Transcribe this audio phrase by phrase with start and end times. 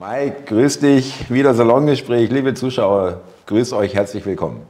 [0.00, 1.28] Mike, grüß dich.
[1.28, 2.30] Wieder Salongespräch.
[2.30, 4.60] Liebe Zuschauer, grüß euch, herzlich willkommen.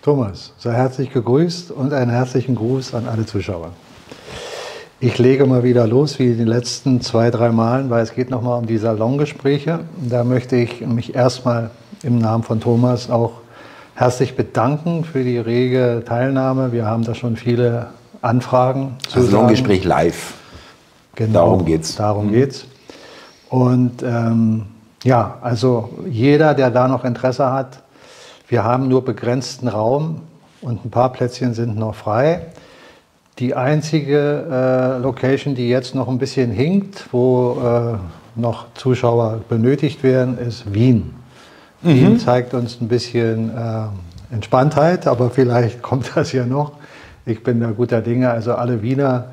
[0.00, 3.72] Thomas, sei herzlich gegrüßt und einen herzlichen Gruß an alle Zuschauer.
[4.98, 8.58] Ich lege mal wieder los, wie die letzten zwei, drei Malen, weil es geht nochmal
[8.58, 9.80] um die Salongespräche.
[10.08, 11.68] Da möchte ich mich erstmal
[12.02, 13.32] im Namen von Thomas auch
[13.94, 16.72] herzlich bedanken für die rege Teilnahme.
[16.72, 17.88] Wir haben da schon viele
[18.22, 18.96] Anfragen.
[19.06, 20.32] Zu also Salongespräch live.
[21.14, 21.96] Genau, darum geht's.
[21.96, 22.64] Darum geht's.
[23.48, 24.66] Und ähm,
[25.04, 27.82] ja, also jeder, der da noch Interesse hat,
[28.48, 30.22] wir haben nur begrenzten Raum
[30.62, 32.46] und ein paar Plätzchen sind noch frei.
[33.38, 40.02] Die einzige äh, Location, die jetzt noch ein bisschen hinkt, wo äh, noch Zuschauer benötigt
[40.02, 41.14] werden, ist Wien.
[41.82, 41.88] Mhm.
[41.88, 46.72] Wien zeigt uns ein bisschen äh, Entspanntheit, aber vielleicht kommt das ja noch.
[47.26, 48.30] Ich bin da guter Dinge.
[48.30, 49.32] Also alle Wiener,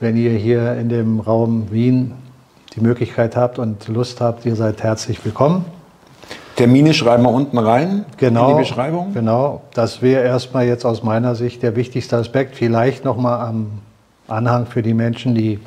[0.00, 2.12] wenn ihr hier in dem Raum Wien
[2.76, 5.64] die Möglichkeit habt und Lust habt, ihr seid herzlich willkommen.
[6.56, 9.12] Termine schreiben wir unten rein genau, in die Beschreibung.
[9.12, 12.56] Genau, das wäre erstmal jetzt aus meiner Sicht der wichtigste Aspekt.
[12.56, 13.80] Vielleicht nochmal am
[14.28, 15.58] Anhang für die Menschen, die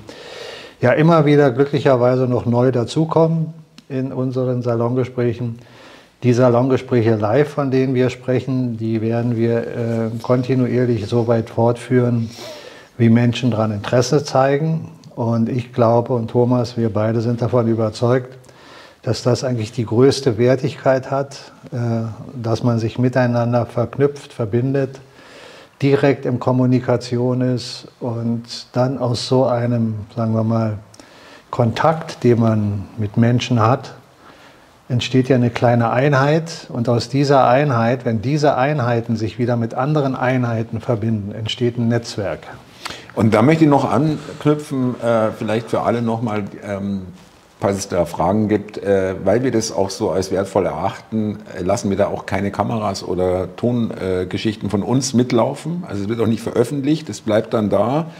[0.82, 3.54] ja immer wieder glücklicherweise noch neu dazukommen
[3.90, 5.60] in unseren Salongesprächen.
[6.24, 12.30] Die Salongespräche live, von denen wir sprechen, die werden wir äh, kontinuierlich so weit fortführen,
[12.98, 14.90] wie Menschen daran Interesse zeigen.
[15.18, 18.38] Und ich glaube und Thomas, wir beide sind davon überzeugt,
[19.02, 21.78] dass das eigentlich die größte Wertigkeit hat, äh,
[22.40, 25.00] dass man sich miteinander verknüpft, verbindet,
[25.82, 28.44] direkt in Kommunikation ist und
[28.74, 30.78] dann aus so einem, sagen wir mal,
[31.50, 33.96] Kontakt, den man mit Menschen hat,
[34.88, 39.74] entsteht ja eine kleine Einheit und aus dieser Einheit, wenn diese Einheiten sich wieder mit
[39.74, 42.42] anderen Einheiten verbinden, entsteht ein Netzwerk.
[43.18, 47.02] Und da möchte ich noch anknüpfen, äh, vielleicht für alle nochmal, ähm,
[47.60, 51.64] falls es da Fragen gibt, äh, weil wir das auch so als wertvoll erachten, äh,
[51.64, 55.84] lassen wir da auch keine Kameras oder Tongeschichten äh, von uns mitlaufen.
[55.88, 58.12] Also es wird auch nicht veröffentlicht, es bleibt dann da.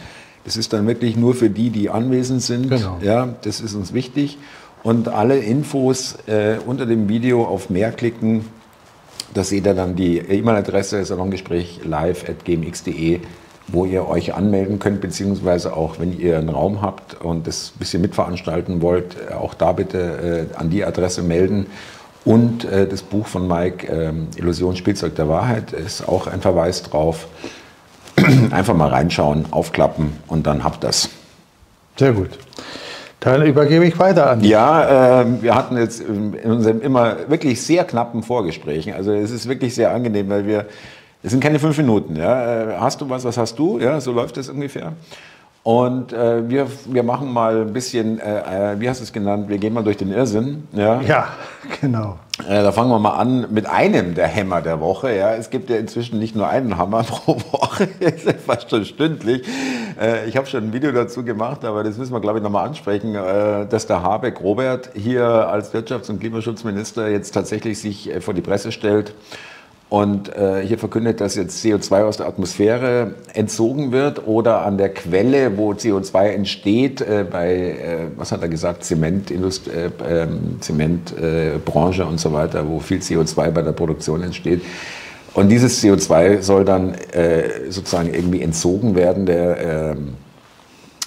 [0.44, 2.68] Das ist dann wirklich nur für die, die anwesend sind.
[2.68, 2.98] Genau.
[3.00, 4.36] Ja, das ist uns wichtig.
[4.82, 8.46] Und alle Infos äh, unter dem Video auf mehr klicken.
[9.32, 13.20] Da seht ihr dann die E-Mail-Adresse salongespräch live.gmx.de
[13.68, 17.78] wo ihr euch anmelden könnt, beziehungsweise auch, wenn ihr einen Raum habt und das ein
[17.78, 21.66] bisschen mitveranstalten wollt, äh, auch da bitte äh, an die Adresse melden.
[22.24, 26.82] Und äh, das Buch von Mike, äh, Illusion, Spielzeug der Wahrheit, ist auch ein Verweis
[26.82, 27.28] drauf.
[28.50, 31.10] Einfach mal reinschauen, aufklappen und dann habt das.
[31.96, 32.30] Sehr gut.
[33.20, 34.44] Dann übergebe ich weiter an.
[34.44, 38.92] Ja, äh, wir hatten jetzt in unseren immer wirklich sehr knappen Vorgesprächen.
[38.92, 40.66] Also es ist wirklich sehr angenehm, weil wir
[41.22, 42.16] es sind keine fünf Minuten.
[42.16, 42.74] Ja.
[42.74, 43.78] Äh, hast du was, was hast du?
[43.78, 44.92] Ja, so läuft es ungefähr.
[45.64, 49.50] Und äh, wir, wir machen mal ein bisschen, äh, äh, wie hast du es genannt,
[49.50, 50.66] wir gehen mal durch den Irrsinn.
[50.72, 51.28] Ja, ja
[51.80, 52.18] genau.
[52.48, 55.14] Äh, da fangen wir mal an mit einem der Hämmer der Woche.
[55.14, 55.34] Ja.
[55.34, 57.86] Es gibt ja inzwischen nicht nur einen Hammer pro Woche,
[58.46, 59.46] fast schon stündlich.
[60.00, 62.66] Äh, ich habe schon ein Video dazu gemacht, aber das müssen wir, glaube ich, nochmal
[62.66, 68.40] ansprechen, dass der Habeck Robert hier als Wirtschafts- und Klimaschutzminister jetzt tatsächlich sich vor die
[68.40, 69.12] Presse stellt
[69.90, 74.90] und äh, hier verkündet, dass jetzt CO2 aus der Atmosphäre entzogen wird oder an der
[74.90, 82.04] Quelle, wo CO2 entsteht, äh, bei, äh, was hat er gesagt, Zementindust äh, ähm, Zementbranche
[82.04, 84.60] und so weiter, wo viel CO2 bei der Produktion entsteht.
[85.32, 90.14] Und dieses CO2 soll dann äh, sozusagen irgendwie entzogen werden der ähm,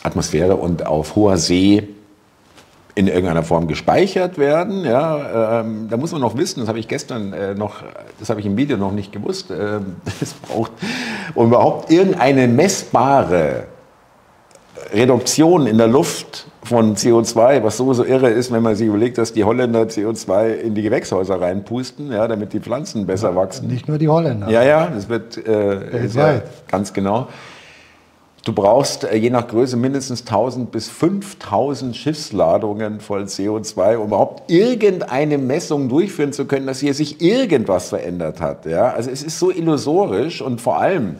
[0.02, 1.88] Atmosphäre und auf hoher See
[2.96, 4.84] in irgendeiner Form gespeichert werden.
[4.84, 7.84] Ja, ähm, da muss man noch wissen, das habe ich gestern äh, noch,
[8.20, 9.52] das habe ich im Video noch nicht gewusst.
[9.52, 10.72] Ähm, es braucht
[11.36, 13.66] um überhaupt irgendeine messbare
[14.94, 19.34] Reduktion in der Luft von CO2, was sowieso irre ist, wenn man sich überlegt, dass
[19.34, 23.68] die Holländer CO2 in die Gewächshäuser reinpusten, ja, damit die Pflanzen besser wachsen.
[23.68, 24.50] Nicht nur die Holländer.
[24.50, 27.28] Ja, ja, das wird äh, ganz genau.
[28.44, 34.50] Du brauchst äh, je nach Größe mindestens 1000 bis 5000 Schiffsladungen voll CO2, um überhaupt
[34.50, 38.66] irgendeine Messung durchführen zu können, dass hier sich irgendwas verändert hat.
[38.66, 38.90] Ja?
[38.94, 41.18] Also es ist so illusorisch und vor allem,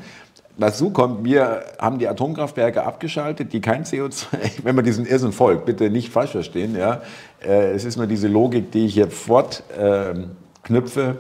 [0.58, 4.26] dazu kommt, wir haben die Atomkraftwerke abgeschaltet, die kein CO2,
[4.64, 6.76] wenn man diesen Irrsinn folgt, bitte nicht falsch verstehen.
[6.76, 7.04] Ja?
[7.46, 10.30] Äh, es ist nur diese Logik, die ich hier fortknüpfe.
[10.68, 11.18] Ähm,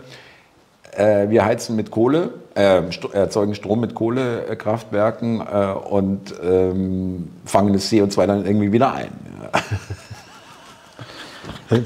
[0.96, 2.82] äh, wir heizen mit Kohle, äh,
[3.14, 9.12] erzeugen Strom mit Kohlekraftwerken äh, und ähm, fangen das CO2 dann irgendwie wieder ein.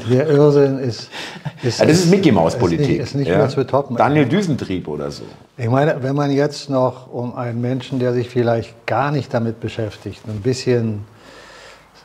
[0.10, 1.10] Der Irrsinn ist.
[1.62, 2.90] ist ja, das ist Mickey Maus Politik.
[2.90, 3.48] Ist nicht, ist nicht ja.
[3.48, 3.96] zu toppen.
[3.96, 5.24] Daniel Düsentrieb oder so.
[5.57, 9.60] Ich meine, wenn man jetzt noch um einen Menschen, der sich vielleicht gar nicht damit
[9.60, 11.06] beschäftigt, ein bisschen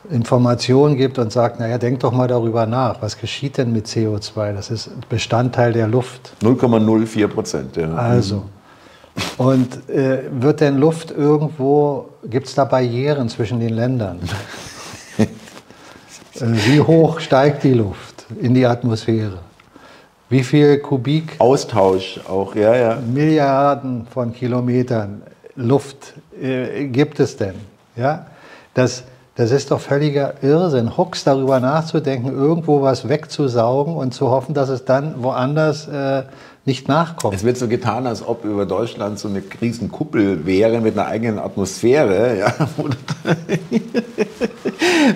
[0.09, 4.53] Informationen gibt und sagt, naja, denk doch mal darüber nach, was geschieht denn mit CO2?
[4.53, 6.33] Das ist Bestandteil der Luft.
[6.41, 7.93] 0,04 Prozent, ja.
[7.93, 8.43] Also,
[9.37, 14.19] und äh, wird denn Luft irgendwo, gibt es da Barrieren zwischen den Ländern?
[15.17, 15.27] äh,
[16.39, 19.39] wie hoch steigt die Luft in die Atmosphäre?
[20.29, 21.35] Wie viel Kubik?
[21.39, 22.97] Austausch auch, ja, ja.
[23.01, 25.23] Milliarden von Kilometern
[25.55, 27.55] Luft äh, gibt es denn?
[27.97, 28.27] Ja,
[28.73, 29.03] das,
[29.35, 34.69] das ist doch völliger Irrsinn, Hux darüber nachzudenken, irgendwo was wegzusaugen und zu hoffen, dass
[34.69, 36.23] es dann woanders äh,
[36.65, 37.33] nicht nachkommt.
[37.33, 41.39] Es wird so getan, als ob über Deutschland so eine Riesenkuppel wäre mit einer eigenen
[41.39, 42.39] Atmosphäre.
[42.39, 42.53] Ja?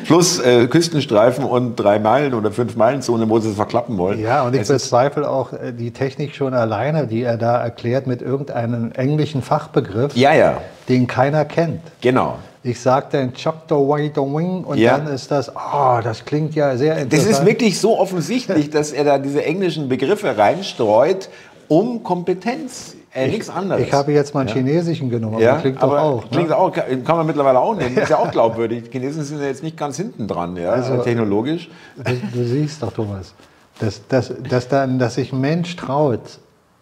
[0.06, 4.20] Plus äh, Küstenstreifen und drei Meilen oder fünf Meilen Zone, wo sie es verklappen wollen.
[4.20, 8.08] Ja, und ich es bezweifle auch äh, die Technik schon alleine, die er da erklärt
[8.08, 10.62] mit irgendeinem englischen Fachbegriff, ja, ja.
[10.90, 11.82] den keiner kennt.
[12.02, 12.38] Genau.
[12.64, 14.98] Ich sage dann Way the Wing und ja.
[14.98, 17.32] dann ist das, oh, das klingt ja sehr interessant.
[17.32, 21.30] Das ist wirklich so offensichtlich, dass er da diese englischen Begriffe reinstreut,
[21.68, 23.82] um Kompetenz äh, nichts anderes.
[23.82, 24.56] Ich habe jetzt mal einen ja.
[24.56, 26.24] chinesischen genommen, ja, klingt aber doch auch.
[26.24, 26.30] Ne?
[26.32, 26.58] Klingt ne?
[26.58, 28.84] auch, kann man mittlerweile auch nehmen, ist ja auch glaubwürdig.
[28.84, 31.70] Die Chinesen sind ja jetzt nicht ganz hinten dran, ja, also, technologisch.
[31.96, 33.34] Du, du, siehst doch, Thomas,
[33.80, 36.40] dass, dass, dass, dann, dass sich ein Mensch traut,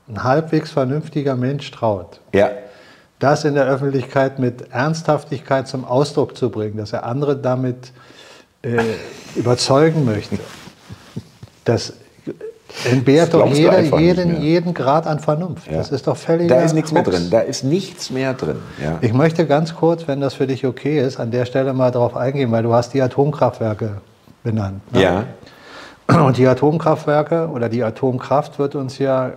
[0.09, 2.19] ein halbwegs vernünftiger Mensch traut.
[2.33, 2.49] Ja
[3.23, 7.93] das in der Öffentlichkeit mit Ernsthaftigkeit zum Ausdruck zu bringen, dass er andere damit
[8.63, 8.81] äh,
[9.35, 10.37] überzeugen möchte.
[11.63, 11.93] Das
[12.89, 15.67] entbehrt doch jeder, jeden, jeden Grad an Vernunft.
[15.67, 15.77] Ja.
[15.77, 16.47] Das ist doch völlig.
[16.49, 17.07] Da ist nichts Krux.
[17.07, 17.29] mehr drin.
[17.29, 18.57] Da ist nichts mehr drin.
[18.81, 18.97] Ja.
[19.01, 22.15] Ich möchte ganz kurz, wenn das für dich okay ist, an der Stelle mal darauf
[22.15, 24.01] eingehen, weil du hast die Atomkraftwerke
[24.43, 24.81] benannt.
[24.93, 25.01] Ne?
[25.01, 25.23] Ja.
[26.25, 29.33] Und die Atomkraftwerke oder die Atomkraft wird uns ja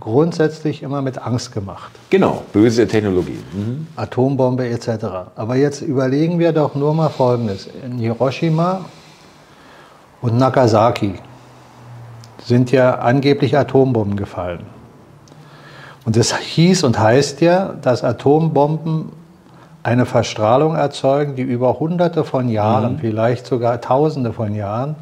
[0.00, 1.92] grundsätzlich immer mit Angst gemacht.
[2.10, 3.38] Genau, böse Technologie.
[3.52, 3.86] Mhm.
[3.96, 4.88] Atombombe etc.
[5.36, 7.68] Aber jetzt überlegen wir doch nur mal Folgendes.
[7.84, 8.84] In Hiroshima
[10.22, 11.14] und Nagasaki
[12.46, 14.60] sind ja angeblich Atombomben gefallen.
[16.04, 19.10] Und es hieß und heißt ja, dass Atombomben
[19.82, 22.98] eine Verstrahlung erzeugen, die über hunderte von Jahren, mhm.
[23.00, 24.94] vielleicht sogar tausende von Jahren,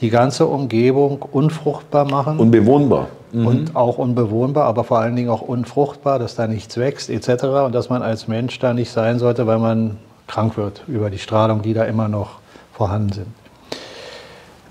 [0.00, 2.38] die ganze Umgebung unfruchtbar machen.
[2.38, 3.46] Unbewohnbar mhm.
[3.46, 7.44] und auch unbewohnbar, aber vor allen Dingen auch unfruchtbar, dass da nichts wächst etc.
[7.66, 11.18] Und dass man als Mensch da nicht sein sollte, weil man krank wird über die
[11.18, 12.38] Strahlung, die da immer noch
[12.72, 13.26] vorhanden sind.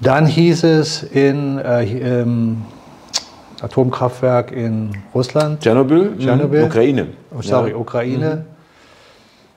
[0.02, 2.64] Dann hieß es in äh, ähm,
[3.62, 5.62] Atomkraftwerk in Russland.
[5.62, 6.16] Tschernobyl?
[6.20, 6.62] Tschernobyl.
[6.62, 6.66] Mhm.
[6.68, 7.08] Ukraine.
[7.36, 7.78] Oh, sorry, ja.
[7.78, 8.46] Ukraine.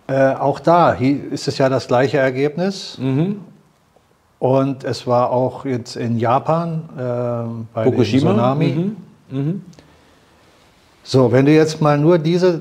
[0.09, 0.15] Mhm.
[0.15, 2.99] Äh, auch da ist es ja das gleiche Ergebnis.
[2.99, 3.41] Mhm.
[4.39, 8.31] Und es war auch jetzt in Japan äh, bei Fukushima.
[8.31, 8.97] Tsunami.
[9.31, 9.39] Mhm.
[9.39, 9.63] Mhm.
[11.03, 12.61] So, wenn du jetzt mal nur diese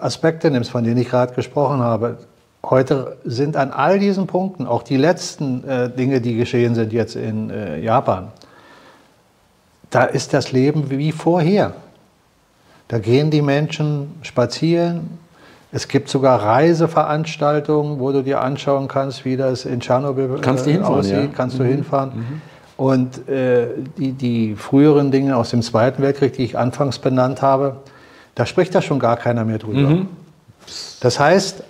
[0.00, 2.18] Aspekte nimmst, von denen ich gerade gesprochen habe,
[2.64, 7.16] heute sind an all diesen Punkten, auch die letzten äh, Dinge, die geschehen sind jetzt
[7.16, 8.28] in äh, Japan,
[9.90, 11.72] da ist das Leben wie vorher.
[12.88, 15.18] Da gehen die Menschen spazieren,
[15.70, 20.80] es gibt sogar Reiseveranstaltungen, wo du dir anschauen kannst, wie das in Tschernobyl kannst äh,
[20.80, 21.12] aussieht.
[21.14, 21.26] Ja.
[21.34, 21.68] Kannst du mhm.
[21.68, 22.10] hinfahren.
[22.14, 22.42] Mhm.
[22.78, 23.66] Und äh,
[23.98, 27.76] die, die früheren Dinge aus dem Zweiten Weltkrieg, die ich anfangs benannt habe,
[28.34, 29.90] da spricht da schon gar keiner mehr drüber.
[29.90, 30.08] Mhm.
[31.00, 31.64] Das heißt,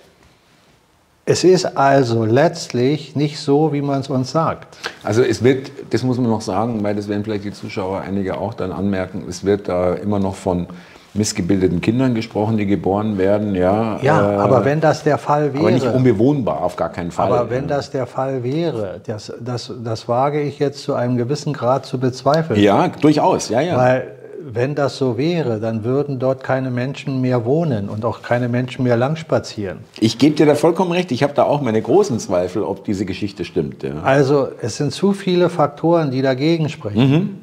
[1.29, 4.79] es ist also letztlich nicht so, wie man es uns sagt.
[5.03, 8.39] Also es wird, das muss man noch sagen, weil das werden vielleicht die Zuschauer einige
[8.39, 10.65] auch dann anmerken, es wird da immer noch von
[11.13, 13.53] missgebildeten Kindern gesprochen, die geboren werden.
[13.53, 15.63] Ja, ja äh, aber wenn das der Fall wäre.
[15.63, 17.31] Aber nicht unbewohnbar, auf gar keinen Fall.
[17.31, 21.53] Aber wenn das der Fall wäre, das, das, das wage ich jetzt zu einem gewissen
[21.53, 22.59] Grad zu bezweifeln.
[22.59, 23.77] Ja, durchaus, ja, ja.
[23.77, 28.47] Weil wenn das so wäre, dann würden dort keine Menschen mehr wohnen und auch keine
[28.47, 29.79] Menschen mehr langspazieren.
[29.99, 31.11] Ich gebe dir da vollkommen recht.
[31.11, 33.83] Ich habe da auch meine großen Zweifel, ob diese Geschichte stimmt.
[33.83, 34.01] Ja.
[34.03, 37.09] Also es sind zu viele Faktoren, die dagegen sprechen.
[37.11, 37.37] Mhm.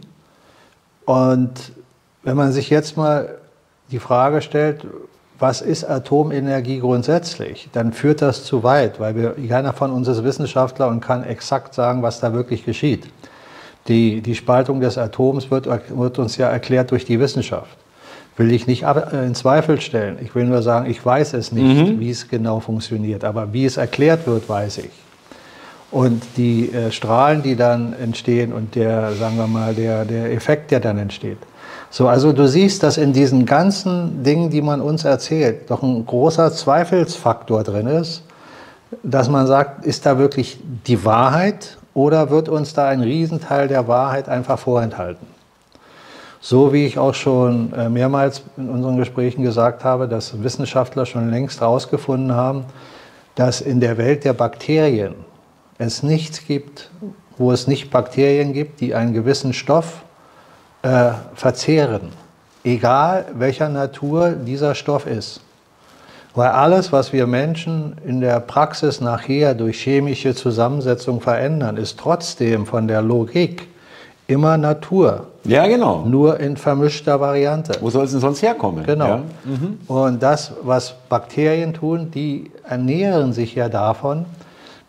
[1.04, 1.72] Und
[2.22, 3.36] wenn man sich jetzt mal
[3.90, 4.86] die Frage stellt,
[5.38, 10.24] was ist Atomenergie grundsätzlich, dann führt das zu weit, weil wir, keiner von uns ist
[10.24, 13.06] Wissenschaftler und kann exakt sagen, was da wirklich geschieht.
[13.88, 17.76] Die, die Spaltung des Atoms wird, wird uns ja erklärt durch die Wissenschaft.
[18.36, 20.18] Will ich nicht in Zweifel stellen.
[20.22, 22.00] Ich will nur sagen, ich weiß es nicht, mhm.
[22.00, 23.24] wie es genau funktioniert.
[23.24, 24.90] Aber wie es erklärt wird, weiß ich.
[25.90, 30.70] Und die äh, Strahlen, die dann entstehen und der, sagen wir mal, der, der Effekt,
[30.70, 31.38] der dann entsteht,
[31.90, 36.04] so, also du siehst, dass in diesen ganzen Dingen, die man uns erzählt, doch ein
[36.04, 38.22] großer Zweifelsfaktor drin ist,
[39.02, 43.88] dass man sagt, ist da wirklich die Wahrheit oder wird uns da ein Riesenteil der
[43.88, 45.26] Wahrheit einfach vorenthalten?
[46.42, 51.30] So wie ich auch schon äh, mehrmals in unseren Gesprächen gesagt habe, dass Wissenschaftler schon
[51.30, 52.66] längst herausgefunden haben,
[53.34, 55.14] dass in der Welt der Bakterien
[55.78, 56.90] es nichts gibt,
[57.38, 60.02] wo es nicht Bakterien gibt, die einen gewissen Stoff
[60.82, 62.10] äh, verzehren,
[62.62, 65.40] egal welcher Natur dieser Stoff ist.
[66.36, 72.66] Weil alles, was wir Menschen in der Praxis nachher durch chemische Zusammensetzung verändern, ist trotzdem
[72.66, 73.66] von der Logik
[74.26, 75.28] immer Natur.
[75.44, 76.04] Ja, genau.
[76.04, 77.78] Nur in vermischter Variante.
[77.80, 78.84] Wo soll es denn sonst herkommen?
[78.84, 79.06] Genau.
[79.06, 79.22] Ja?
[79.44, 79.78] Mhm.
[79.88, 84.26] Und das, was Bakterien tun, die ernähren sich ja davon.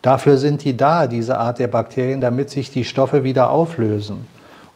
[0.02, 4.26] Dafür sind die da, diese Art der Bakterien, damit sich die Stoffe wieder auflösen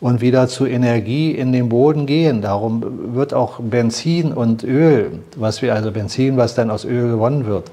[0.02, 2.42] und wieder zu Energie in den Boden gehen.
[2.42, 7.46] Darum wird auch Benzin und Öl, was wir also Benzin, was dann aus Öl gewonnen
[7.46, 7.70] wird,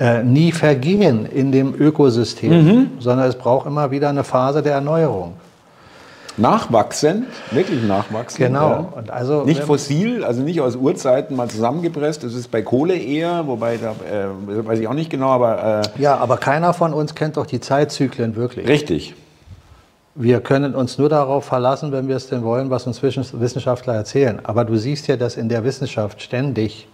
[0.00, 2.90] äh, nie vergehen in dem Ökosystem, mhm.
[3.00, 5.34] sondern es braucht immer wieder eine Phase der Erneuerung.
[6.38, 8.46] Nachwachsen, wirklich nachwachsen.
[8.46, 8.70] Genau.
[8.70, 8.92] Ja.
[8.96, 12.24] Und also, nicht fossil, also nicht aus Urzeiten mal zusammengepresst.
[12.24, 15.82] Das ist bei Kohle eher, wobei da äh, weiß ich auch nicht genau, aber.
[15.98, 18.66] Äh ja, aber keiner von uns kennt doch die Zeitzyklen wirklich.
[18.68, 19.14] Richtig.
[20.20, 24.40] Wir können uns nur darauf verlassen, wenn wir es denn wollen, was uns Wissenschaftler erzählen.
[24.42, 26.88] Aber du siehst ja, dass in der Wissenschaft ständig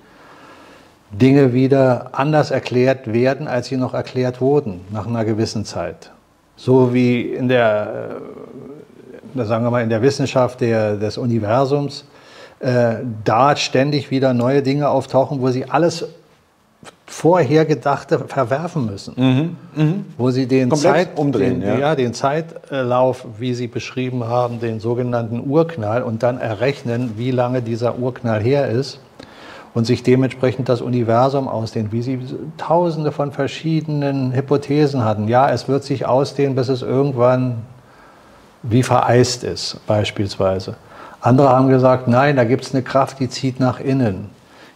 [1.11, 6.11] Dinge wieder anders erklärt werden, als sie noch erklärt wurden nach einer gewissen Zeit.
[6.57, 8.19] So wie in der,
[9.35, 12.05] äh, sagen wir mal, in der Wissenschaft der, des Universums
[12.61, 16.07] äh, da ständig wieder neue Dinge auftauchen, wo sie alles
[17.07, 19.15] Vorhergedachte verwerfen müssen.
[19.17, 19.95] Mhm, mh.
[20.17, 21.79] Wo sie den, Zeit, umdrehen, den, ja.
[21.79, 21.95] ja.
[21.95, 27.99] den Zeitlauf, wie Sie beschrieben haben, den sogenannten Urknall und dann errechnen, wie lange dieser
[27.99, 29.01] Urknall her ist
[29.75, 32.19] und sich dementsprechend das Universum ausdehnt, wie Sie
[32.57, 35.29] tausende von verschiedenen Hypothesen hatten.
[35.29, 37.63] Ja, es wird sich ausdehnen, bis es irgendwann
[38.63, 40.77] wie vereist ist, beispielsweise.
[41.21, 44.31] Andere haben gesagt, nein, da gibt es eine Kraft, die zieht nach innen.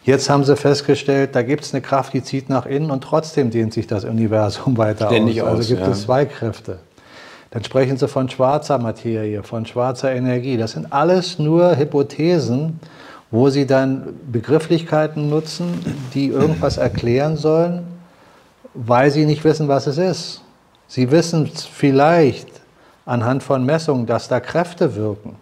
[0.09, 3.51] Jetzt haben sie festgestellt, da gibt es eine Kraft, die zieht nach innen und trotzdem
[3.51, 5.49] dehnt sich das Universum weiter Ständig aus.
[5.49, 5.93] Also gibt ja.
[5.93, 6.79] es zwei Kräfte.
[7.51, 10.57] Dann sprechen sie von schwarzer Materie, von schwarzer Energie.
[10.57, 12.81] Das sind alles nur Hypothesen,
[13.31, 15.85] wo sie dann Begrifflichkeiten nutzen,
[16.15, 17.87] die irgendwas erklären sollen,
[18.73, 20.41] weil sie nicht wissen, was es ist.
[20.87, 22.49] Sie wissen vielleicht
[23.05, 25.37] anhand von Messungen, dass da Kräfte wirken,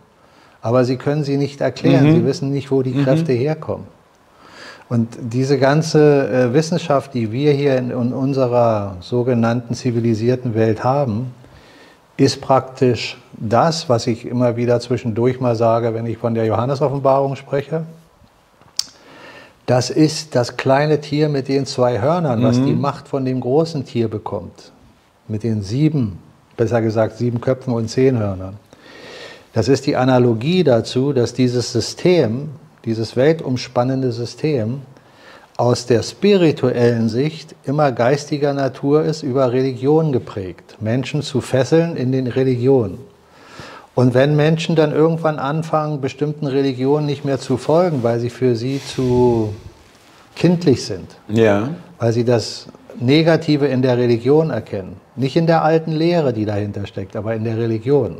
[0.60, 2.08] aber sie können sie nicht erklären.
[2.08, 2.14] Mhm.
[2.16, 3.04] Sie wissen nicht, wo die mhm.
[3.04, 3.94] Kräfte herkommen.
[4.88, 11.32] Und diese ganze äh, Wissenschaft, die wir hier in, in, unserer sogenannten zivilisierten Welt haben,
[12.16, 17.36] ist praktisch das, was ich immer wieder zwischendurch mal sage, wenn ich von der Johannesoffenbarung
[17.36, 17.84] spreche.
[19.66, 22.44] Das ist das kleine Tier mit den zwei Hörnern, mhm.
[22.44, 24.70] was die Macht von dem großen Tier bekommt.
[25.26, 26.20] Mit den sieben,
[26.56, 28.56] besser gesagt sieben Köpfen und zehn Hörnern.
[29.52, 32.50] Das ist die Analogie dazu, dass dieses System
[32.86, 34.80] dieses weltumspannende System
[35.56, 40.76] aus der spirituellen Sicht immer geistiger Natur ist, über Religion geprägt.
[40.80, 42.98] Menschen zu fesseln in den Religionen.
[43.94, 48.54] Und wenn Menschen dann irgendwann anfangen, bestimmten Religionen nicht mehr zu folgen, weil sie für
[48.54, 49.54] sie zu
[50.34, 51.70] kindlich sind, ja.
[51.98, 52.66] weil sie das
[53.00, 57.44] Negative in der Religion erkennen, nicht in der alten Lehre, die dahinter steckt, aber in
[57.44, 58.18] der Religion,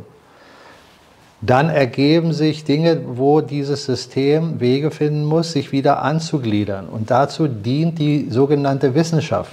[1.41, 6.87] dann ergeben sich Dinge, wo dieses System Wege finden muss, sich wieder anzugliedern.
[6.87, 9.51] Und dazu dient die sogenannte Wissenschaft.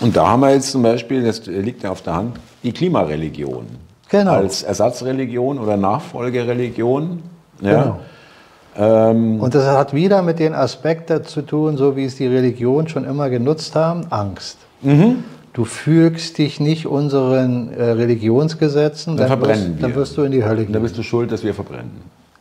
[0.00, 3.66] Und da haben wir jetzt zum Beispiel, das liegt ja auf der Hand, die Klimareligion.
[4.08, 4.32] Genau.
[4.32, 7.22] Als Ersatzreligion oder Nachfolgereligion.
[7.60, 7.70] Ja.
[7.70, 7.98] Genau.
[8.76, 12.88] Ähm, und das hat wieder mit den Aspekten zu tun, so wie es die Religion
[12.88, 14.58] schon immer genutzt haben, Angst.
[14.82, 19.88] Mhm du fügst dich nicht unseren äh, Religionsgesetzen, dann, dann verbrennen wirst, wir.
[19.88, 20.72] dann wirst du in die Hölle gehen.
[20.72, 21.90] Dann bist du schuld, dass wir verbrennen.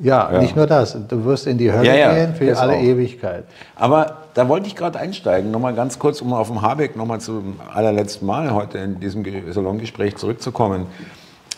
[0.01, 0.39] Ja, ja.
[0.39, 2.81] nicht nur das, du wirst in die Hölle ja, ja, gehen für alle auch.
[2.81, 3.43] Ewigkeit.
[3.75, 7.59] Aber da wollte ich gerade einsteigen, nochmal ganz kurz, um auf dem Habeck nochmal zum
[7.73, 10.85] allerletzten Mal heute in diesem Salongespräch zurückzukommen.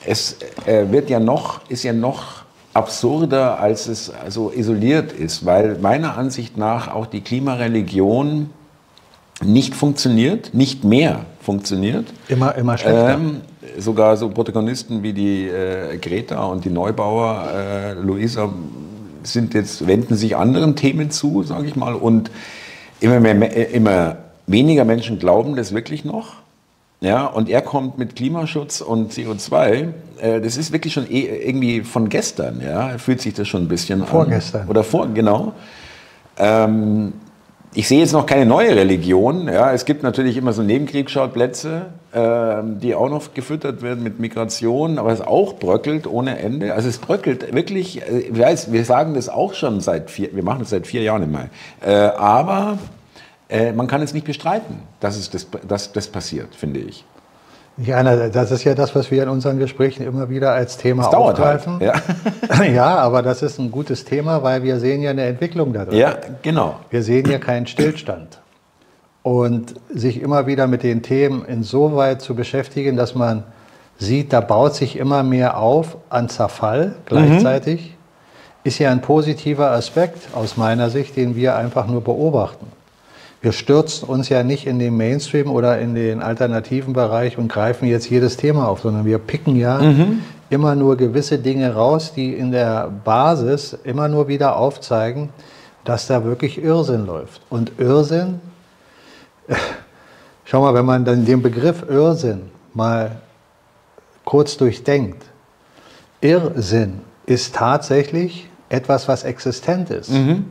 [0.08, 2.42] Es äh, wird ja noch, ist ja noch
[2.74, 8.50] absurder, als es also isoliert ist, weil meiner Ansicht nach auch die Klimareligion
[9.44, 12.06] nicht funktioniert, nicht mehr funktioniert.
[12.28, 13.14] Immer, immer schlechter.
[13.14, 13.42] Ähm,
[13.78, 18.50] sogar so Protagonisten wie die äh, Greta und die Neubauer, äh, Luisa,
[19.24, 21.96] sind jetzt, wenden sich anderen Themen zu, sage ich mal.
[21.96, 22.32] Und
[23.00, 24.18] immer, mehr, immer
[24.48, 26.36] weniger Menschen glauben das wirklich noch.
[27.02, 29.88] Ja, und er kommt mit Klimaschutz und CO2.
[30.20, 32.62] Äh, das ist wirklich schon eh, irgendwie von gestern.
[32.62, 34.64] Ja, fühlt sich das schon ein bisschen Vorgestern.
[34.64, 34.70] an.
[34.70, 35.54] Oder vor, genau.
[36.38, 37.14] Ähm,
[37.74, 39.48] ich sehe jetzt noch keine neue Religion.
[39.48, 45.00] Ja, es gibt natürlich immer so Nebenkriegsschauplätze, äh, die auch noch gefüttert werden mit Migration,
[45.00, 46.74] aber es auch bröckelt ohne Ende.
[46.74, 50.44] Also es bröckelt wirklich, äh, ich weiß, wir sagen das auch schon seit vier, wir
[50.44, 51.50] machen das seit vier Jahren im Mai.
[51.86, 52.78] Äh, aber
[53.48, 57.06] äh, man kann es nicht bestreiten, dass, es das, dass das passiert, finde ich.
[57.78, 61.14] Ja, das ist ja das, was wir in unseren Gesprächen immer wieder als Thema das
[61.14, 61.80] aufgreifen.
[61.80, 61.96] Halt,
[62.60, 62.64] ja.
[62.72, 65.98] ja, aber das ist ein gutes Thema, weil wir sehen ja eine Entwicklung da drin.
[65.98, 66.76] Ja, genau.
[66.90, 68.40] Wir sehen ja keinen Stillstand.
[69.24, 73.44] Und sich immer wieder mit den Themen insoweit zu beschäftigen, dass man
[73.98, 77.96] sieht, da baut sich immer mehr auf an Zerfall gleichzeitig, mhm.
[78.64, 82.66] ist ja ein positiver Aspekt aus meiner Sicht, den wir einfach nur beobachten.
[83.42, 87.88] Wir stürzen uns ja nicht in den Mainstream oder in den alternativen Bereich und greifen
[87.88, 90.22] jetzt jedes Thema auf, sondern wir picken ja mhm.
[90.52, 95.30] immer nur gewisse Dinge raus, die in der Basis immer nur wieder aufzeigen,
[95.86, 97.42] dass da wirklich Irrsinn läuft.
[97.50, 98.40] Und Irrsinn,
[100.46, 102.44] schau mal, wenn man dann den Begriff Irrsinn
[102.76, 103.22] mal
[104.24, 105.26] kurz durchdenkt,
[106.22, 110.12] Irrsinn ist tatsächlich etwas, was existent ist.
[110.12, 110.46] Mhm.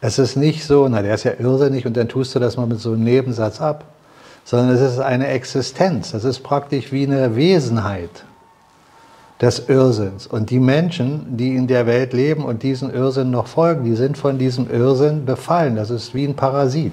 [0.00, 2.66] Es ist nicht so, na, der ist ja irrsinnig und dann tust du das mal
[2.66, 3.84] mit so einem Nebensatz ab,
[4.44, 6.12] sondern es ist eine Existenz.
[6.12, 8.24] Das ist praktisch wie eine Wesenheit
[9.40, 10.26] des Irrsinns.
[10.26, 14.16] Und die Menschen, die in der Welt leben und diesen Irrsinn noch folgen, die sind
[14.16, 15.76] von diesem Irrsinn befallen.
[15.76, 16.92] Das ist wie ein Parasit.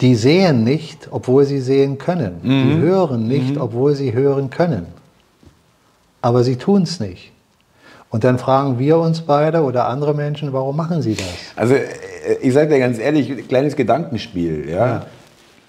[0.00, 2.40] Die sehen nicht, obwohl sie sehen können.
[2.42, 2.68] Mhm.
[2.68, 3.60] Die hören nicht, mhm.
[3.60, 4.86] obwohl sie hören können.
[6.20, 7.32] Aber sie tun es nicht.
[8.12, 11.26] Und dann fragen wir uns beide oder andere Menschen, warum machen sie das?
[11.56, 11.86] Also äh,
[12.42, 14.68] ich sage dir ganz ehrlich, kleines Gedankenspiel.
[14.68, 14.86] Ja?
[14.86, 15.06] ja.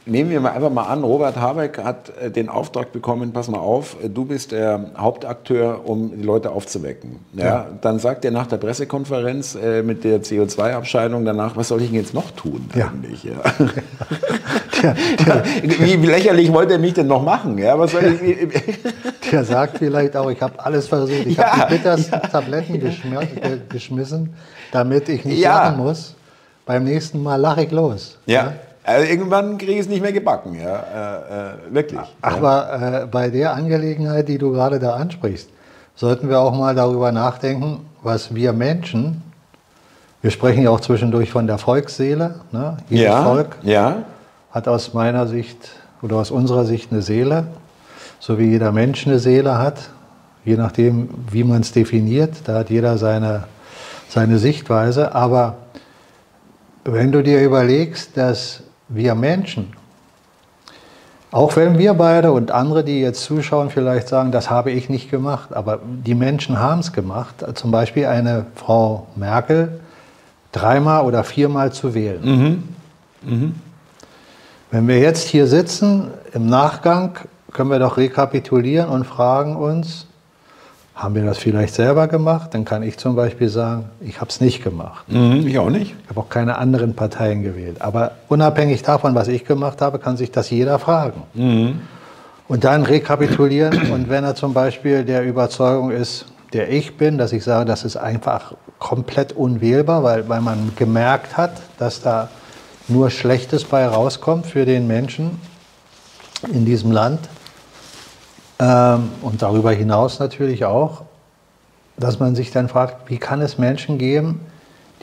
[0.05, 3.59] Nehmen wir mal einfach mal an, Robert Habeck hat äh, den Auftrag bekommen, pass mal
[3.59, 7.19] auf, äh, du bist der Hauptakteur, um die Leute aufzuwecken.
[7.31, 7.45] Ja?
[7.45, 7.67] ja.
[7.79, 11.95] Dann sagt er nach der Pressekonferenz äh, mit der CO2-Abscheidung danach, was soll ich denn
[11.95, 12.87] jetzt noch tun ja.
[12.87, 13.23] eigentlich?
[13.23, 13.35] Ja.
[15.25, 17.57] der, wie, wie, lächerlich wollte er mich denn noch machen?
[17.57, 17.79] Ja?
[17.79, 18.49] Was soll ich,
[19.31, 22.81] der sagt vielleicht auch, ich habe alles versucht, ich habe die bittersten Tabletten
[23.69, 24.33] geschmissen,
[24.73, 26.15] damit ich nicht lachen muss.
[26.65, 28.17] Beim nächsten Mal lache ich los.
[28.25, 28.51] ja?
[28.83, 32.01] Also irgendwann kriege ich es nicht mehr gebacken, ja, äh, äh, wirklich.
[32.21, 35.49] Aber äh, bei der Angelegenheit, die du gerade da ansprichst,
[35.95, 39.21] sollten wir auch mal darüber nachdenken, was wir Menschen,
[40.21, 42.77] wir sprechen ja auch zwischendurch von der Volksseele, ne?
[42.89, 44.03] jedes ja, Volk ja.
[44.51, 45.57] hat aus meiner Sicht
[46.01, 47.47] oder aus unserer Sicht eine Seele,
[48.19, 49.89] so wie jeder Mensch eine Seele hat,
[50.43, 53.45] je nachdem, wie man es definiert, da hat jeder seine,
[54.09, 55.55] seine Sichtweise, aber
[56.83, 58.63] wenn du dir überlegst, dass
[58.95, 59.73] wir Menschen,
[61.31, 65.09] auch wenn wir beide und andere, die jetzt zuschauen, vielleicht sagen, das habe ich nicht
[65.09, 69.79] gemacht, aber die Menschen haben es gemacht, zum Beispiel eine Frau Merkel
[70.51, 72.21] dreimal oder viermal zu wählen.
[72.23, 72.63] Mhm.
[73.23, 73.55] Mhm.
[74.69, 77.17] Wenn wir jetzt hier sitzen, im Nachgang
[77.51, 80.07] können wir doch rekapitulieren und fragen uns,
[80.95, 82.53] haben wir das vielleicht selber gemacht?
[82.53, 85.05] Dann kann ich zum Beispiel sagen, ich habe es nicht gemacht.
[85.11, 85.95] Mhm, ich auch nicht.
[86.03, 87.81] Ich habe auch keine anderen Parteien gewählt.
[87.81, 91.23] Aber unabhängig davon, was ich gemacht habe, kann sich das jeder fragen.
[91.33, 91.81] Mhm.
[92.47, 93.91] Und dann rekapitulieren.
[93.91, 97.83] Und wenn er zum Beispiel der Überzeugung ist, der ich bin, dass ich sage, das
[97.83, 102.29] ist einfach komplett unwählbar, weil, weil man gemerkt hat, dass da
[102.87, 105.39] nur Schlechtes bei rauskommt für den Menschen
[106.51, 107.19] in diesem Land,
[108.63, 111.01] ähm, und darüber hinaus natürlich auch,
[111.97, 114.39] dass man sich dann fragt, wie kann es Menschen geben,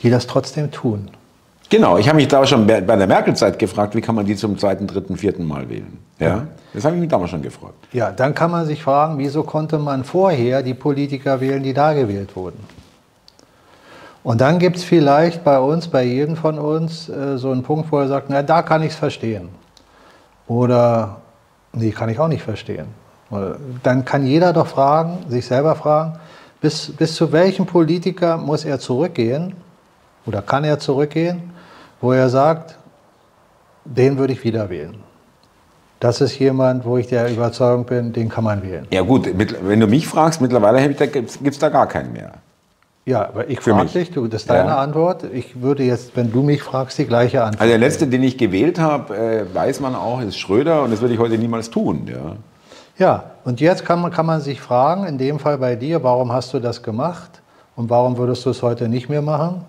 [0.01, 1.11] die das trotzdem tun?
[1.69, 4.57] Genau, ich habe mich da schon bei der Merkel-Zeit gefragt, wie kann man die zum
[4.57, 5.99] zweiten, dritten, vierten Mal wählen?
[6.19, 6.47] Ja.
[6.73, 7.75] Das habe ich mich damals schon gefragt.
[7.93, 11.93] Ja, dann kann man sich fragen, wieso konnte man vorher die Politiker wählen, die da
[11.93, 12.59] gewählt wurden?
[14.23, 17.91] Und dann gibt es vielleicht bei uns, bei jedem von uns, äh, so einen Punkt,
[17.91, 19.49] wo er sagt, na, da kann ich es verstehen.
[20.47, 21.21] Oder,
[21.73, 23.00] nee, kann ich auch nicht verstehen.
[23.83, 26.19] Dann kann jeder doch fragen, sich selber fragen,
[26.59, 29.53] bis, bis zu welchem Politiker muss er zurückgehen
[30.25, 31.51] oder kann er zurückgehen,
[32.01, 32.77] wo er sagt,
[33.85, 34.97] den würde ich wieder wählen.
[35.99, 38.87] Das ist jemand, wo ich der Überzeugung bin, den kann man wählen.
[38.91, 42.33] Ja gut, wenn du mich fragst, mittlerweile gibt es da gar keinen mehr.
[43.05, 44.77] Ja, aber ich frage dich, du, das ist deine ja.
[44.77, 45.23] Antwort.
[45.33, 47.61] Ich würde jetzt, wenn du mich fragst, die gleiche Antwort.
[47.61, 51.01] Also der letzte, den ich gewählt habe, äh, weiß man auch, ist Schröder und das
[51.01, 52.07] würde ich heute niemals tun.
[52.07, 52.35] Ja.
[52.97, 56.31] Ja, und jetzt kann man, kann man sich fragen, in dem Fall bei dir, warum
[56.31, 57.41] hast du das gemacht
[57.75, 59.65] und warum würdest du es heute nicht mehr machen?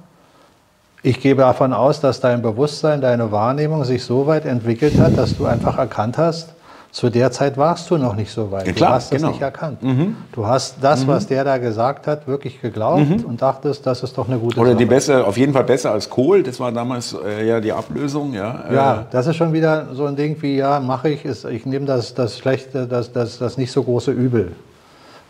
[1.03, 5.37] Ich gebe davon aus, dass dein Bewusstsein, deine Wahrnehmung sich so weit entwickelt hat, dass
[5.37, 6.51] du einfach erkannt hast,
[6.93, 8.67] zu der Zeit warst du noch nicht so weit.
[8.67, 9.29] Ja, klar, du hast genau.
[9.29, 9.83] das nicht erkannt.
[9.83, 10.15] Mhm.
[10.31, 11.09] Du hast das, mhm.
[11.09, 13.25] was der da gesagt hat, wirklich geglaubt mhm.
[13.25, 14.79] und dachtest, das ist doch eine gute Oder Sache.
[14.79, 16.43] die besser, auf jeden Fall besser als Kohl.
[16.43, 18.35] Das war damals äh, ja die Ablösung.
[18.35, 19.05] Ja, ja äh.
[19.11, 22.13] das ist schon wieder so ein Ding wie, ja, mache ich, ist, ich nehme das,
[22.13, 24.53] das schlechte, das, das, das nicht so große Übel.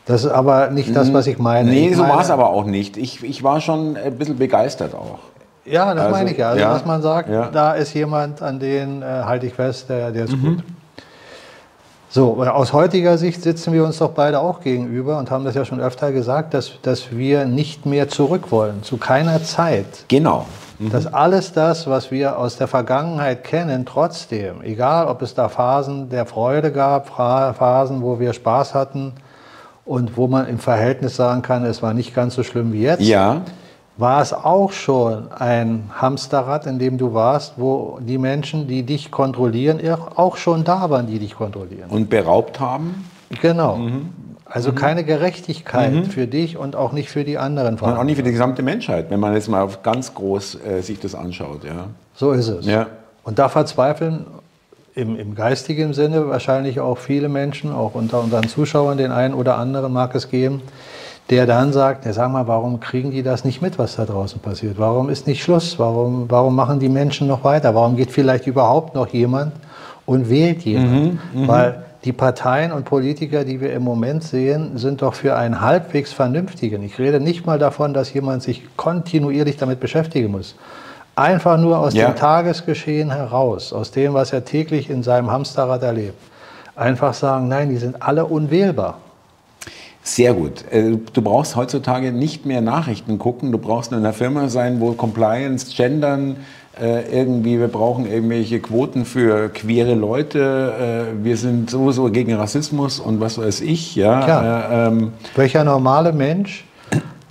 [0.05, 1.71] Das ist aber nicht das, was ich meine.
[1.71, 2.97] Nee, ich so war es aber auch nicht.
[2.97, 5.21] Ich, ich war schon ein bisschen begeistert auch.
[5.65, 6.49] Ja, das also, meine ich ja.
[6.49, 7.51] Also, ja, dass man sagt, ja.
[7.53, 10.57] da ist jemand, an den äh, halte ich fest, der, der ist mhm.
[10.57, 10.65] gut.
[12.15, 15.65] So, aus heutiger Sicht sitzen wir uns doch beide auch gegenüber und haben das ja
[15.65, 20.05] schon öfter gesagt, dass, dass wir nicht mehr zurück wollen, zu keiner Zeit.
[20.09, 20.45] Genau.
[20.79, 20.91] Mhm.
[20.91, 26.11] Dass alles das, was wir aus der Vergangenheit kennen, trotzdem, egal ob es da Phasen
[26.11, 29.15] der Freude gab, Phasen, wo wir Spaß hatten
[29.87, 33.01] und wo man im Verhältnis sagen kann, es war nicht ganz so schlimm wie jetzt.
[33.01, 33.41] Ja
[33.97, 39.11] war es auch schon ein Hamsterrad, in dem du warst, wo die Menschen, die dich
[39.11, 39.81] kontrollieren,
[40.17, 41.91] auch schon da waren, die dich kontrollieren.
[41.91, 43.09] Und beraubt haben?
[43.41, 43.77] Genau.
[43.77, 44.11] Mhm.
[44.47, 44.77] Also mhm.
[44.77, 46.05] keine Gerechtigkeit mhm.
[46.05, 47.79] für dich und auch nicht für die anderen.
[47.79, 50.81] Und auch nicht für die gesamte Menschheit, wenn man jetzt mal auf ganz groß äh,
[50.83, 51.65] sich das anschaut.
[51.65, 51.87] Ja.
[52.15, 52.67] So ist es.
[52.67, 52.89] Ja.
[53.25, 54.27] Und da verzweifeln
[54.95, 59.57] im, im geistigen Sinne wahrscheinlich auch viele Menschen, auch unter unseren Zuschauern, den einen oder
[59.57, 60.61] anderen mag es geben,
[61.31, 64.41] der dann sagt, ja, sag mal, warum kriegen die das nicht mit, was da draußen
[64.41, 64.79] passiert?
[64.79, 65.79] Warum ist nicht Schluss?
[65.79, 67.75] Warum, warum machen die Menschen noch weiter?
[67.75, 69.53] Warum geht vielleicht überhaupt noch jemand
[70.05, 71.19] und wählt jemand?
[71.35, 75.61] Mhm, Weil die Parteien und Politiker, die wir im Moment sehen, sind doch für einen
[75.61, 76.83] halbwegs vernünftigen.
[76.83, 80.57] Ich rede nicht mal davon, dass jemand sich kontinuierlich damit beschäftigen muss.
[81.15, 82.07] Einfach nur aus ja.
[82.07, 86.19] dem Tagesgeschehen heraus, aus dem, was er täglich in seinem Hamsterrad erlebt.
[86.75, 88.99] Einfach sagen, nein, die sind alle unwählbar.
[90.03, 90.65] Sehr gut.
[90.71, 93.53] Äh, du brauchst heutzutage nicht mehr Nachrichten gucken.
[93.53, 96.37] Du brauchst in einer Firma sein, wo Compliance, Gendern,
[96.81, 101.13] äh, irgendwie, wir brauchen irgendwelche Quoten für queere Leute.
[101.21, 103.95] Äh, wir sind sowieso gegen Rassismus und was weiß ich.
[103.95, 104.25] Ja.
[104.25, 104.89] Klar.
[104.89, 106.65] Ähm, Welcher normale Mensch,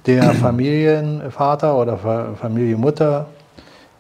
[0.05, 1.97] der Familienvater oder
[2.39, 3.25] Familienmutter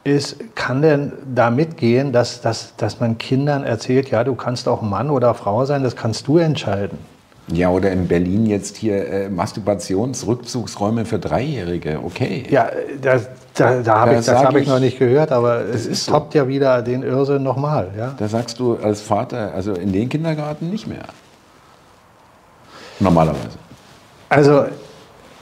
[0.03, 4.81] ist, kann denn da mitgehen, dass, dass, dass man Kindern erzählt, ja, du kannst auch
[4.81, 6.97] Mann oder Frau sein, das kannst du entscheiden.
[7.53, 11.99] Ja, oder in Berlin jetzt hier äh, Masturbationsrückzugsräume für Dreijährige.
[12.03, 12.43] Okay.
[12.49, 12.69] Ja,
[13.01, 16.33] das, da, da habe ich, das hab ich, noch nicht gehört, aber es ist toppt
[16.33, 16.39] so.
[16.39, 17.89] ja wieder den Irrsinn nochmal.
[17.97, 18.13] Ja?
[18.17, 21.05] Da sagst du als Vater, also in den Kindergarten nicht mehr.
[22.99, 23.57] Normalerweise.
[24.29, 24.65] Also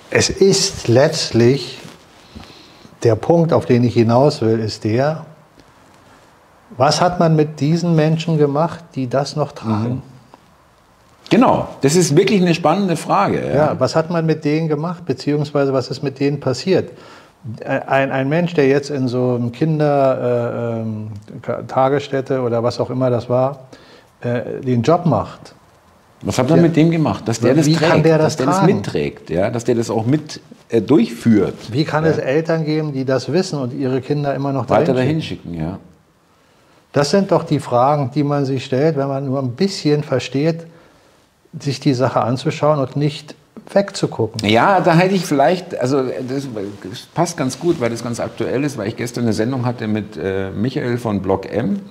[0.10, 1.80] es ist letztlich
[3.04, 5.26] der Punkt, auf den ich hinaus will, ist der,
[6.78, 9.96] was hat man mit diesen Menschen gemacht, die das noch tragen?
[9.96, 10.19] Mhm.
[11.30, 13.48] Genau, das ist wirklich eine spannende Frage.
[13.48, 13.56] Ja.
[13.56, 13.76] ja.
[13.80, 16.92] was hat man mit denen gemacht, beziehungsweise was ist mit denen passiert?
[17.66, 23.10] Ein, ein Mensch, der jetzt in so einem Kindertagesstätte äh, ähm, oder was auch immer
[23.10, 23.68] das war,
[24.22, 25.54] äh, den Job macht.
[26.22, 27.26] Was hat man mit dem gemacht?
[27.26, 29.50] Dass der das Wie trägt, der das dass der das mitträgt, ja?
[29.50, 31.56] dass der das auch mit äh, durchführt.
[31.72, 32.12] Wie kann ja?
[32.12, 35.54] es Eltern geben, die das wissen und ihre Kinder immer noch dahin weiter dahin schicken?
[35.54, 35.80] Ja.
[36.92, 40.66] Das sind doch die Fragen, die man sich stellt, wenn man nur ein bisschen versteht,
[41.58, 43.36] sich die Sache anzuschauen und nicht
[43.72, 44.48] wegzugucken.
[44.48, 46.48] Ja, da hätte ich vielleicht, also das,
[47.14, 50.18] passt ganz gut, weil das ganz aktuell ist, weil ich gestern eine Sendung hatte mit
[50.18, 51.82] äh, Michael von Block M.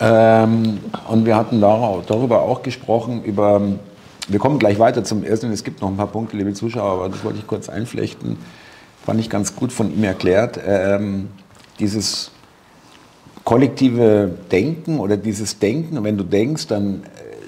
[0.00, 3.60] Ähm, und wir hatten darüber auch gesprochen, über,
[4.28, 7.08] wir kommen gleich weiter zum ersten, es gibt noch ein paar Punkte, liebe Zuschauer, aber
[7.08, 8.36] das wollte ich kurz einflechten.
[9.04, 10.58] Fand ich ganz gut von ihm erklärt.
[10.64, 11.28] Ähm,
[11.78, 12.30] dieses
[13.44, 17.02] kollektive Denken oder dieses Denken, wenn du denkst, dann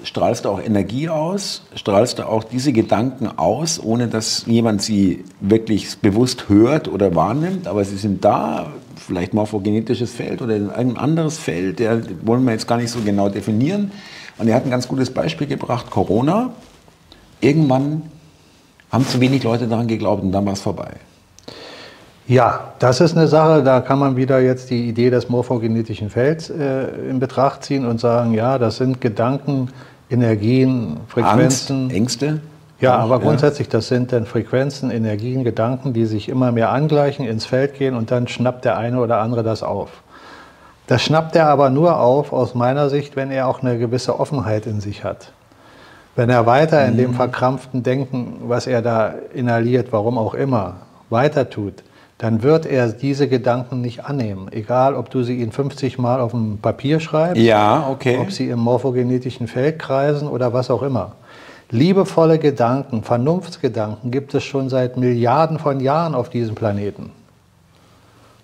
[0.05, 5.25] strahlst du auch Energie aus, strahlst du auch diese Gedanken aus, ohne dass jemand sie
[5.41, 11.37] wirklich bewusst hört oder wahrnimmt, aber sie sind da, vielleicht morphogenetisches Feld oder ein anderes
[11.37, 13.91] Feld, der wollen wir jetzt gar nicht so genau definieren.
[14.37, 16.53] Und er hat ein ganz gutes Beispiel gebracht, Corona.
[17.41, 18.03] Irgendwann
[18.91, 20.91] haben zu wenig Leute daran geglaubt und dann war es vorbei.
[22.27, 26.49] Ja, das ist eine Sache, da kann man wieder jetzt die Idee des morphogenetischen Felds
[26.49, 29.69] äh, in Betracht ziehen und sagen, ja, das sind Gedanken,
[30.09, 31.83] Energien, Frequenzen.
[31.83, 32.41] Angst, Ängste?
[32.81, 37.45] Ja, aber grundsätzlich, das sind dann Frequenzen, Energien, Gedanken, die sich immer mehr angleichen, ins
[37.45, 39.89] Feld gehen und dann schnappt der eine oder andere das auf.
[40.87, 44.67] Das schnappt er aber nur auf, aus meiner Sicht, wenn er auch eine gewisse Offenheit
[44.67, 45.31] in sich hat.
[46.15, 47.15] Wenn er weiter in dem mhm.
[47.15, 50.75] verkrampften Denken, was er da inhaliert, warum auch immer,
[51.09, 51.83] weiter tut,
[52.17, 54.47] dann wird er diese Gedanken nicht annehmen.
[54.51, 58.17] Egal, ob du sie ihn 50 Mal auf dem Papier schreibst, ja, okay.
[58.21, 61.13] ob sie im morphogenetischen Feld kreisen oder was auch immer.
[61.71, 67.11] Liebevolle Gedanken, Vernunftsgedanken gibt es schon seit Milliarden von Jahren auf diesem Planeten.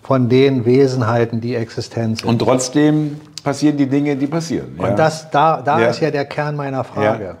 [0.02, 2.28] Von den Wesenheiten, die existent sind.
[2.28, 4.74] Und trotzdem passieren die Dinge, die passieren.
[4.76, 5.86] Und das, da, da ja.
[5.86, 7.24] ist ja der Kern meiner Frage.
[7.24, 7.36] Ja.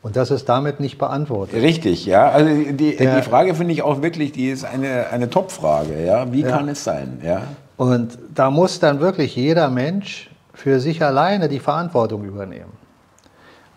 [0.00, 1.60] Und das ist damit nicht beantwortet.
[1.60, 2.28] Richtig, ja.
[2.28, 6.04] Also die, die Frage finde ich auch wirklich, die ist eine, eine Top-Frage.
[6.04, 6.32] Ja?
[6.32, 6.48] Wie ja.
[6.48, 7.20] kann es sein?
[7.24, 7.42] Ja?
[7.76, 12.72] Und da muss dann wirklich jeder Mensch für sich alleine die Verantwortung übernehmen.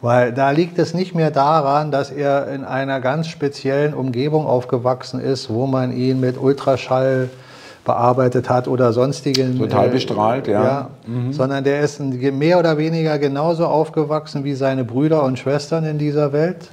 [0.01, 5.19] Weil da liegt es nicht mehr daran, dass er in einer ganz speziellen Umgebung aufgewachsen
[5.19, 7.29] ist, wo man ihn mit Ultraschall
[7.83, 9.57] bearbeitet hat oder sonstigen.
[9.57, 10.63] Total bestrahlt, ja.
[10.63, 11.33] ja mhm.
[11.33, 16.33] Sondern der ist mehr oder weniger genauso aufgewachsen wie seine Brüder und Schwestern in dieser
[16.33, 16.69] Welt.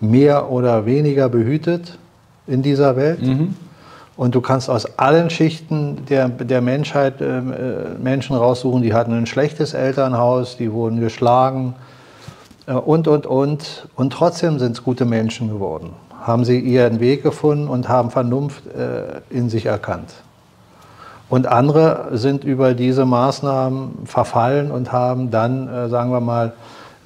[0.00, 1.96] Mehr oder weniger behütet
[2.46, 3.22] in dieser Welt.
[3.22, 3.54] Mhm.
[4.16, 7.40] Und du kannst aus allen Schichten der, der Menschheit äh,
[8.02, 11.74] Menschen raussuchen, die hatten ein schlechtes Elternhaus, die wurden geschlagen
[12.66, 13.88] äh, und, und, und.
[13.96, 15.90] Und trotzdem sind es gute Menschen geworden.
[16.20, 20.12] Haben sie ihren Weg gefunden und haben Vernunft äh, in sich erkannt.
[21.32, 26.52] Und andere sind über diese Maßnahmen verfallen und haben dann, äh, sagen wir mal,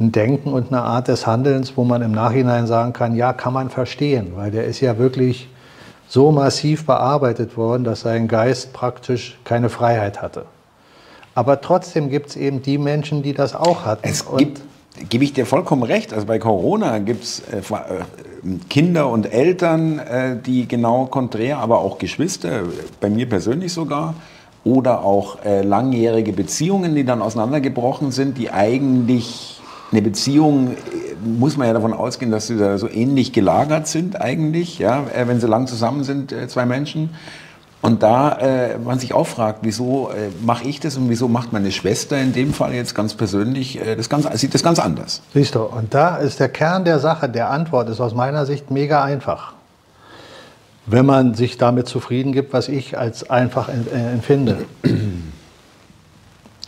[0.01, 3.53] ein Denken und eine Art des Handelns, wo man im Nachhinein sagen kann, ja, kann
[3.53, 5.49] man verstehen, weil der ist ja wirklich
[6.09, 10.47] so massiv bearbeitet worden, dass sein Geist praktisch keine Freiheit hatte.
[11.37, 14.09] Aber trotzdem gibt es eben die Menschen, die das auch hatten.
[14.09, 14.61] Es gibt,
[15.09, 19.99] gebe ich dir vollkommen recht, also bei Corona gibt es äh, äh, Kinder und Eltern,
[19.99, 22.65] äh, die genau konträr, aber auch Geschwister,
[23.01, 24.15] bei mir persönlich sogar,
[24.65, 29.61] oder auch äh, langjährige Beziehungen, die dann auseinandergebrochen sind, die eigentlich
[29.93, 30.77] eine Beziehung, äh,
[31.25, 35.29] muss man ja davon ausgehen, dass sie da so ähnlich gelagert sind eigentlich, ja, äh,
[35.29, 37.11] wenn sie lang zusammen sind, zwei Menschen.
[37.83, 41.53] Und da äh, man sich auch fragt, wieso äh, mache ich das und wieso macht
[41.53, 45.23] meine Schwester in dem Fall jetzt ganz persönlich äh, das ganz, sieht das ganz anders.
[45.35, 48.71] Siehst du, und da ist der Kern der Sache, der Antwort ist aus meiner Sicht
[48.71, 49.53] mega einfach.
[50.87, 54.59] Wenn man sich damit zufrieden gibt, was ich als einfach empfinde.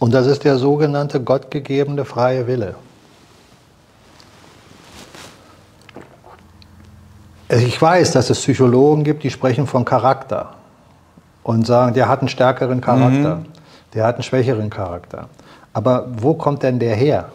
[0.01, 2.77] Und das ist der sogenannte gottgegebene freie Wille.
[7.49, 10.55] Ich weiß, dass es Psychologen gibt, die sprechen von Charakter
[11.49, 13.47] und sagen, der hat einen stärkeren Charakter, mhm.
[13.95, 15.31] der hat einen schwächeren Charakter.
[15.73, 17.31] Aber wo kommt denn der her?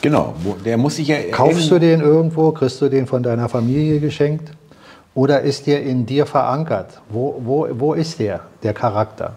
[0.00, 1.16] Genau, der muss sich ja.
[1.32, 4.52] Kaufst du den irgendwo, kriegst du den von deiner Familie geschenkt?
[5.16, 7.00] Oder ist der in dir verankert?
[7.08, 9.32] Wo, wo, wo ist der, der Charakter?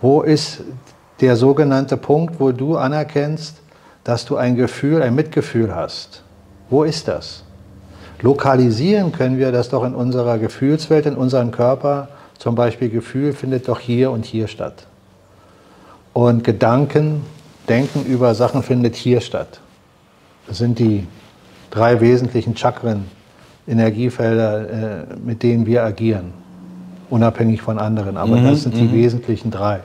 [0.00, 0.60] Wo ist
[1.20, 3.56] der sogenannte Punkt, wo du anerkennst,
[4.04, 6.22] dass du ein Gefühl, ein Mitgefühl hast?
[6.70, 7.42] Wo ist das?
[8.22, 13.68] Lokalisieren können wir das doch in unserer Gefühlswelt, in unserem Körper zum Beispiel Gefühl findet
[13.68, 14.86] doch hier und hier statt.
[16.12, 17.22] Und Gedanken,
[17.68, 19.60] Denken über Sachen findet hier statt.
[20.46, 21.06] Das sind die
[21.70, 23.06] drei wesentlichen Chakren,
[23.66, 26.32] Energiefelder, äh, mit denen wir agieren.
[27.08, 28.16] Unabhängig von anderen.
[28.16, 28.92] Aber mhm, das sind die mhm.
[28.92, 29.80] wesentlichen drei.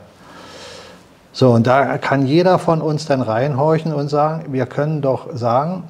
[1.31, 5.83] So, und da kann jeder von uns dann reinhorchen und sagen, wir können doch sagen,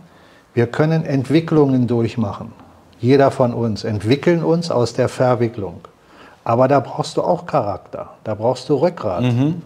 [0.53, 2.51] wir können Entwicklungen durchmachen.
[2.99, 5.81] Jeder von uns entwickeln uns aus der Verwicklung.
[6.49, 9.61] Aber da brauchst du auch Charakter, da brauchst du Rückgrat, mhm.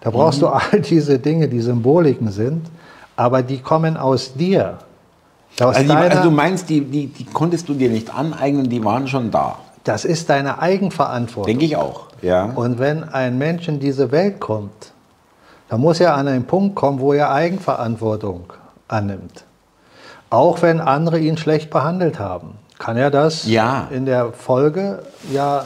[0.00, 0.46] da brauchst mhm.
[0.46, 2.66] du all diese Dinge, die Symboliken sind,
[3.14, 4.78] aber die kommen aus dir.
[5.60, 8.84] Aus also, die, also, du meinst, die, die, die konntest du dir nicht aneignen, die
[8.84, 9.58] waren schon da.
[9.84, 11.46] Das ist deine Eigenverantwortung.
[11.46, 12.08] Denke ich auch.
[12.20, 12.46] Ja.
[12.46, 14.90] Und wenn ein Mensch in diese Welt kommt,
[15.68, 18.52] dann muss er an einen Punkt kommen, wo er Eigenverantwortung
[18.88, 19.44] annimmt.
[20.30, 23.86] Auch wenn andere ihn schlecht behandelt haben, kann er das ja.
[23.92, 25.64] in der Folge ja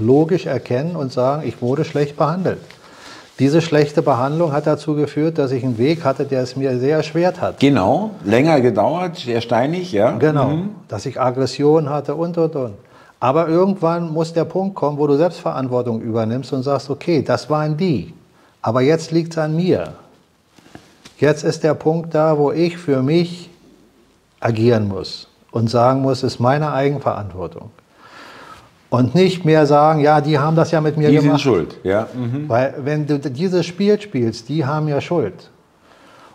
[0.00, 2.60] logisch erkennen und sagen, ich wurde schlecht behandelt.
[3.38, 6.98] Diese schlechte Behandlung hat dazu geführt, dass ich einen Weg hatte, der es mir sehr
[6.98, 7.58] erschwert hat.
[7.58, 10.10] Genau, länger gedauert, sehr steinig, ja.
[10.18, 10.70] Genau, mhm.
[10.88, 12.74] dass ich Aggression hatte und, und, und.
[13.18, 17.78] Aber irgendwann muss der Punkt kommen, wo du Selbstverantwortung übernimmst und sagst, okay, das waren
[17.78, 18.12] die,
[18.60, 19.94] aber jetzt liegt es an mir.
[21.18, 23.48] Jetzt ist der Punkt da, wo ich für mich
[24.40, 27.70] agieren muss und sagen muss, es ist meine Eigenverantwortung.
[28.90, 31.24] Und nicht mehr sagen, ja, die haben das ja mit mir die gemacht.
[31.24, 32.08] Die sind schuld, ja.
[32.12, 32.48] Mhm.
[32.48, 35.50] Weil wenn du dieses Spiel spielst, die haben ja Schuld.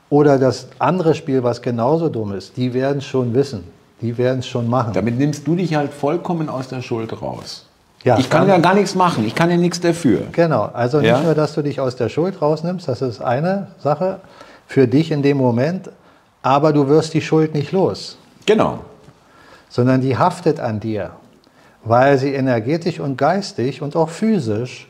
[0.09, 3.65] Oder das andere Spiel, was genauso dumm ist, die werden es schon wissen.
[4.01, 4.93] Die werden es schon machen.
[4.93, 7.65] Damit nimmst du dich halt vollkommen aus der Schuld raus.
[8.03, 10.21] Ja, ich kann ja gar nichts machen, ich kann ja nichts dafür.
[10.31, 11.21] Genau, also nicht ja?
[11.21, 14.19] nur, dass du dich aus der Schuld rausnimmst, das ist eine Sache
[14.67, 15.89] für dich in dem Moment,
[16.43, 18.19] aber du wirst die Schuld nicht los.
[18.45, 18.81] Genau.
[19.69, 21.11] Sondern die haftet an dir
[21.85, 24.87] weil sie energetisch und geistig und auch physisch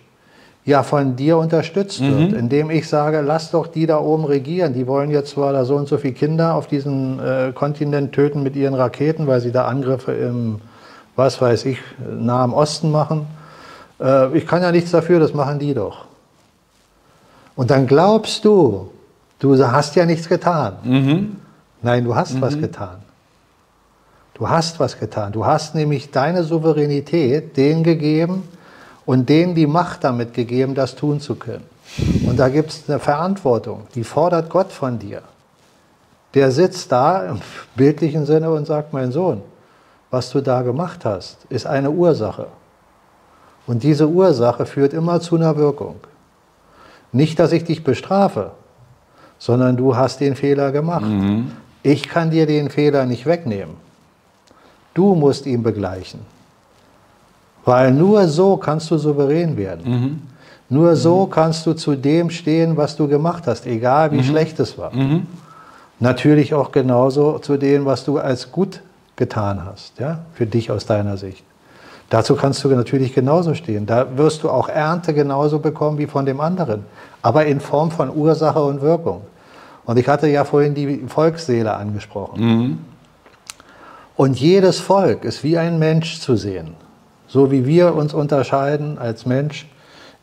[0.63, 2.17] ja von dir unterstützt mhm.
[2.17, 4.73] wird, indem ich sage, lass doch die da oben regieren.
[4.73, 8.41] Die wollen jetzt zwar da so und so viele Kinder auf diesem äh, Kontinent töten
[8.41, 10.60] mit ihren Raketen, weil sie da Angriffe im,
[11.15, 11.77] was weiß ich,
[12.17, 13.27] Nahen Osten machen.
[14.01, 16.05] Äh, ich kann ja nichts dafür, das machen die doch.
[17.55, 18.89] Und dann glaubst du,
[19.39, 20.73] du hast ja nichts getan.
[20.84, 21.36] Mhm.
[21.84, 22.41] Nein, du hast mhm.
[22.41, 23.04] was getan.
[24.35, 25.31] Du hast was getan.
[25.31, 28.43] Du hast nämlich deine Souveränität denen gegeben
[29.05, 31.63] und denen die Macht damit gegeben, das tun zu können.
[32.27, 35.21] Und da gibt es eine Verantwortung, die fordert Gott von dir.
[36.33, 37.39] Der sitzt da im
[37.75, 39.41] bildlichen Sinne und sagt, mein Sohn,
[40.11, 42.47] was du da gemacht hast, ist eine Ursache.
[43.65, 45.95] Und diese Ursache führt immer zu einer Wirkung.
[47.13, 48.51] Nicht, dass ich dich bestrafe,
[49.39, 51.05] sondern du hast den Fehler gemacht.
[51.05, 51.51] Mhm.
[51.83, 53.84] Ich kann dir den Fehler nicht wegnehmen.
[54.95, 56.21] Du musst ihn begleichen.
[57.65, 59.91] Weil nur so kannst du souverän werden.
[59.91, 60.21] Mhm.
[60.69, 61.29] Nur so mhm.
[61.29, 64.23] kannst du zu dem stehen, was du gemacht hast, egal wie mhm.
[64.23, 64.95] schlecht es war.
[64.95, 65.27] Mhm.
[65.99, 68.81] Natürlich auch genauso zu dem, was du als gut
[69.15, 71.43] getan hast, ja, für dich aus deiner Sicht.
[72.10, 73.86] Dazu kannst du natürlich genauso stehen.
[73.86, 76.86] Da wirst du auch Ernte genauso bekommen wie von dem anderen,
[77.21, 79.21] aber in Form von Ursache und Wirkung.
[79.86, 82.79] Und ich hatte ja vorhin die Volksseele angesprochen.
[84.15, 86.75] Und jedes Volk ist wie ein Mensch zu sehen.
[87.28, 89.67] So wie wir uns unterscheiden als Mensch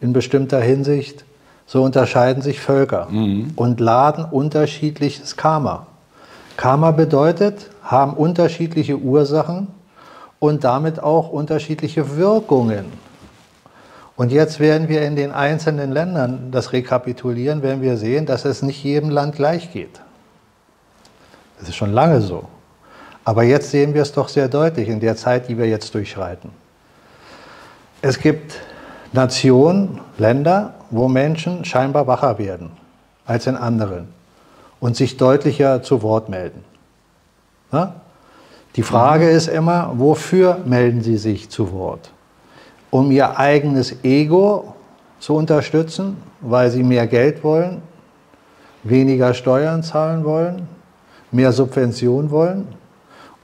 [0.00, 1.24] in bestimmter Hinsicht,
[1.66, 3.52] so unterscheiden sich Völker mhm.
[3.56, 5.86] und laden unterschiedliches Karma.
[6.56, 9.68] Karma bedeutet, haben unterschiedliche Ursachen
[10.38, 12.86] und damit auch unterschiedliche Wirkungen.
[14.16, 18.62] Und jetzt werden wir in den einzelnen Ländern das rekapitulieren, wenn wir sehen, dass es
[18.62, 20.00] nicht jedem Land gleich geht.
[21.58, 22.44] Das ist schon lange so.
[23.24, 26.50] Aber jetzt sehen wir es doch sehr deutlich in der Zeit, die wir jetzt durchschreiten.
[28.00, 28.58] Es gibt
[29.12, 32.70] Nationen, Länder, wo Menschen scheinbar wacher werden
[33.24, 34.08] als in anderen
[34.80, 36.64] und sich deutlicher zu Wort melden.
[37.70, 37.94] Na?
[38.74, 42.10] Die Frage ist immer, wofür melden sie sich zu Wort?
[42.90, 44.74] Um ihr eigenes Ego
[45.20, 47.82] zu unterstützen, weil sie mehr Geld wollen,
[48.82, 50.66] weniger Steuern zahlen wollen,
[51.30, 52.66] mehr Subvention wollen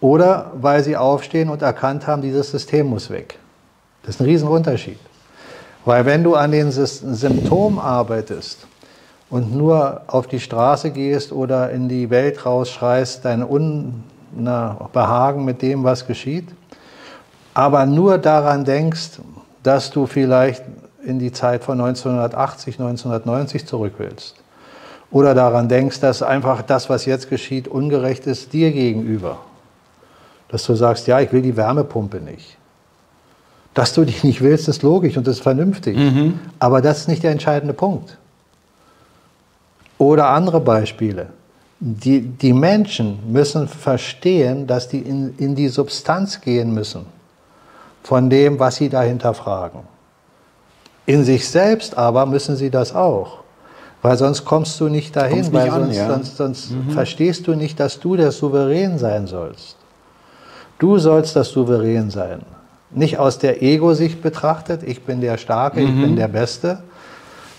[0.01, 3.39] oder weil sie aufstehen und erkannt haben, dieses System muss weg.
[4.03, 4.99] Das ist ein Riesenunterschied.
[5.85, 8.67] Weil wenn du an den Symptomen arbeitest
[9.31, 14.05] und nur auf die Straße gehst oder in die Welt rausschreist, dein Unbehagen
[15.45, 16.49] mit dem, was geschieht,
[17.55, 19.21] aber nur daran denkst,
[19.63, 20.63] dass du vielleicht
[21.05, 24.37] in die Zeit von 1980, 1990 zurück willst.
[25.11, 29.39] Oder daran denkst, dass einfach das, was jetzt geschieht, ungerecht ist dir gegenüber.
[30.49, 32.57] Dass du sagst, ja, ich will die Wärmepumpe nicht.
[33.75, 35.97] Dass du die nicht willst, ist logisch und ist vernünftig.
[35.97, 36.41] Mhm.
[36.59, 38.19] Aber das ist nicht der entscheidende Punkt.
[39.99, 41.31] Oder andere Beispiele.
[41.81, 47.07] Die, die Menschen müssen verstehen, dass die in, in die Substanz gehen müssen
[48.03, 49.81] von dem, was sie dahinter fragen.
[51.07, 53.39] In sich selbst aber müssen sie das auch.
[54.03, 56.07] Weil sonst kommst du nicht dahin, nicht weil sonst, ja.
[56.07, 56.91] sonst, sonst mhm.
[56.91, 59.78] verstehst du nicht, dass du der Souverän sein sollst.
[60.79, 62.43] Du sollst das Souverän sein.
[62.91, 65.87] Nicht aus der Ego-Sicht betrachtet, ich bin der Starke, mhm.
[65.87, 66.17] ich bin mhm.
[66.17, 66.83] der Beste,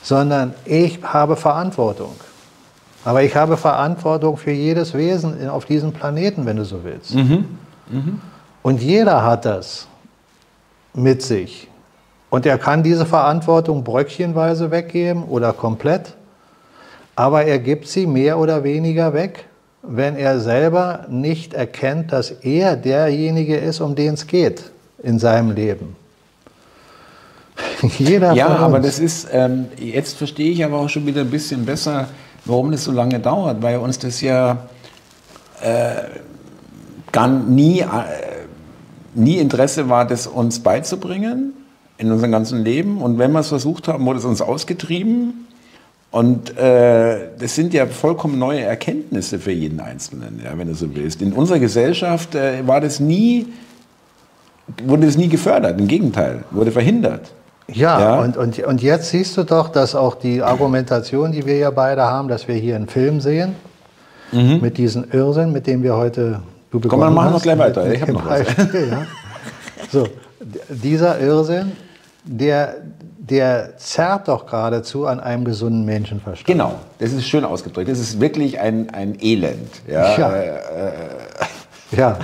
[0.02, 2.16] sondern ich habe Verantwortung.
[3.06, 7.16] Aber ich habe Verantwortung für jedes Wesen auf diesem Planeten, wenn du so willst.
[7.16, 7.46] Mhm.
[7.90, 8.22] Mhm.
[8.62, 9.88] Und jeder hat das
[10.94, 11.68] mit sich.
[12.30, 16.16] Und er kann diese Verantwortung bröckchenweise weggeben oder komplett,
[17.16, 19.49] aber er gibt sie mehr oder weniger weg,
[19.82, 25.52] wenn er selber nicht erkennt, dass er derjenige ist, um den es geht in seinem
[25.52, 25.96] Leben.
[27.98, 31.66] Jeder ja, aber das ist, ähm, jetzt verstehe ich aber auch schon wieder ein bisschen
[31.66, 32.08] besser,
[32.46, 34.70] warum das so lange dauert, weil uns das ja
[35.62, 36.04] äh,
[37.12, 37.86] gar nie, äh,
[39.14, 41.54] nie Interesse war, das uns beizubringen
[41.98, 43.02] in unserem ganzen Leben.
[43.02, 45.48] Und wenn wir es versucht haben, wurde es uns ausgetrieben.
[46.12, 50.96] Und äh, das sind ja vollkommen neue Erkenntnisse für jeden Einzelnen, ja, wenn du so
[50.96, 51.22] willst.
[51.22, 53.46] In unserer Gesellschaft äh, war das nie
[54.84, 57.32] wurde es nie gefördert, im Gegenteil, wurde verhindert.
[57.68, 61.58] Ja, ja, Und, und, und jetzt siehst du doch, dass auch die Argumentation, die wir
[61.58, 63.56] ja beide haben, dass wir hier einen Film sehen,
[64.32, 64.60] mhm.
[64.62, 66.42] mit diesem Irrsinn, mit dem wir heute
[66.72, 67.86] du Komm, wir machen noch gleich weiter.
[67.86, 68.48] Mit, ich habe noch was.
[68.74, 69.06] ja.
[69.92, 70.08] So,
[70.70, 71.74] dieser Irrsinn,
[72.24, 72.76] der,
[73.30, 76.48] der zerrt doch geradezu an einem gesunden Menschenverstand.
[76.48, 77.90] Genau, das ist schön ausgedrückt.
[77.90, 79.70] Das ist wirklich ein, ein Elend.
[79.88, 80.32] Ja, ja.
[80.32, 80.92] Äh, äh,
[81.92, 82.18] ja.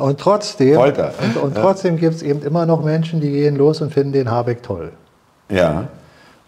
[0.00, 1.12] Und trotzdem, Folter.
[1.22, 4.30] und, und trotzdem gibt es eben immer noch Menschen, die gehen los und finden den
[4.30, 4.92] Habeck toll.
[5.48, 5.88] Ja.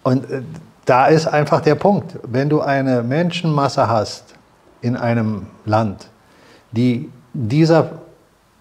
[0.03, 0.43] Und äh,
[0.85, 2.19] da ist einfach der Punkt.
[2.23, 4.35] Wenn du eine Menschenmasse hast
[4.83, 6.09] in einem Land,
[6.73, 7.91] die dieser,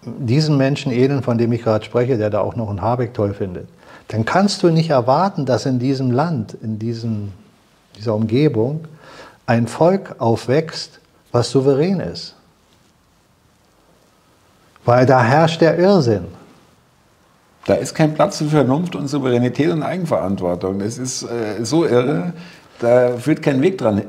[0.04, 3.34] diesen Menschen ähneln, von dem ich gerade spreche, der da auch noch einen Habeck toll
[3.34, 3.68] findet,
[4.08, 7.32] dann kannst du nicht erwarten, dass in diesem Land, in diesem,
[7.96, 8.84] dieser Umgebung,
[9.46, 11.00] ein Volk aufwächst,
[11.32, 12.34] was souverän ist.
[14.84, 16.26] Weil da herrscht der Irrsinn.
[17.66, 20.80] Da ist kein Platz für Vernunft und Souveränität und Eigenverantwortung.
[20.80, 22.34] Das ist äh, so irre,
[22.80, 24.02] da führt kein Weg dran.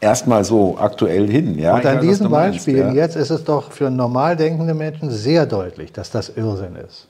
[0.00, 1.58] Erstmal so aktuell hin.
[1.58, 1.76] Ja?
[1.76, 3.02] Und an weiß, diesen Beispielen ja?
[3.02, 7.06] jetzt ist es doch für normal denkende Menschen sehr deutlich, dass das Irrsinn ist.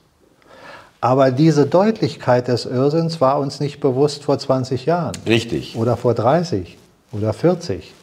[1.03, 5.11] Aber diese Deutlichkeit des Irrsinns war uns nicht bewusst vor 20 Jahren.
[5.27, 5.75] Richtig.
[5.75, 6.77] Oder vor 30
[7.11, 7.93] oder 40.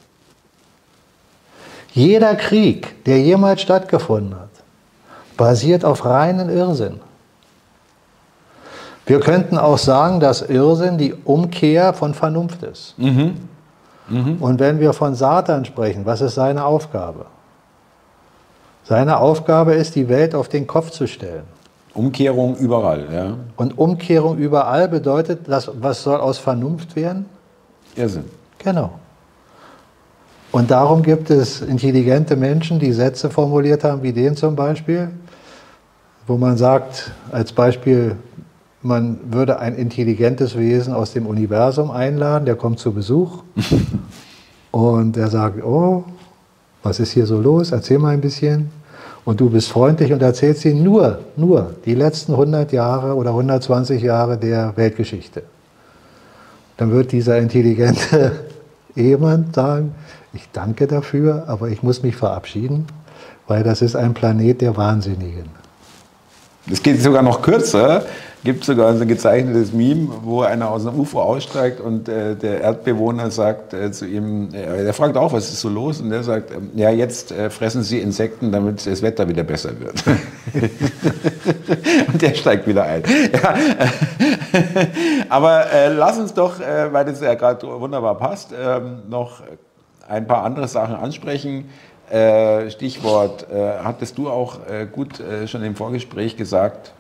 [1.95, 4.51] Jeder Krieg, der jemals stattgefunden hat,
[5.39, 7.01] basiert auf reinen Irrsinn.
[9.07, 12.99] Wir könnten auch sagen, dass Irrsinn die Umkehr von Vernunft ist.
[12.99, 13.49] Mhm.
[14.11, 14.37] Mhm.
[14.41, 17.25] Und wenn wir von Satan sprechen, was ist seine Aufgabe?
[18.85, 21.45] Seine Aufgabe ist, die Welt auf den Kopf zu stellen.
[21.95, 23.37] Umkehrung überall, ja.
[23.57, 27.27] Und Umkehrung überall bedeutet, dass, was soll aus Vernunft werden?
[27.97, 28.25] Irrsinn.
[28.59, 28.93] Genau.
[30.53, 35.11] Und darum gibt es intelligente Menschen, die Sätze formuliert haben, wie den zum Beispiel,
[36.27, 38.17] wo man sagt, als Beispiel,
[38.83, 43.43] man würde ein intelligentes Wesen aus dem Universum einladen, der kommt zu Besuch
[44.71, 46.05] und er sagt, oh,
[46.83, 47.73] was ist hier so los?
[47.73, 48.71] Erzähl mal ein bisschen.
[49.25, 54.03] Und du bist freundlich und erzählst ihm nur, nur die letzten 100 Jahre oder 120
[54.03, 55.43] Jahre der Weltgeschichte.
[56.77, 58.33] Dann wird dieser intelligente
[58.97, 59.95] Ehemann sagen,
[60.33, 62.87] ich danke dafür, aber ich muss mich verabschieden,
[63.47, 65.60] weil das ist ein Planet der Wahnsinnigen.
[66.69, 68.05] Es geht sogar noch kürzer
[68.43, 72.63] gibt sogar so ein gezeichnetes Meme, wo einer aus einem UFO aussteigt und äh, der
[72.63, 76.01] Erdbewohner sagt äh, zu ihm, äh, der fragt auch, was ist so los?
[76.01, 79.79] Und der sagt, ähm, ja, jetzt äh, fressen Sie Insekten, damit das Wetter wieder besser
[79.79, 80.03] wird.
[82.13, 83.03] und der steigt wieder ein.
[83.33, 83.55] Ja.
[85.29, 89.43] Aber äh, lass uns doch, äh, weil das ja gerade wunderbar passt, ähm, noch
[90.09, 91.69] ein paar andere Sachen ansprechen.
[92.71, 93.47] Stichwort,
[93.85, 94.59] hattest du auch
[94.93, 96.93] gut schon im Vorgespräch gesagt,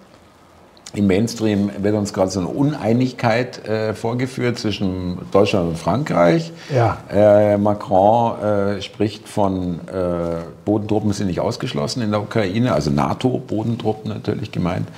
[0.92, 6.52] im Mainstream wird uns gerade so eine Uneinigkeit äh, vorgeführt zwischen Deutschland und Frankreich.
[6.74, 6.98] Ja.
[7.12, 14.10] Äh, Macron äh, spricht von äh, Bodentruppen sind nicht ausgeschlossen in der Ukraine, also NATO-Bodentruppen
[14.10, 14.88] natürlich gemeint.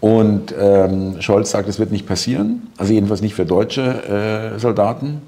[0.00, 5.22] Und ähm, Scholz sagt, es wird nicht passieren, also jedenfalls nicht für deutsche äh, Soldaten.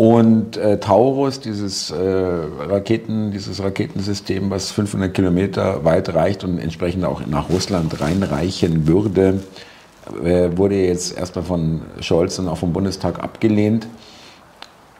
[0.00, 7.04] Und äh, Taurus, dieses, äh, Raketen, dieses Raketensystem, was 500 Kilometer weit reicht und entsprechend
[7.04, 9.40] auch nach Russland reinreichen würde,
[10.24, 13.88] äh, wurde jetzt erstmal von Scholz und auch vom Bundestag abgelehnt.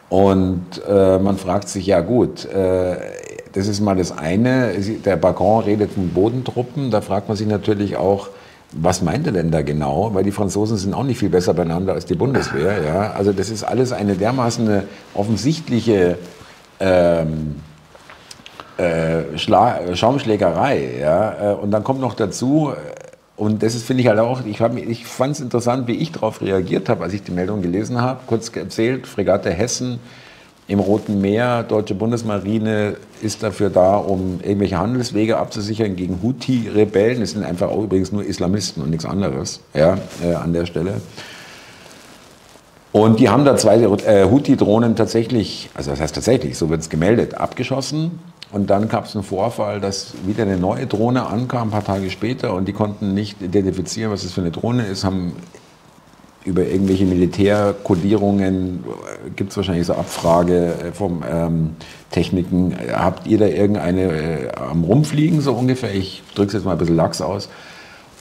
[0.09, 2.97] Und äh, man fragt sich, ja gut, äh,
[3.53, 4.73] das ist mal das eine.
[5.03, 6.91] Der Macron redet von Bodentruppen.
[6.91, 8.29] Da fragt man sich natürlich auch,
[8.73, 10.13] was meint er denn da genau?
[10.13, 12.83] Weil die Franzosen sind auch nicht viel besser beieinander als die Bundeswehr.
[12.83, 13.11] Ja?
[13.11, 16.17] Also das ist alles eine dermaßen eine offensichtliche
[16.79, 17.55] ähm,
[18.77, 20.99] äh, Schaumschlägerei.
[21.01, 21.51] Ja?
[21.51, 22.73] Äh, und dann kommt noch dazu,
[23.35, 26.41] und das ist, finde ich halt auch, ich, ich fand es interessant, wie ich darauf
[26.41, 28.21] reagiert habe, als ich die Meldung gelesen habe.
[28.27, 29.99] Kurz erzählt, Fregatte Hessen
[30.71, 37.19] im Roten Meer, deutsche Bundesmarine ist dafür da, um irgendwelche Handelswege abzusichern gegen Houthi-Rebellen.
[37.19, 41.01] Das sind einfach auch übrigens nur Islamisten und nichts anderes ja, äh, an der Stelle.
[42.93, 46.89] Und die haben da zwei äh, Houthi-Drohnen tatsächlich, also das heißt tatsächlich, so wird es
[46.89, 48.19] gemeldet, abgeschossen.
[48.53, 52.09] Und dann gab es einen Vorfall, dass wieder eine neue Drohne ankam, ein paar Tage
[52.09, 55.33] später, und die konnten nicht identifizieren, was das für eine Drohne ist, haben
[56.43, 58.83] über irgendwelche Militärkodierungen
[59.35, 61.75] gibt es wahrscheinlich so Abfrage äh, vom ähm,
[62.09, 62.75] Techniken.
[62.93, 65.93] Habt ihr da irgendeine äh, am Rumfliegen so ungefähr?
[65.93, 67.49] Ich drücke es jetzt mal ein bisschen lax aus.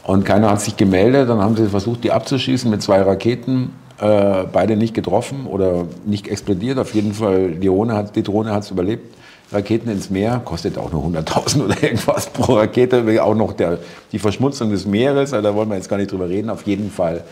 [0.05, 1.29] Und keiner hat sich gemeldet.
[1.29, 3.73] Dann haben sie versucht, die abzuschießen mit zwei Raketen.
[4.01, 6.79] Äh, beide nicht getroffen oder nicht explodiert.
[6.79, 9.15] Auf jeden Fall, die Drohne hat hat's überlebt.
[9.53, 13.23] Raketen ins Meer, kostet auch nur 100.000 oder irgendwas pro Rakete.
[13.23, 13.79] Auch noch der,
[14.13, 16.51] die Verschmutzung des Meeres, also da wollen wir jetzt gar nicht drüber reden.
[16.51, 17.25] Auf jeden Fall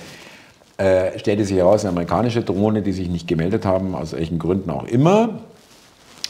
[0.78, 4.70] äh, stellte sich heraus, eine amerikanische Drohne, die sich nicht gemeldet haben, aus welchen Gründen
[4.70, 5.40] auch immer.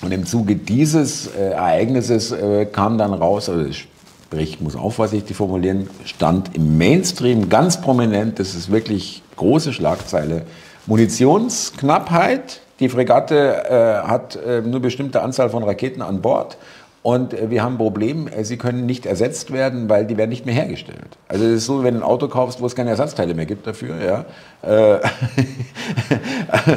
[0.01, 4.93] Und im Zuge dieses äh, Ereignisses äh, kam dann raus, also sprich, ich muss auch
[4.93, 10.43] vorsichtig formulieren, stand im Mainstream ganz prominent, das ist wirklich große Schlagzeile,
[10.87, 12.61] Munitionsknappheit.
[12.81, 16.57] Die Fregatte äh, hat äh, nur bestimmte Anzahl von Raketen an Bord.
[17.03, 20.31] Und äh, wir haben ein Problem, äh, sie können nicht ersetzt werden, weil die werden
[20.31, 21.19] nicht mehr hergestellt.
[21.29, 23.67] Also es ist so, wenn du ein Auto kaufst, wo es keine Ersatzteile mehr gibt
[23.67, 24.25] dafür, ja,
[24.63, 25.01] äh,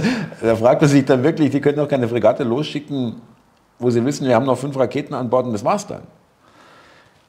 [0.42, 3.16] da fragt man sich dann wirklich, die können doch keine Fregatte losschicken,
[3.80, 6.02] wo sie wissen, wir haben noch fünf Raketen an Bord und das war's dann.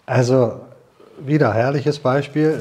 [0.04, 0.60] Also
[1.18, 2.60] wieder herrliches Beispiel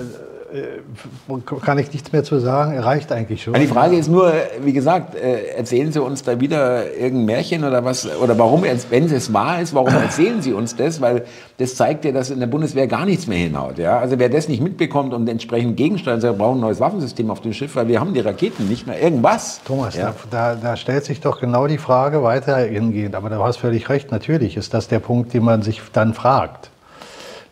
[1.64, 3.54] kann ich nichts mehr zu sagen, reicht eigentlich schon.
[3.54, 7.86] Die Frage ist nur, wie gesagt, äh, erzählen Sie uns da wieder irgendein Märchen oder
[7.86, 8.08] was?
[8.18, 11.00] Oder warum, wenn es wahr ist, warum erzählen Sie uns das?
[11.00, 11.26] Weil
[11.58, 13.78] das zeigt ja, dass in der Bundeswehr gar nichts mehr hinhaut.
[13.78, 14.00] Ja?
[14.00, 17.42] Also wer das nicht mitbekommt und entsprechend gegensteuern, sagt, wir brauchen ein neues Waffensystem auf
[17.42, 19.02] dem Schiff, weil wir haben die Raketen nicht mehr.
[19.02, 19.62] Irgendwas.
[19.64, 20.14] Thomas, ja?
[20.32, 23.16] da, da stellt sich doch genau die Frage weitergehend.
[23.16, 26.71] Aber du hast völlig recht, natürlich ist das der Punkt, den man sich dann fragt.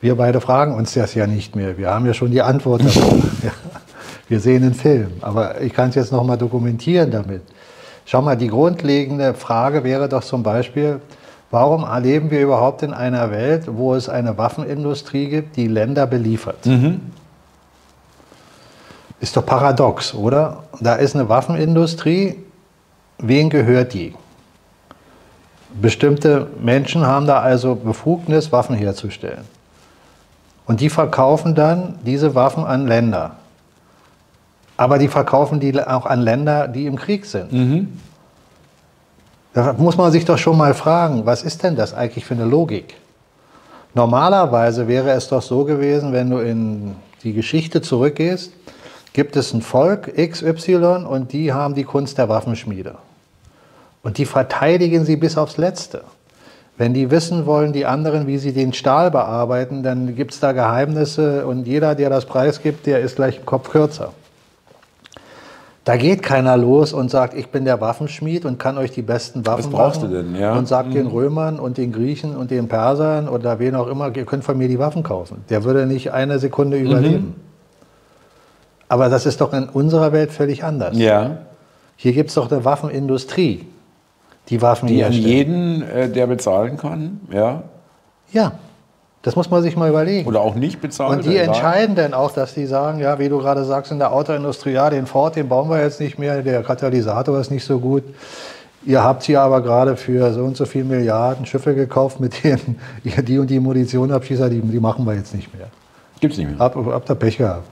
[0.02, 1.78] Wir beide fragen uns das ja nicht mehr.
[1.78, 3.14] Wir haben ja schon die Antwort darauf.
[3.44, 3.52] ja.
[4.30, 5.12] Wir sehen den Film.
[5.22, 7.42] Aber ich kann es jetzt nochmal dokumentieren damit.
[8.06, 11.02] Schau mal, die grundlegende Frage wäre doch zum Beispiel,
[11.52, 16.66] warum leben wir überhaupt in einer Welt, wo es eine Waffenindustrie gibt, die Länder beliefert?
[16.66, 17.02] Mhm.
[19.20, 20.64] Ist doch paradox, oder?
[20.80, 22.36] Da ist eine Waffenindustrie.
[23.18, 24.16] Wen gehört die?
[25.82, 29.59] Bestimmte Menschen haben da also Befugnis, Waffen herzustellen.
[30.70, 33.38] Und die verkaufen dann diese Waffen an Länder.
[34.78, 37.52] Aber die verkaufen die auch an Länder, die im Krieg sind.
[37.52, 38.00] Mhm.
[39.56, 42.46] Da muss man sich doch schon mal fragen, was ist denn das eigentlich für eine
[42.46, 42.98] Logik?
[43.96, 48.54] Normalerweise wäre es doch so gewesen, wenn du in die Geschichte zurückgehst,
[49.12, 52.94] gibt es ein Volk XY und die haben die Kunst der Waffenschmiede.
[54.04, 56.04] Und die verteidigen sie bis aufs Letzte.
[56.80, 60.54] Wenn die wissen wollen, die anderen, wie sie den Stahl bearbeiten, dann gibt es da
[60.54, 64.14] Geheimnisse und jeder, der das preisgibt, der ist gleich im Kopf kürzer.
[65.84, 69.46] Da geht keiner los und sagt, ich bin der Waffenschmied und kann euch die besten
[69.46, 70.14] Waffen Was brauchst machen.
[70.14, 70.36] du denn?
[70.40, 70.54] Ja.
[70.58, 70.94] Und sagt mhm.
[70.94, 74.58] den Römern und den Griechen und den Persern oder wen auch immer, ihr könnt von
[74.58, 75.44] mir die Waffen kaufen.
[75.50, 76.86] Der würde nicht eine Sekunde mhm.
[76.86, 77.36] überleben.
[78.88, 80.98] Aber das ist doch in unserer Welt völlig anders.
[80.98, 81.40] Ja.
[81.98, 83.68] Hier gibt es doch eine Waffenindustrie
[84.50, 87.64] die Waffen Die an jeden, äh, der bezahlen kann, ja.
[88.32, 88.54] Ja,
[89.22, 90.28] das muss man sich mal überlegen.
[90.28, 91.18] Oder auch nicht bezahlen.
[91.18, 94.14] Und die entscheiden dann auch, dass die sagen, ja, wie du gerade sagst, in der
[94.14, 97.80] Autoindustrie, ja, den Ford, den bauen wir jetzt nicht mehr, der Katalysator ist nicht so
[97.80, 98.04] gut.
[98.86, 102.80] Ihr habt hier aber gerade für so und so viele Milliarden Schiffe gekauft, mit denen
[103.04, 105.68] ihr die und die Munition abschießt, die, die machen wir jetzt nicht mehr.
[106.22, 106.60] Gibt's nicht mehr.
[106.60, 107.68] Habt hab da Pech gehabt.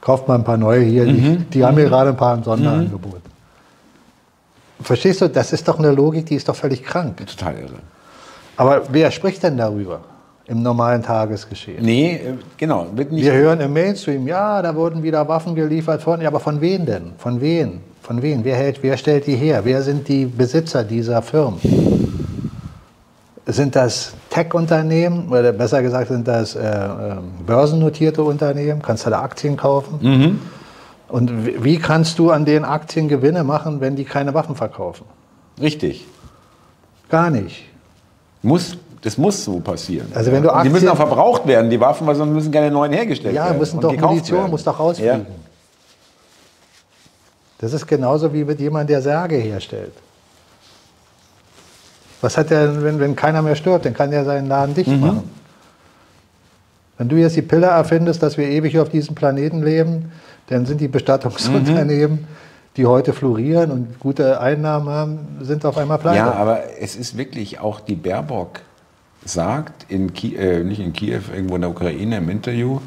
[0.00, 1.08] Kauft mal ein paar neue hier, mhm.
[1.08, 1.64] die, die mhm.
[1.64, 3.31] haben hier gerade ein paar im Sonderangebot.
[4.82, 7.26] Verstehst du, das ist doch eine Logik, die ist doch völlig krank.
[7.26, 7.78] Total irre.
[8.56, 10.00] Aber wer spricht denn darüber
[10.46, 11.84] im normalen Tagesgeschehen?
[11.84, 12.86] Nee, äh, genau.
[12.94, 16.84] Wir hören im Mainstream, ja, da wurden wieder Waffen geliefert von, ja, aber von wem
[16.86, 17.12] denn?
[17.18, 17.80] Von wem?
[18.02, 18.44] Von wem?
[18.44, 19.60] Wer, hält, wer stellt die her?
[19.64, 21.60] Wer sind die Besitzer dieser Firmen?
[23.46, 28.82] Sind das Tech-Unternehmen oder besser gesagt sind das äh, äh, börsennotierte Unternehmen?
[28.82, 29.98] Kannst du da Aktien kaufen?
[30.00, 30.40] Mhm.
[31.12, 35.04] Und wie kannst du an den Aktien Gewinne machen, wenn die keine Waffen verkaufen?
[35.60, 36.06] Richtig.
[37.10, 37.64] Gar nicht.
[38.40, 40.10] Muss, das muss so passieren.
[40.14, 42.70] Also wenn du Aktien, die müssen auch verbraucht werden, die Waffen, weil sonst müssen keine
[42.70, 43.54] neuen hergestellt ja, werden.
[43.56, 44.50] Ja, müssen doch Munition werden.
[44.52, 45.18] muss doch rausfliegen.
[45.18, 45.26] Ja.
[47.58, 49.92] Das ist genauso wie mit jemandem, der Särge herstellt.
[52.22, 55.00] Was hat der, wenn, wenn keiner mehr stirbt, dann kann der seinen Laden dicht mhm.
[55.00, 55.30] machen.
[57.02, 60.12] Wenn du jetzt die Pille erfindest, dass wir ewig auf diesem Planeten leben,
[60.46, 62.26] dann sind die Bestattungsunternehmen, mhm.
[62.76, 66.18] die heute florieren und gute Einnahmen haben, sind auf einmal pleite.
[66.18, 68.60] Ja, aber es ist wirklich auch die Baerbock
[69.24, 72.78] sagt, in Kie äh, nicht in Kiew, irgendwo in der Ukraine im Interview,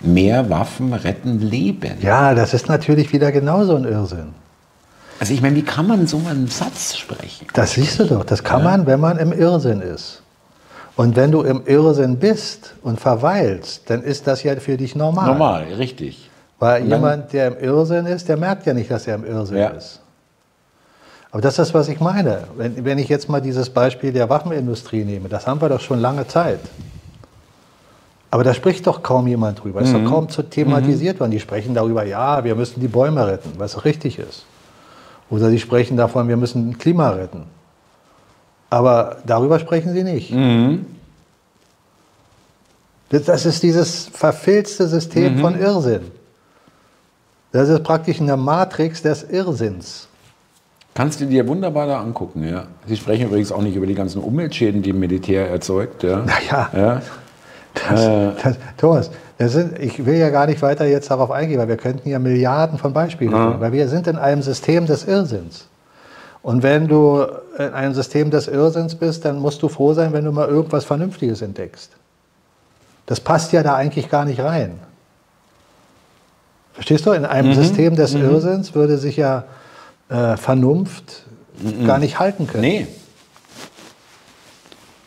[0.00, 1.96] mehr Waffen retten Leben.
[2.02, 4.28] Ja, das ist natürlich wieder genauso ein Irrsinn.
[5.18, 7.48] Also ich meine, wie kann man so einen Satz sprechen?
[7.52, 8.24] Das siehst du doch.
[8.24, 8.70] Das kann ja.
[8.70, 10.21] man, wenn man im Irrsinn ist.
[10.96, 15.26] Und wenn du im Irrsinn bist und verweilst, dann ist das ja für dich normal.
[15.26, 16.28] Normal, richtig.
[16.58, 19.68] Weil jemand, der im Irrsinn ist, der merkt ja nicht, dass er im Irrsinn ja.
[19.68, 20.00] ist.
[21.32, 22.44] Aber das ist das, was ich meine.
[22.56, 25.98] Wenn, wenn ich jetzt mal dieses Beispiel der Waffenindustrie nehme, das haben wir doch schon
[25.98, 26.60] lange Zeit.
[28.30, 29.80] Aber da spricht doch kaum jemand drüber.
[29.80, 30.08] Das ist doch mhm.
[30.08, 31.20] kaum zu thematisiert mhm.
[31.20, 31.30] worden.
[31.32, 34.44] Die sprechen darüber, ja, wir müssen die Bäume retten, was auch richtig ist.
[35.30, 37.44] Oder sie sprechen davon, wir müssen Klima retten.
[38.72, 40.32] Aber darüber sprechen sie nicht.
[40.32, 40.86] Mhm.
[43.10, 45.40] Das ist dieses verfilzte System mhm.
[45.40, 46.10] von Irrsinn.
[47.52, 50.08] Das ist praktisch eine Matrix des Irrsinns.
[50.94, 52.64] Kannst du dir wunderbar da angucken, ja.
[52.86, 56.16] Sie sprechen übrigens auch nicht über die ganzen Umweltschäden, die im Militär erzeugt, ja.
[56.24, 56.70] Naja.
[56.74, 57.02] Ja.
[57.74, 58.30] Das, äh.
[58.42, 61.76] das, Thomas, das sind, ich will ja gar nicht weiter jetzt darauf eingehen, weil wir
[61.76, 63.60] könnten ja Milliarden von Beispielen ja.
[63.60, 65.68] weil wir sind in einem System des Irrsinns.
[66.42, 67.24] Und wenn du
[67.56, 70.84] in einem System des Irrsinns bist, dann musst du froh sein, wenn du mal irgendwas
[70.84, 71.90] Vernünftiges entdeckst.
[73.06, 74.78] Das passt ja da eigentlich gar nicht rein.
[76.72, 77.12] Verstehst du?
[77.12, 77.54] In einem mhm.
[77.54, 78.22] System des mhm.
[78.22, 79.44] Irrsinns würde sich ja
[80.08, 81.24] äh, Vernunft
[81.58, 81.86] mhm.
[81.86, 82.62] gar nicht halten können.
[82.62, 82.86] Nee.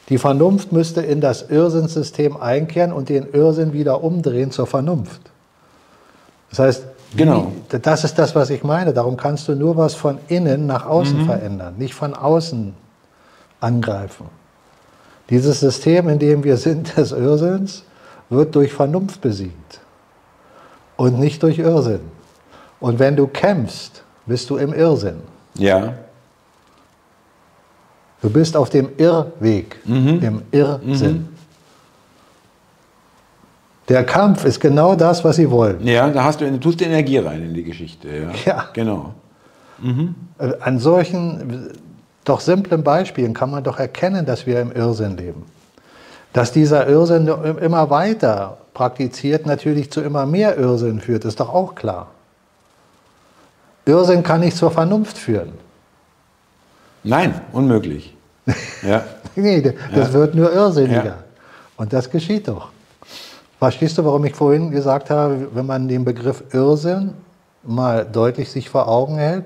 [0.10, 5.22] Die Vernunft müsste in das Irrsinnssystem einkehren und den Irrsinn wieder umdrehen zur Vernunft.
[6.52, 6.84] Das heißt,
[7.16, 7.52] genau.
[7.70, 8.94] Das ist das, was ich meine.
[8.94, 11.26] Darum kannst du nur was von innen nach außen mhm.
[11.26, 12.74] verändern, nicht von außen
[13.60, 14.28] angreifen.
[15.30, 17.84] Dieses System, in dem wir sind, des Irrsinns,
[18.30, 19.80] wird durch Vernunft besiegt
[20.98, 22.02] und nicht durch Irrsinn.
[22.80, 25.22] Und wenn du kämpfst, bist du im Irrsinn.
[25.56, 25.94] Ja.
[28.22, 30.22] Du bist auf dem Irrweg, mhm.
[30.22, 31.14] im Irrsinn.
[31.14, 31.35] Mhm.
[33.88, 35.86] Der Kampf ist genau das, was sie wollen.
[35.86, 38.08] Ja, da hast du, du tust Energie rein in die Geschichte.
[38.10, 38.66] Ja, Ja.
[38.74, 39.14] genau.
[40.40, 41.72] Äh, An solchen
[42.24, 45.44] doch simplen Beispielen kann man doch erkennen, dass wir im Irrsinn leben.
[46.34, 51.76] Dass dieser Irrsinn immer weiter praktiziert natürlich zu immer mehr Irrsinn führt, ist doch auch
[51.76, 52.08] klar.
[53.86, 55.54] Irrsinn kann nicht zur Vernunft führen.
[57.04, 58.16] Nein, unmöglich.
[58.84, 59.04] Ja.
[59.36, 60.14] Nee, das Ja.
[60.14, 61.04] wird nur irrsinniger.
[61.06, 61.18] Ja.
[61.78, 62.70] Und das geschieht doch.
[63.66, 67.14] Verstehst du, warum ich vorhin gesagt habe, wenn man den Begriff Irrsinn
[67.64, 69.46] mal deutlich sich vor Augen hält,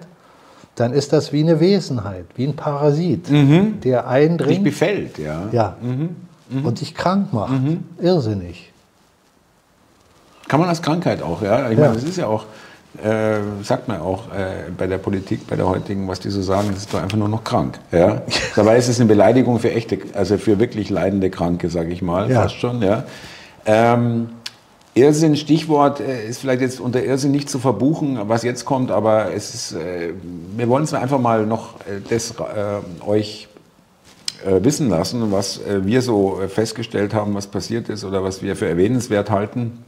[0.75, 5.43] dann ist das wie eine Wesenheit, wie ein Parasit, der Dich eindringt befällt, ja.
[5.53, 5.77] ja,
[6.51, 7.53] und dich krank macht.
[8.01, 8.73] Irrsinnig.
[10.49, 11.69] Kann man als Krankheit auch, ja.
[11.69, 11.85] Ich Ja.
[11.85, 12.43] meine, das ist ja auch,
[13.01, 16.67] äh, sagt man auch äh, bei der Politik, bei der heutigen, was die so sagen,
[16.73, 17.79] das ist doch einfach nur noch krank.
[17.93, 18.21] Ja?
[18.57, 22.29] Dabei ist es eine Beleidigung für echte, also für wirklich leidende Kranke, sage ich mal,
[22.29, 22.41] Ja.
[22.41, 22.81] fast schon.
[22.81, 23.03] Ja?
[23.71, 24.29] Ähm,
[24.95, 29.31] Irrsinn, Stichwort, äh, ist vielleicht jetzt unter Irrsinn nicht zu verbuchen, was jetzt kommt, aber
[29.31, 30.13] es ist, äh,
[30.57, 33.47] wir wollen es einfach mal noch äh, das äh, euch
[34.43, 38.55] äh, wissen lassen, was äh, wir so festgestellt haben, was passiert ist oder was wir
[38.55, 39.83] für erwähnenswert halten.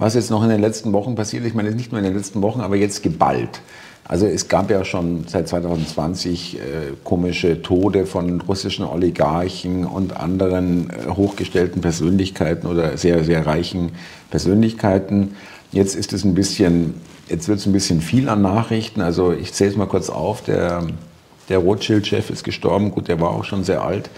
[0.00, 2.42] Was jetzt noch in den letzten Wochen passiert, ich meine nicht nur in den letzten
[2.42, 3.60] Wochen, aber jetzt geballt.
[4.08, 6.60] Also es gab ja schon seit 2020 äh,
[7.02, 13.92] komische Tode von russischen Oligarchen und anderen äh, hochgestellten Persönlichkeiten oder sehr, sehr reichen
[14.30, 15.34] Persönlichkeiten.
[15.72, 16.94] Jetzt ist es ein bisschen,
[17.28, 19.00] jetzt wird es ein bisschen viel an Nachrichten.
[19.00, 20.42] Also ich zähle es mal kurz auf.
[20.42, 20.84] Der,
[21.48, 22.92] der Rothschild-Chef ist gestorben.
[22.92, 24.08] Gut, der war auch schon sehr alt.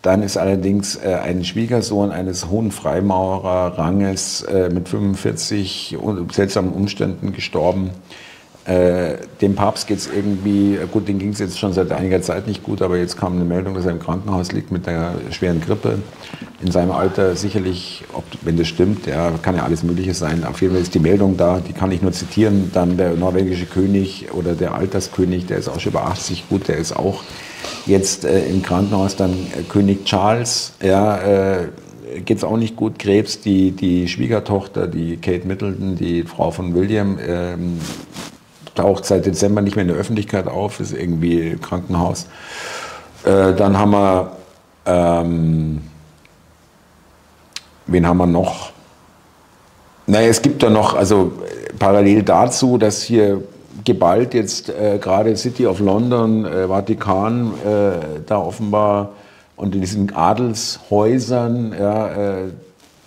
[0.00, 7.32] Dann ist allerdings äh, ein Schwiegersohn eines hohen Freimaurerranges äh, mit 45 un- seltsamen Umständen
[7.32, 7.90] gestorben.
[8.64, 12.22] Äh, dem Papst geht es irgendwie, äh, gut, den ging es jetzt schon seit einiger
[12.22, 15.14] Zeit nicht gut, aber jetzt kam eine Meldung, dass er im Krankenhaus liegt mit einer
[15.30, 15.98] schweren Grippe.
[16.62, 20.44] In seinem Alter sicherlich, ob, wenn das stimmt, ja, kann ja alles Mögliche sein.
[20.44, 22.70] Auf jeden Fall ist die Meldung da, die kann ich nur zitieren.
[22.72, 26.76] Dann der norwegische König oder der Alterskönig, der ist auch schon über 80, gut, der
[26.76, 27.24] ist auch
[27.86, 29.16] jetzt äh, im Krankenhaus.
[29.16, 31.68] Dann äh, König Charles, ja, äh,
[32.24, 33.00] geht es auch nicht gut.
[33.00, 37.78] Krebs, die, die Schwiegertochter, die Kate Middleton, die Frau von William, ähm,
[38.74, 42.26] taucht seit Dezember nicht mehr in der Öffentlichkeit auf, ist irgendwie Krankenhaus.
[43.24, 44.32] Äh, dann haben wir,
[44.86, 45.82] ähm,
[47.86, 48.72] wen haben wir noch?
[50.06, 53.42] Naja, es gibt da noch, also äh, parallel dazu, dass hier
[53.84, 59.10] geballt jetzt äh, gerade City of London, äh, Vatikan, äh, da offenbar
[59.56, 62.48] und in diesen Adelshäusern, ja, äh,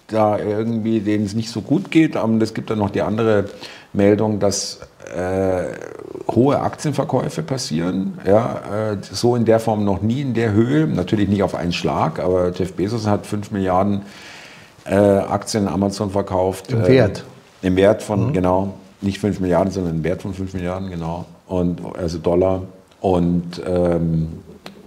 [0.07, 2.15] da irgendwie, denen es nicht so gut geht.
[2.15, 3.45] Aber es gibt dann noch die andere
[3.91, 4.79] Meldung, dass
[5.13, 8.19] äh, hohe Aktienverkäufe passieren.
[8.25, 10.87] Ja, äh, so in der Form noch nie in der Höhe.
[10.87, 14.03] Natürlich nicht auf einen Schlag, aber Jeff Bezos hat 5 Milliarden
[14.85, 16.71] äh, Aktien Amazon verkauft.
[16.71, 17.23] Im äh, Wert.
[17.61, 21.25] Im Wert von, genau, nicht 5 Milliarden, sondern im Wert von 5 Milliarden, genau.
[21.47, 22.63] Und, also Dollar.
[23.01, 24.39] Und ähm,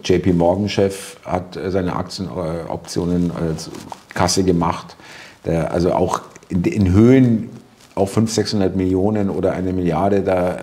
[0.04, 3.70] JP Morgan-Chef hat äh, seine Aktienoptionen als
[4.14, 4.96] Kasse gemacht.
[5.44, 7.50] Der, also auch in, in Höhen
[7.98, 10.56] auf 500, 600 Millionen oder eine Milliarde, da,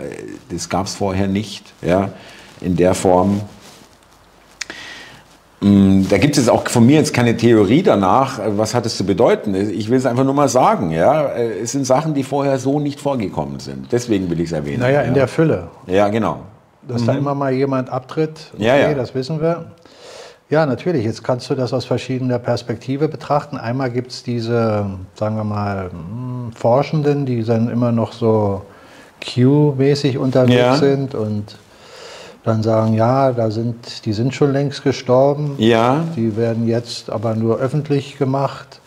[0.49, 2.09] das gab es vorher nicht, ja,
[2.61, 3.41] in der Form.
[5.61, 9.05] Mm, Da gibt es auch von mir jetzt keine Theorie danach, was hat es zu
[9.05, 9.55] bedeuten.
[9.55, 10.91] Ich will es einfach nur mal sagen.
[10.91, 11.29] Ja?
[11.33, 13.91] Es sind Sachen, die vorher so nicht vorgekommen sind.
[13.91, 14.81] Deswegen will ich es erwähnen.
[14.81, 15.07] Naja, ja.
[15.07, 15.67] in der Fülle.
[15.87, 16.39] ja, genau.
[16.87, 18.93] Dass da immer mal jemand abtritt, okay, Ja, ja.
[18.93, 19.71] das wissen wir.
[20.49, 21.03] Ja, natürlich.
[21.05, 23.57] Jetzt kannst du das aus verschiedener Perspektive betrachten.
[23.57, 24.85] Einmal gibt es diese,
[25.15, 28.61] sagen wir mal, hm, Forschenden, die dann immer noch so
[29.23, 30.75] Q-mäßig unterwegs Ja.
[30.75, 31.55] sind und
[32.43, 35.55] dann sagen, ja, da sind, die sind schon längst gestorben.
[35.57, 38.79] Ja, Die werden jetzt aber nur öffentlich gemacht.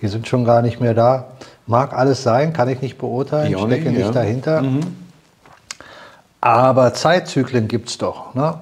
[0.00, 1.26] Die sind schon gar nicht mehr da.
[1.66, 4.08] Mag alles sein, kann ich nicht beurteilen, Ich stecke nicht, ja.
[4.10, 4.12] Mhm.
[4.14, 4.62] dahinter.
[6.40, 8.34] Aber Zeitzyklen gibt es doch.
[8.34, 8.54] Ne?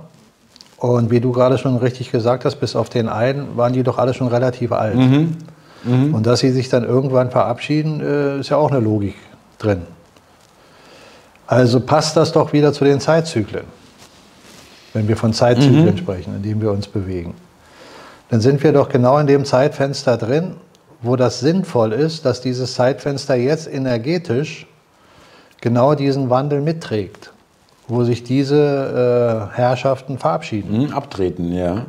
[0.80, 3.98] Und wie du gerade schon richtig gesagt hast, bis auf den einen waren die doch
[3.98, 4.96] alle schon relativ alt.
[4.96, 5.36] Mhm.
[6.12, 9.14] Und dass sie sich dann irgendwann verabschieden, äh, ist ja auch eine Logik
[9.58, 9.82] drin.
[11.46, 13.64] Also passt das doch wieder zu den Zeitzyklen,
[14.92, 17.34] wenn wir von Zeitzyklen sprechen, in denen wir uns bewegen.
[18.30, 20.54] Dann sind wir doch genau in dem Zeitfenster drin,
[21.02, 24.66] wo das sinnvoll ist, dass dieses Zeitfenster jetzt energetisch
[25.60, 27.32] genau diesen Wandel mitträgt,
[27.90, 30.88] wo sich diese äh, Herrschaften verabschieden.
[30.88, 31.84] Hm, abtreten, ja.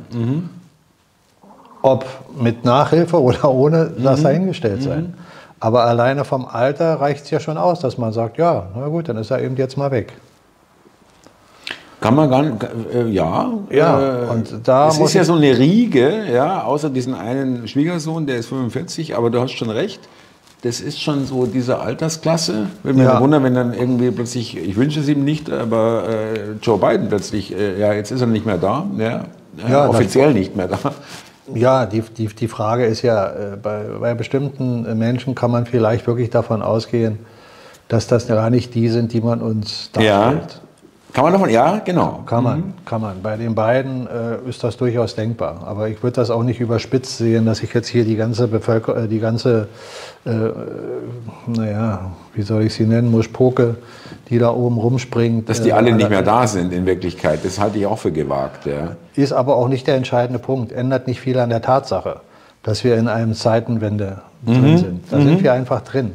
[1.82, 2.06] Ob
[2.39, 5.14] mit Nachhilfe oder ohne, das dahingestellt sein.
[5.60, 9.10] Aber alleine vom Alter reicht es ja schon aus, dass man sagt, ja, na gut,
[9.10, 10.14] dann ist er eben jetzt mal weg.
[11.99, 13.52] Kann man gar nicht, äh, ja.
[13.70, 17.68] Ja, äh, und da Es muss ist ja so eine Riege, ja, außer diesen einen
[17.68, 20.02] Schwiegersohn, der ist 45, aber du hast schon recht.
[20.64, 22.68] Das ist schon so diese Altersklasse.
[22.84, 23.16] Würde mich Ja.
[23.16, 23.20] ja.
[23.22, 27.55] wundern, wenn dann irgendwie plötzlich, ich wünsche es ihm nicht, aber äh, Joe Biden plötzlich,
[27.57, 29.26] äh, ja, jetzt ist er nicht mehr da, ja,
[29.68, 30.78] Ja, äh, offiziell nicht mehr da.
[31.53, 35.66] Ja, die, die, die Frage ist ja, äh, bei, bei bestimmten äh, Menschen kann man
[35.66, 37.20] vielleicht wirklich davon ausgehen,
[37.88, 40.62] dass das gar nicht die sind, die man uns darstellt.
[41.14, 42.24] Kann man davon, ja, genau.
[42.26, 43.22] Kann man, kann man.
[43.22, 45.64] Bei den beiden äh, ist das durchaus denkbar.
[45.66, 49.03] Aber ich würde das auch nicht überspitzt sehen, dass ich jetzt hier die ganze Bevölkerung,
[49.03, 49.68] äh, die ganze,
[50.26, 50.30] äh,
[51.47, 53.76] naja, wie soll ich sie nennen, Muschpoke,
[54.30, 55.49] die da oben rumspringt.
[55.49, 58.14] Dass die äh, alle nicht mehr da sind in Wirklichkeit, das halte ich auch für
[58.14, 58.66] gewagt.
[58.66, 58.95] Ja.
[59.16, 60.72] Ist aber auch nicht der entscheidende Punkt.
[60.72, 62.22] Ändert nicht viel an der Tatsache,
[62.64, 65.12] dass wir in einem Zeitenwende drin sind.
[65.12, 66.14] Da sind wir einfach drin.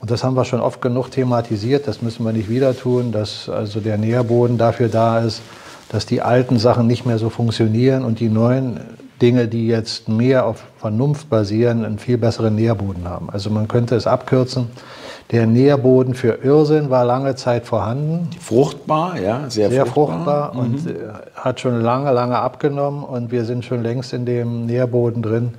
[0.00, 1.86] Und das haben wir schon oft genug thematisiert.
[1.86, 5.42] Das müssen wir nicht wieder tun, dass also der Nährboden dafür da ist,
[5.90, 8.80] dass die alten Sachen nicht mehr so funktionieren und die neuen
[9.20, 13.28] Dinge, die jetzt mehr auf Vernunft basieren, einen viel besseren Nährboden haben.
[13.30, 14.68] Also man könnte es abkürzen.
[15.30, 20.52] Der Nährboden für Irrsinn war lange Zeit vorhanden Fruchtbar, ja, sehr, sehr fruchtbar.
[20.52, 20.94] fruchtbar, und äh,
[21.34, 25.54] hat schon lange, lange abgenommen und wir sind schon längst in dem Nährboden drin,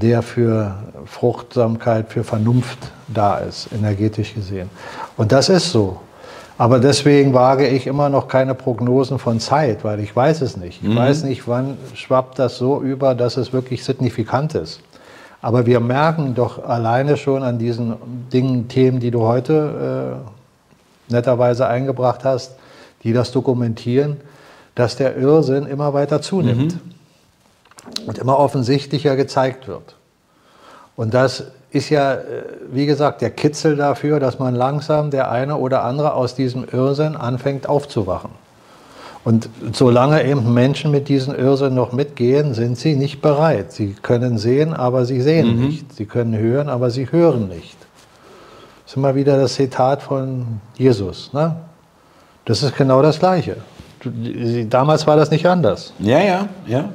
[0.00, 0.74] der für
[1.06, 2.78] Fruchtsamkeit, für Vernunft
[3.08, 4.70] da ist, energetisch gesehen.
[5.16, 6.00] Und das ist so.
[6.56, 10.82] Aber deswegen wage ich immer noch keine Prognosen von Zeit, weil ich weiß es nicht.
[10.82, 14.80] Ich weiß nicht, wann schwappt das so über, dass es wirklich signifikant ist.
[15.40, 17.94] Aber wir merken doch alleine schon an diesen
[18.32, 20.18] Dingen, Themen, die du heute
[21.08, 22.56] äh, netterweise eingebracht hast,
[23.04, 24.16] die das dokumentieren,
[24.74, 26.78] dass der Irrsinn immer weiter zunimmt
[28.06, 29.96] und immer offensichtlicher gezeigt wird.
[30.96, 32.22] Und das ist ja, äh,
[32.72, 37.16] wie gesagt, der Kitzel dafür, dass man langsam der eine oder andere aus diesem Irrsinn
[37.16, 38.30] anfängt aufzuwachen.
[39.24, 43.72] Und solange eben Menschen mit diesem Irrsinn noch mitgehen, sind sie nicht bereit.
[43.72, 45.92] Sie können sehen, aber sie sehen nicht.
[45.92, 47.76] Sie können hören, aber sie hören nicht.
[48.84, 51.30] Das ist immer wieder das Zitat von Jesus.
[51.34, 51.56] Ne?
[52.46, 53.56] Das ist genau das Gleiche.
[54.70, 55.92] Damals war das nicht anders.
[55.98, 56.88] Ja, ja, ja.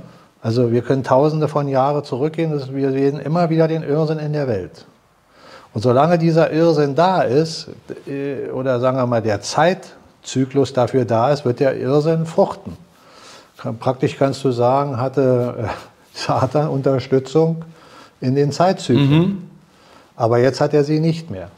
[0.44, 4.34] Also wir können tausende von Jahren zurückgehen, das- wir sehen immer wieder den Irrsinn in
[4.34, 4.86] der Welt.
[5.74, 7.70] Und solange dieser Irrsinn da ist,
[8.06, 12.78] äh, oder sagen wir mal der Zeitzyklus dafür da ist, wird der Irrsinn fruchten.
[13.80, 15.68] Praktisch kannst du sagen, hatte äh,
[16.14, 17.64] Satan Unterstützung
[18.20, 19.50] in den Zeitzyklen.
[20.16, 21.50] Aber jetzt hat er sie nicht mehr.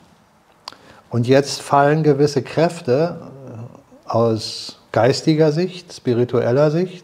[1.09, 7.03] Und jetzt fallen gewisse Kräfte äh, aus geistiger Sicht, spiritueller Sicht,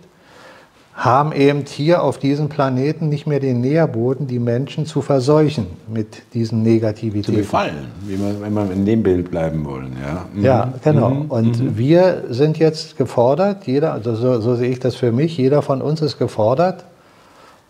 [1.04, 6.22] haben eben hier auf diesem Planeten nicht mehr den Nährboden, die Menschen zu verseuchen mit
[6.36, 7.36] diesen Zu Negativitäten.
[7.36, 9.96] befallen, wie man, wenn wir in dem Bild bleiben wollen.
[10.00, 10.46] Ja, Mhm.
[10.46, 11.26] Ja, genau.
[11.28, 15.64] Und wir sind jetzt gefordert, jeder, also so, so sehe ich das für mich, jeder
[15.64, 16.86] von uns ist gefordert,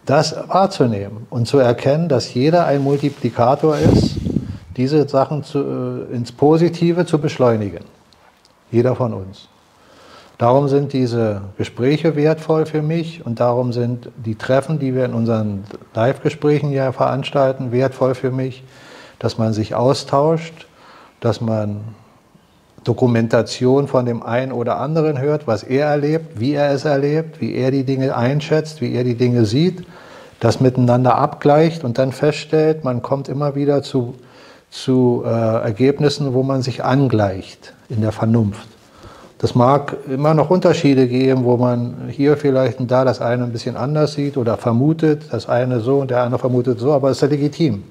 [0.05, 4.17] das wahrzunehmen und zu erkennen, dass jeder ein Multiplikator ist,
[4.75, 7.85] diese Sachen zu, äh, ins Positive zu beschleunigen.
[8.71, 9.47] Jeder von uns.
[10.41, 15.13] Darum sind diese Gespräche wertvoll für mich und darum sind die Treffen, die wir in
[15.13, 18.63] unseren Live-Gesprächen ja veranstalten, wertvoll für mich,
[19.19, 20.65] dass man sich austauscht,
[21.19, 21.81] dass man
[22.83, 27.53] Dokumentation von dem einen oder anderen hört, was er erlebt, wie er es erlebt, wie
[27.53, 29.85] er die Dinge einschätzt, wie er die Dinge sieht,
[30.39, 34.15] das miteinander abgleicht und dann feststellt, man kommt immer wieder zu,
[34.71, 38.80] zu äh, Ergebnissen, wo man sich angleicht in der Vernunft.
[39.41, 43.51] Das mag immer noch Unterschiede geben, wo man hier vielleicht und da das eine ein
[43.51, 47.17] bisschen anders sieht oder vermutet, das eine so und der andere vermutet so, aber es
[47.17, 47.83] ist ja legitim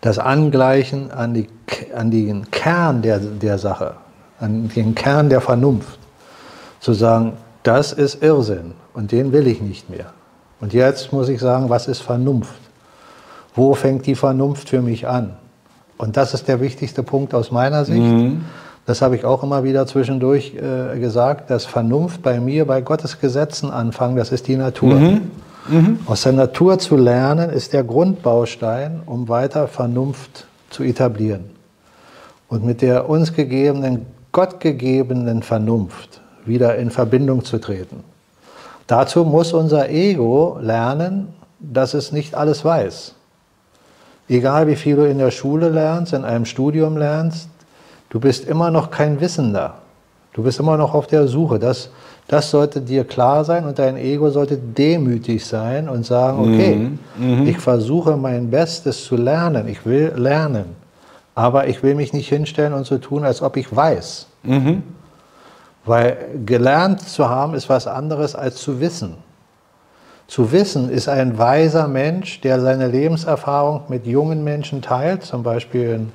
[0.00, 1.48] das Angleichen an, die,
[1.94, 3.94] an den Kern der, der Sache,
[4.38, 5.98] an den Kern der Vernunft,
[6.80, 10.06] zu sagen, das ist Irrsinn und den will ich nicht mehr.
[10.60, 12.58] Und jetzt muss ich sagen, was ist Vernunft?
[13.54, 15.36] Wo fängt die Vernunft für mich an?
[15.98, 18.00] Und das ist der wichtigste Punkt aus meiner Sicht.
[18.90, 23.20] Das habe ich auch immer wieder zwischendurch äh, gesagt, dass Vernunft bei mir bei Gottes
[23.20, 25.20] Gesetzen anfangen, das ist die Natur.
[26.06, 31.50] Aus der Natur zu lernen ist der Grundbaustein, um weiter Vernunft zu etablieren.
[32.48, 38.02] Und mit der uns gegebenen, gottgegebenen Vernunft wieder in Verbindung zu treten.
[38.88, 41.28] Dazu muss unser Ego lernen,
[41.60, 43.14] dass es nicht alles weiß.
[44.28, 47.50] Egal wie viel du in der Schule lernst, in einem Studium lernst,
[48.10, 49.74] du bist immer noch kein Wissender.
[50.32, 51.58] Du bist immer noch auf der Suche.
[51.58, 51.90] Das,
[52.28, 56.90] das sollte dir klar sein und dein Ego sollte demütig sein und sagen, okay,
[57.46, 60.76] ich versuche mein Bestes zu lernen, ich will lernen,
[61.34, 64.26] aber ich will mich nicht hinstellen und so tun, als ob ich weiß.
[65.84, 69.14] Weil gelernt zu haben ist was anderes als zu wissen.
[70.28, 76.06] Zu wissen ist ein weiser Mensch, der seine Lebenserfahrung mit jungen Menschen teilt, zum Beispiel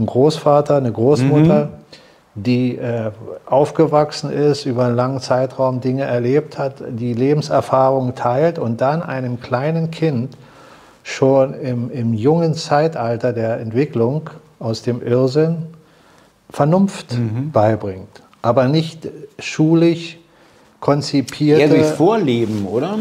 [0.00, 2.42] ein Großvater, eine Großmutter, mhm.
[2.42, 3.10] die äh,
[3.46, 9.40] aufgewachsen ist, über einen langen Zeitraum Dinge erlebt hat, die Lebenserfahrung teilt und dann einem
[9.40, 10.36] kleinen Kind
[11.02, 15.66] schon im, im jungen Zeitalter der Entwicklung aus dem Irrsinn
[16.50, 17.50] Vernunft mhm.
[17.52, 18.22] beibringt.
[18.42, 20.18] Aber nicht schulisch
[20.80, 21.62] konzipierte.
[21.62, 22.98] Eher durch Vorleben, oder?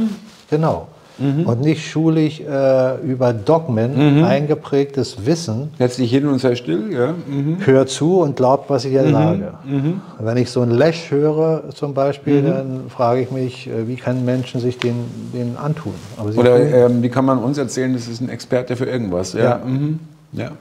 [0.49, 0.87] Genau.
[1.19, 1.45] Mhm.
[1.45, 4.23] Und nicht schulisch äh, über Dogmen mhm.
[4.23, 5.71] eingeprägtes Wissen.
[5.77, 7.13] Setz dich hin und sei still, ja.
[7.27, 7.57] Mhm.
[7.65, 9.11] Hör zu und glaub, was ich hier mhm.
[9.11, 9.53] sage.
[9.65, 10.01] Mhm.
[10.19, 12.47] Wenn ich so ein Lesch höre zum Beispiel, mhm.
[12.47, 14.95] dann frage ich mich, äh, wie können Menschen sich den,
[15.33, 15.93] den antun?
[16.35, 19.33] Oder ähm, wie kann man uns erzählen, das ist ein Experte für irgendwas?
[19.33, 19.43] Ja.
[19.43, 19.59] ja.
[20.33, 20.51] ja.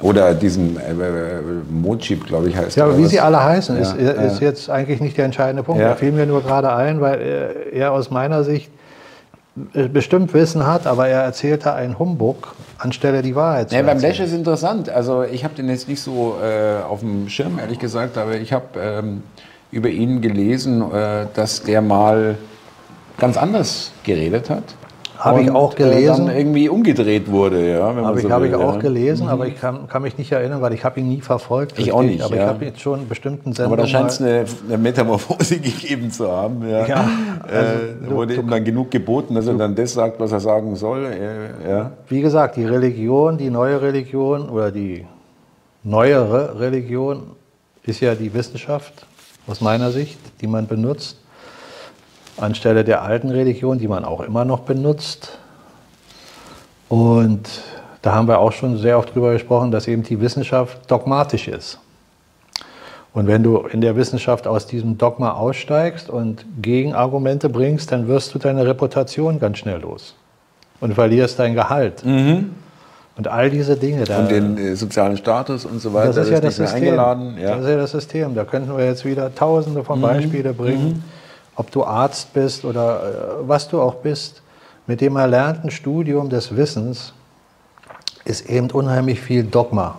[0.00, 3.10] Oder diesen äh, äh Mochip, glaube ich, heißt Ja, aber wie was?
[3.10, 4.48] sie alle heißen, ja, ist, ist ja.
[4.48, 5.80] jetzt eigentlich nicht der entscheidende Punkt.
[5.80, 5.88] Ja.
[5.88, 8.77] Da fiel mir nur gerade ein, weil er aus meiner Sicht äh,
[9.92, 14.20] bestimmt Wissen hat, aber er erzählte einen Humbug, anstelle die Wahrheit zu ja, Beim Lesch
[14.20, 14.88] ist interessant.
[14.88, 18.52] Also ich habe den jetzt nicht so äh, auf dem Schirm, ehrlich gesagt, aber ich
[18.52, 19.22] habe ähm,
[19.70, 22.36] über ihn gelesen, äh, dass der mal
[23.18, 24.64] ganz anders geredet hat.
[25.18, 26.26] Habe ich auch gelesen.
[26.26, 27.94] Dann irgendwie umgedreht wurde, ja.
[27.94, 29.32] Habe so ich, hab ich auch gelesen, mhm.
[29.32, 31.78] aber ich kann, kann, mich nicht erinnern, weil ich habe ihn nie verfolgt.
[31.78, 32.22] Ich auch nicht.
[32.22, 32.44] Aber ja.
[32.44, 33.80] ich habe jetzt schon bestimmten Sendungen.
[33.80, 36.68] Aber da scheint es eine, eine, Metamorphose gegeben zu haben.
[36.68, 36.86] Ja.
[36.86, 37.10] ja
[37.50, 40.40] äh, also, äh, wurde ihm dann genug geboten, dass er dann das sagt, was er
[40.40, 41.06] sagen soll.
[41.06, 41.92] Äh, ja.
[42.08, 45.04] Wie gesagt, die Religion, die neue Religion oder die
[45.82, 47.32] neuere Religion
[47.82, 49.06] ist ja die Wissenschaft
[49.48, 51.18] aus meiner Sicht, die man benutzt
[52.40, 55.38] anstelle der alten Religion, die man auch immer noch benutzt.
[56.88, 57.48] Und
[58.02, 61.78] da haben wir auch schon sehr oft drüber gesprochen, dass eben die Wissenschaft dogmatisch ist.
[63.12, 68.34] Und wenn du in der Wissenschaft aus diesem Dogma aussteigst und Gegenargumente bringst, dann wirst
[68.34, 70.14] du deine Reputation ganz schnell los
[70.80, 72.04] und verlierst dein Gehalt.
[72.04, 72.52] Mhm.
[73.16, 74.04] Und all diese Dinge.
[74.04, 76.12] Da, und den äh, sozialen Status und so weiter.
[76.12, 76.94] Das ist ja das System.
[76.94, 77.14] Ja.
[77.16, 78.34] Das ist ja das System.
[78.36, 80.02] Da könnten wir jetzt wieder tausende von mhm.
[80.02, 80.88] Beispielen bringen.
[80.88, 81.17] Mhm
[81.58, 84.42] ob du Arzt bist oder äh, was du auch bist,
[84.86, 87.12] mit dem erlernten Studium des Wissens
[88.24, 89.96] ist eben unheimlich viel Dogma.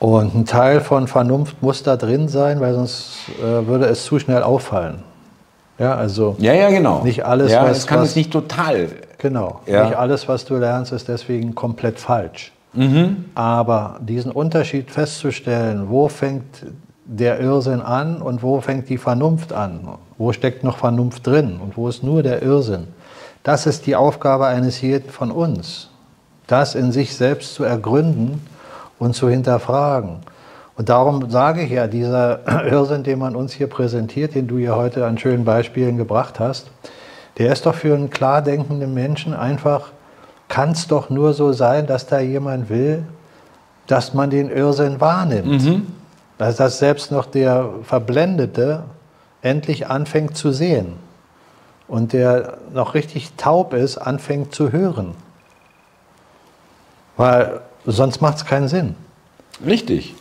[0.00, 4.18] Und ein Teil von Vernunft muss da drin sein, weil sonst äh, würde es zu
[4.18, 5.02] schnell auffallen.
[5.78, 7.02] Ja, also ja, ja, genau.
[7.02, 8.88] nicht alles, ja, was, das kann was, es nicht total.
[9.18, 9.60] Genau.
[9.66, 9.84] Ja.
[9.84, 12.52] Nicht alles, was du lernst, ist deswegen komplett falsch.
[12.72, 13.26] Mhm.
[13.34, 16.64] Aber diesen Unterschied festzustellen, wo fängt
[17.04, 19.80] der Irrsinn an und wo fängt die Vernunft an?
[20.18, 22.88] Wo steckt noch Vernunft drin und wo ist nur der Irrsinn?
[23.42, 25.90] Das ist die Aufgabe eines jeden von uns,
[26.46, 28.40] das in sich selbst zu ergründen
[28.98, 30.20] und zu hinterfragen.
[30.76, 34.76] Und darum sage ich ja, dieser Irrsinn, den man uns hier präsentiert, den du ja
[34.76, 36.70] heute an schönen Beispielen gebracht hast,
[37.38, 39.90] der ist doch für einen klar denkenden Menschen einfach,
[40.48, 43.04] kann es doch nur so sein, dass da jemand will,
[43.86, 45.64] dass man den Irrsinn wahrnimmt.
[45.64, 45.86] Mhm.
[46.38, 48.84] Also dass selbst noch der Verblendete
[49.44, 50.94] endlich anfängt zu sehen
[51.86, 55.14] und der noch richtig taub ist, anfängt zu hören.
[57.16, 58.94] Weil sonst macht es keinen Sinn.
[59.64, 60.14] Richtig.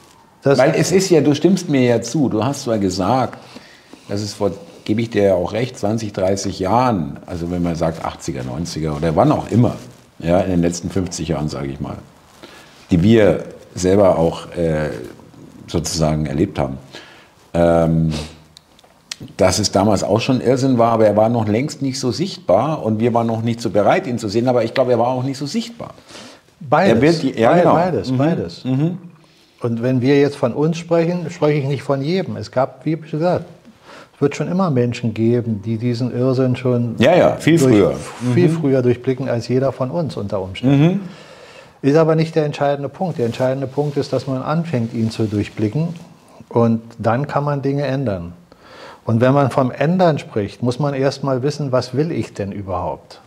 [0.43, 3.37] Das Weil es ist ja, du stimmst mir ja zu, du hast zwar gesagt,
[4.09, 4.51] das ist vor,
[4.83, 8.97] gebe ich dir ja auch recht, 20, 30 Jahren, also wenn man sagt 80er, 90er
[8.97, 9.77] oder wann auch immer,
[10.19, 11.97] ja, in den letzten 50 Jahren, sage ich mal,
[12.91, 14.89] die wir selber auch äh,
[15.67, 16.77] sozusagen erlebt haben.
[17.53, 18.11] Ähm,
[19.37, 22.83] dass es damals auch schon Irrsinn war, aber er war noch längst nicht so sichtbar
[22.83, 25.07] und wir waren noch nicht so bereit, ihn zu sehen, aber ich glaube, er war
[25.07, 25.93] auch nicht so sichtbar.
[26.59, 27.73] Beides, die, ja, genau.
[27.73, 28.17] beides, mhm.
[28.17, 28.63] beides.
[28.63, 28.97] Mhm.
[29.61, 32.35] Und wenn wir jetzt von uns sprechen, spreche ich nicht von jedem.
[32.37, 33.45] Es gab, wie gesagt,
[34.15, 37.95] es wird schon immer Menschen geben, die diesen Irrsinn schon ja, ja, viel, durch, früher.
[38.33, 38.53] viel mhm.
[38.53, 40.83] früher durchblicken als jeder von uns unter Umständen.
[40.83, 40.99] Mhm.
[41.81, 43.17] Ist aber nicht der entscheidende Punkt.
[43.17, 45.89] Der entscheidende Punkt ist, dass man anfängt, ihn zu durchblicken
[46.49, 48.33] und dann kann man Dinge ändern.
[49.05, 52.51] Und wenn man vom Ändern spricht, muss man erst mal wissen, was will ich denn
[52.51, 53.19] überhaupt?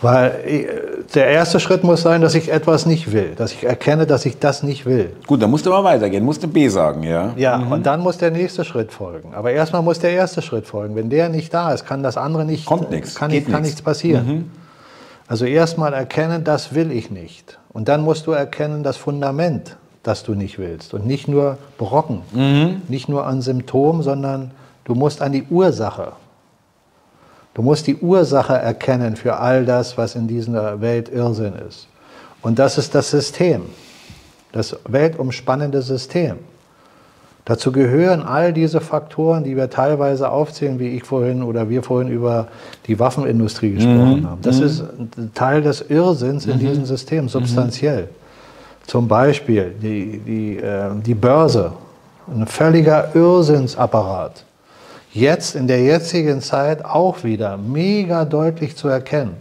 [0.00, 0.66] Weil äh,
[1.14, 4.38] der erste Schritt muss sein, dass ich etwas nicht will, dass ich erkenne, dass ich
[4.38, 5.16] das nicht will.
[5.26, 7.32] Gut, dann musst du mal weitergehen, musst du B sagen, ja?
[7.36, 7.72] Ja, mhm.
[7.72, 9.34] und dann muss der nächste Schritt folgen.
[9.34, 10.94] Aber erstmal muss der erste Schritt folgen.
[10.94, 13.82] Wenn der nicht da ist, kann das andere nicht, Kommt nichts, kann, nicht, kann nichts
[13.82, 14.26] passieren.
[14.26, 14.50] Mhm.
[15.26, 17.58] Also erstmal erkennen, das will ich nicht.
[17.72, 20.94] Und dann musst du erkennen, das Fundament, das du nicht willst.
[20.94, 22.82] Und nicht nur Brocken, mhm.
[22.88, 24.52] nicht nur an Symptom, sondern
[24.84, 26.12] du musst an die Ursache.
[27.54, 31.88] Du musst die Ursache erkennen für all das, was in dieser Welt Irrsinn ist.
[32.42, 33.62] Und das ist das System,
[34.52, 36.36] das weltumspannende System.
[37.46, 42.10] Dazu gehören all diese Faktoren, die wir teilweise aufzählen, wie ich vorhin oder wir vorhin
[42.10, 42.48] über
[42.86, 44.26] die Waffenindustrie gesprochen Mhm.
[44.30, 44.42] haben.
[44.42, 48.08] Das ist ein Teil des Irrsinns in diesem System, substanziell.
[48.86, 51.72] Zum Beispiel die, die, äh, die Börse,
[52.28, 54.44] ein völliger Irrsinnsapparat.
[55.12, 59.36] Jetzt in der jetzigen Zeit auch wieder mega deutlich zu erkennen.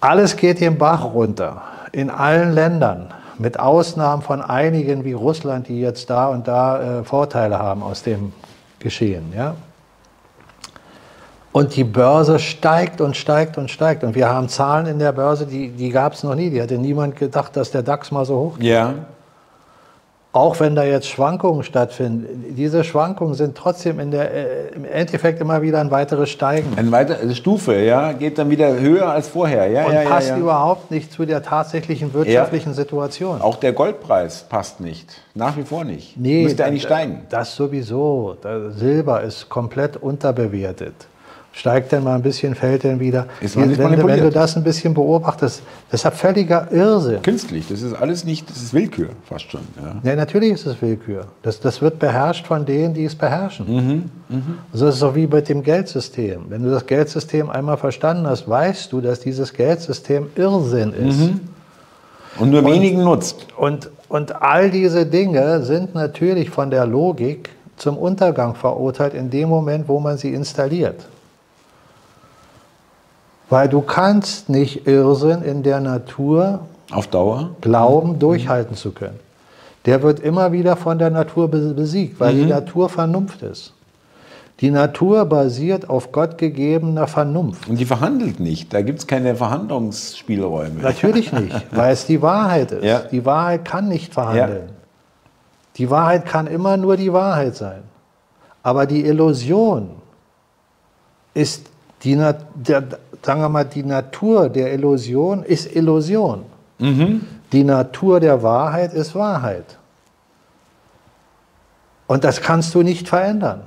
[0.00, 5.80] Alles geht den Bach runter, in allen Ländern, mit Ausnahmen von einigen wie Russland, die
[5.80, 8.32] jetzt da und da äh, Vorteile haben aus dem
[8.78, 9.32] Geschehen.
[9.36, 9.54] Ja?
[11.52, 14.04] Und die Börse steigt und steigt und steigt.
[14.04, 16.50] Und wir haben Zahlen in der Börse, die, die gab es noch nie.
[16.50, 18.68] Die hatte niemand gedacht, dass der DAX mal so hoch geht.
[18.68, 18.94] Ja.
[20.32, 25.40] Auch wenn da jetzt Schwankungen stattfinden, diese Schwankungen sind trotzdem in der, äh, im Endeffekt
[25.40, 26.72] immer wieder ein weiteres Steigen.
[26.76, 29.66] Eine weitere Stufe, ja, geht dann wieder höher als vorher.
[29.66, 30.40] Ja, und ja, passt ja, ja.
[30.40, 33.42] überhaupt nicht zu der tatsächlichen wirtschaftlichen Situation.
[33.42, 35.20] Auch der Goldpreis passt nicht.
[35.34, 36.16] Nach wie vor nicht.
[36.16, 37.22] Nee, Müsste eigentlich das- steigen.
[37.28, 38.36] Das sowieso.
[38.68, 40.94] Silber ist komplett unterbewertet.
[41.52, 43.26] Steigt dann mal ein bisschen, fällt dann wieder.
[43.40, 47.20] Ist man wenn, du, wenn du das ein bisschen beobachtest, das ist ja völliger Irrsinn.
[47.22, 49.60] Künstlich, das ist alles nicht, das ist Willkür fast schon.
[49.76, 50.10] Ja.
[50.10, 51.26] Ja, natürlich ist es Willkür.
[51.42, 53.66] Das, das wird beherrscht von denen, die es beherrschen.
[54.28, 56.42] Mhm, Also das ist so wie mit dem Geldsystem.
[56.48, 61.18] Wenn du das Geldsystem einmal verstanden hast, weißt du, dass dieses Geldsystem Irrsinn ist.
[61.18, 61.40] Mhm.
[62.38, 63.48] Und nur wenigen nutzt.
[63.56, 69.48] Und, und all diese Dinge sind natürlich von der Logik zum Untergang verurteilt in dem
[69.48, 71.06] Moment, wo man sie installiert.
[73.50, 76.60] Weil du kannst nicht Irrsinn in der Natur
[76.92, 77.50] Auf Dauer.
[77.60, 79.18] glauben, durchhalten zu können.
[79.86, 83.72] Der wird immer wieder von der Natur be- besiegt, weil die Natur Vernunft ist.
[84.60, 87.66] Die Natur basiert auf gottgegebener Vernunft.
[87.66, 88.74] Und die verhandelt nicht.
[88.74, 90.82] Da gibt es keine Verhandlungsspielräume.
[90.82, 92.84] Natürlich nicht, weil es die Wahrheit ist.
[92.84, 92.98] Ja.
[93.00, 94.68] Die Wahrheit kann nicht verhandeln.
[95.76, 97.82] Die Wahrheit kann immer nur die Wahrheit sein.
[98.62, 99.88] Aber die Illusion
[101.32, 101.66] ist
[102.02, 102.82] die, Na- der,
[103.22, 106.44] sagen wir mal, die Natur der Illusion ist Illusion.
[107.52, 109.78] Die Natur der Wahrheit ist Wahrheit.
[112.06, 113.62] Und das kannst du nicht verändern.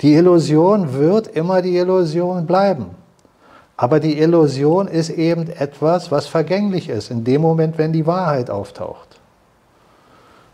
[0.00, 2.86] Die Illusion wird immer die Illusion bleiben.
[3.76, 8.50] Aber die Illusion ist eben etwas, was vergänglich ist, in dem Moment, wenn die Wahrheit
[8.50, 9.20] auftaucht.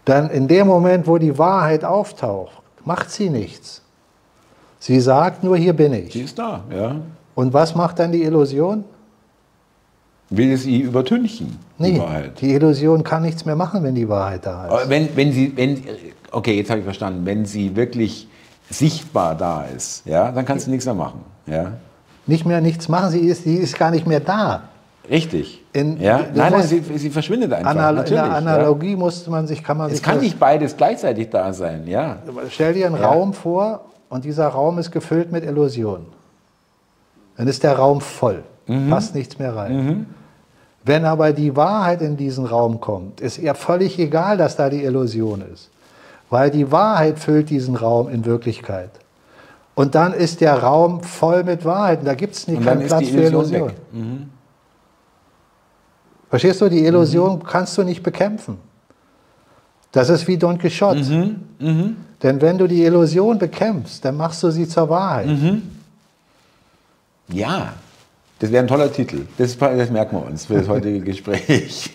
[0.05, 3.83] Dann in dem Moment, wo die Wahrheit auftaucht, macht sie nichts.
[4.79, 6.15] Sie sagt nur, hier bin ich.
[6.21, 6.97] ist da, ja.
[7.35, 8.85] Und was macht dann die Illusion?
[10.31, 12.41] Will sie übertünchen, die Nee, Wahrheit.
[12.41, 14.73] die Illusion kann nichts mehr machen, wenn die Wahrheit da ist.
[14.73, 15.83] Aber wenn, wenn sie, wenn,
[16.33, 18.27] okay, jetzt habe ich verstanden, wenn sie wirklich
[18.71, 21.21] sichtbar da ist, ja, dann kannst du nichts mehr machen.
[21.47, 21.73] Ja.
[22.27, 24.63] Nicht mehr nichts machen, sie ist, sie ist gar nicht mehr da.
[25.11, 25.63] Richtig.
[25.75, 26.21] In- ja?
[26.35, 27.71] Nein, nein, sie, sie verschwindet einfach.
[27.73, 29.93] Anal in der Analogie musste man sich, kann man Ja.
[29.93, 32.17] Es sich kann nicht beides gleichzeitig da sein, ja.
[32.49, 33.09] Stell dir einen Ja.
[33.09, 36.07] Raum vor und dieser Raum ist gefüllt mit Illusionen.
[37.37, 38.91] Dann ist der Raum voll, Mhm.
[38.91, 40.07] passt nichts mehr rein.
[40.85, 44.85] Wenn aber die Wahrheit in diesen Raum kommt, ist ihr völlig egal, dass da die
[44.85, 45.71] Illusion ist.
[46.31, 48.91] Weil die Wahrheit füllt diesen Raum in Wirklichkeit.
[49.75, 52.01] Und dann ist der Raum voll mit Wahrheit.
[52.01, 53.73] Und da gibt es nicht keinen Platz für Illusion.
[53.93, 54.31] Mhm.
[56.29, 58.59] Verstehst du, die Illusion kannst du nicht bekämpfen.
[59.93, 61.03] Das ist wie Don Quixote.
[61.59, 65.27] Mhm, Denn wenn du die Illusion bekämpfst, dann machst du sie zur Wahrheit.
[65.29, 65.63] Mhm.
[67.29, 67.73] Ja,
[68.39, 69.27] das wäre ein toller Titel.
[69.39, 71.91] Das, das merken wir uns für das heutige Gespräch.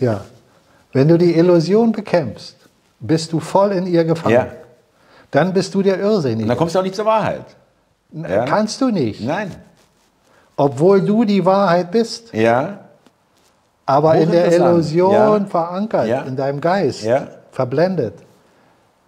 [0.00, 0.22] Ja.
[0.92, 2.56] Wenn du die Illusion bekämpfst,
[2.98, 4.34] bist du voll in ihr gefangen.
[4.34, 4.48] Ja.
[5.30, 6.48] Dann bist du der Und Irrsinnige.
[6.48, 7.44] dann kommst du auch nicht zur Wahrheit.
[8.12, 8.44] ja.
[8.44, 9.20] Kannst du nicht.
[9.20, 9.54] Nein.
[10.56, 12.80] Obwohl du die Wahrheit bist, Ja,
[13.86, 14.52] aber in der.
[14.52, 15.44] Illusion Ja.
[15.46, 16.22] verankert, Ja.
[16.22, 17.06] in deinem Geist,
[17.52, 18.14] verblendet,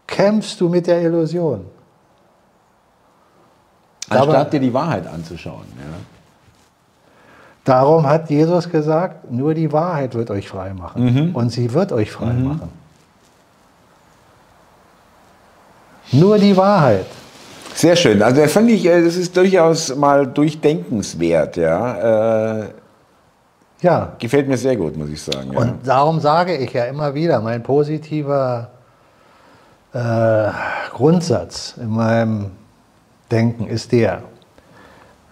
[0.06, 1.66] kämpfst du mit der Illusion.
[4.20, 5.64] Anstatt dir die Wahrheit anzuschauen.
[5.76, 5.84] Ja.
[7.64, 11.04] Darum hat Jesus gesagt, nur die Wahrheit wird euch frei machen.
[11.04, 11.36] Mhm.
[11.36, 12.68] Und sie wird euch frei machen.
[16.10, 17.06] Nur die Wahrheit.
[17.74, 18.20] Sehr schön.
[18.22, 21.56] Also da fand ich, äh, das ist durchaus mal durchdenkenswert.
[21.56, 22.58] Ja.
[22.60, 22.64] Äh,
[23.80, 24.12] Ja.
[24.18, 25.52] gefällt mir sehr gut, muss ich sagen.
[25.52, 25.58] Ja.
[25.58, 28.70] Und darum sage ich ja immer wieder, mein positiver
[29.94, 30.48] äh,
[30.92, 32.50] Grundsatz in meinem
[33.32, 34.22] Denken ist der,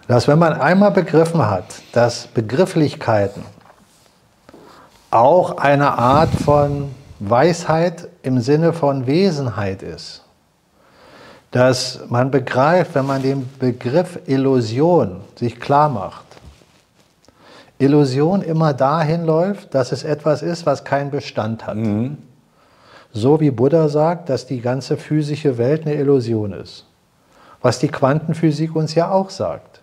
[0.07, 3.43] dass wenn man einmal begriffen hat, dass Begrifflichkeiten
[5.11, 10.23] auch eine Art von Weisheit im Sinne von Wesenheit ist,
[11.51, 16.25] dass man begreift, wenn man den Begriff Illusion sich klar macht,
[17.77, 21.77] Illusion immer dahin läuft, dass es etwas ist, was keinen Bestand hat.
[23.13, 26.85] So wie Buddha sagt, dass die ganze physische Welt eine Illusion ist.
[27.61, 29.81] Was die Quantenphysik uns ja auch sagt.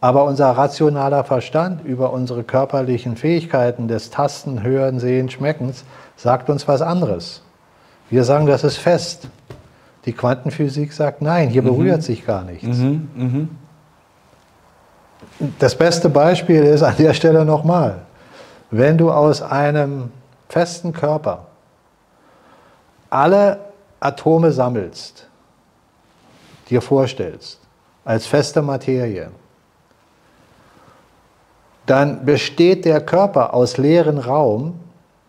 [0.00, 5.84] Aber unser rationaler Verstand über unsere körperlichen Fähigkeiten des Tasten, Hören, Sehen, Schmeckens
[6.16, 7.42] sagt uns was anderes.
[8.10, 9.28] Wir sagen, das ist fest.
[10.04, 11.66] Die Quantenphysik sagt, nein, hier mhm.
[11.66, 12.78] berührt sich gar nichts.
[12.78, 13.08] Mhm.
[13.14, 13.48] Mhm.
[15.58, 18.02] Das beste Beispiel ist an der Stelle nochmal,
[18.70, 20.10] wenn du aus einem
[20.48, 21.46] festen Körper
[23.10, 23.58] alle
[24.00, 25.26] Atome sammelst,
[26.68, 27.60] dir vorstellst,
[28.04, 29.30] als feste Materie,
[31.86, 34.74] dann besteht der Körper aus leeren Raum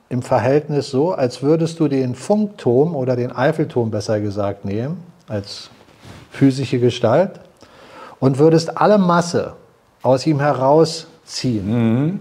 [0.09, 5.69] im Verhältnis so, als würdest du den Funkturm oder den Eiffelturm besser gesagt nehmen, als
[6.31, 7.39] physische Gestalt,
[8.19, 9.53] und würdest alle Masse
[10.01, 11.67] aus ihm herausziehen.
[11.67, 12.19] Mhm.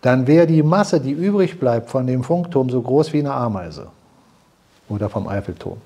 [0.00, 3.88] Dann wäre die Masse, die übrig bleibt von dem Funkturm, so groß wie eine Ameise.
[4.88, 5.78] Oder vom Eiffelturm.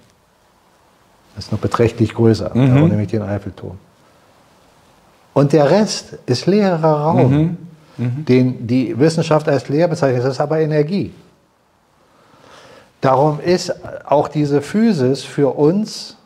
[1.35, 2.89] Das ist noch beträchtlich größer, mhm.
[2.89, 3.79] nämlich den Eiffelturm.
[5.35, 7.33] Und der Rest ist leerer Raum.
[7.33, 7.57] Mhm
[7.97, 8.25] mhm.
[8.25, 10.25] den die Wissenschaft als leer bezeichnet.
[10.25, 11.13] Das ist aber Energie.
[13.01, 13.75] Darum ist
[14.07, 16.17] auch diese Physis für uns,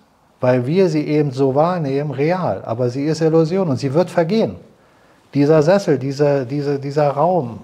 [0.41, 2.63] weil wir sie eben so wahrnehmen, real.
[2.65, 4.57] Aber sie ist Illusion und sie wird vergehen.
[5.33, 7.61] Dieser Sessel, dieser, dieser, dieser Raum,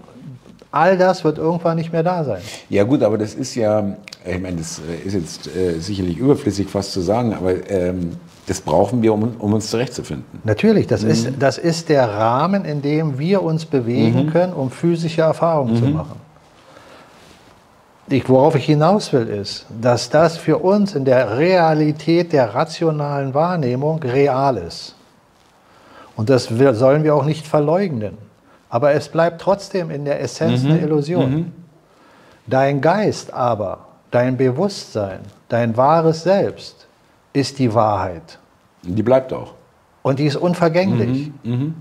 [0.73, 2.41] all das wird irgendwann nicht mehr da sein.
[2.69, 6.93] Ja gut, aber das ist ja, ich meine, das ist jetzt äh, sicherlich überflüssig fast
[6.93, 8.17] zu sagen, aber ähm,
[8.47, 10.41] das brauchen wir, um, um uns zurechtzufinden.
[10.45, 11.11] Natürlich, das, mhm.
[11.11, 14.31] ist, das ist der Rahmen, in dem wir uns bewegen mhm.
[14.31, 15.79] können, um physische Erfahrungen mhm.
[15.79, 16.21] zu machen.
[18.09, 23.33] Ich, worauf ich hinaus will, ist, dass das für uns in der Realität der rationalen
[23.33, 24.97] Wahrnehmung real ist.
[26.17, 28.19] Und das sollen wir auch nicht verleugnen.
[28.73, 30.85] Aber es bleibt trotzdem in der Essenz eine mhm.
[30.85, 31.31] Illusion.
[31.31, 31.53] Mhm.
[32.47, 35.21] Dein Geist aber, dein Bewusstsein,
[35.51, 36.87] dein wahres Selbst,
[37.35, 38.39] ist die Wahrheit.
[38.83, 39.53] Die bleibt auch.
[40.03, 41.31] Und die ist unvergänglich.
[41.43, 41.73] Mhm, mh.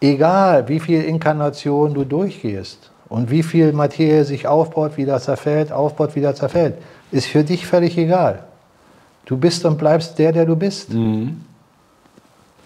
[0.00, 6.16] Egal, wie viel Inkarnation du durchgehst und wie viel Materie sich aufbaut, wieder zerfällt, aufbaut,
[6.16, 6.78] wieder zerfällt,
[7.12, 8.42] ist für dich völlig egal.
[9.24, 10.92] Du bist und bleibst der, der du bist.
[10.92, 11.42] Mhm.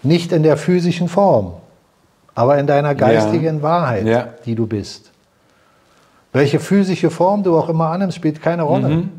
[0.01, 1.53] Nicht in der physischen Form,
[2.39, 3.61] aber in deiner geistigen ja.
[3.61, 4.29] Wahrheit, ja.
[4.45, 5.11] die du bist.
[6.31, 8.87] Welche physische Form du auch immer annimmst, spielt keine Rolle.
[8.87, 9.09] Mhm.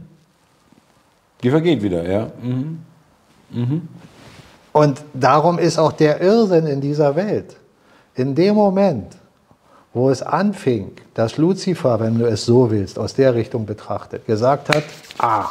[1.42, 2.28] Die vergeht wieder, ja.
[2.40, 2.78] Mhm.
[3.50, 3.88] Mhm.
[4.72, 7.56] Und darum ist auch der Irrsinn in dieser Welt.
[8.14, 9.18] In dem Moment,
[9.92, 14.74] wo es anfing, dass Luzifer, wenn du es so willst, aus der Richtung betrachtet, gesagt
[14.74, 14.84] hat,
[15.18, 15.50] ah,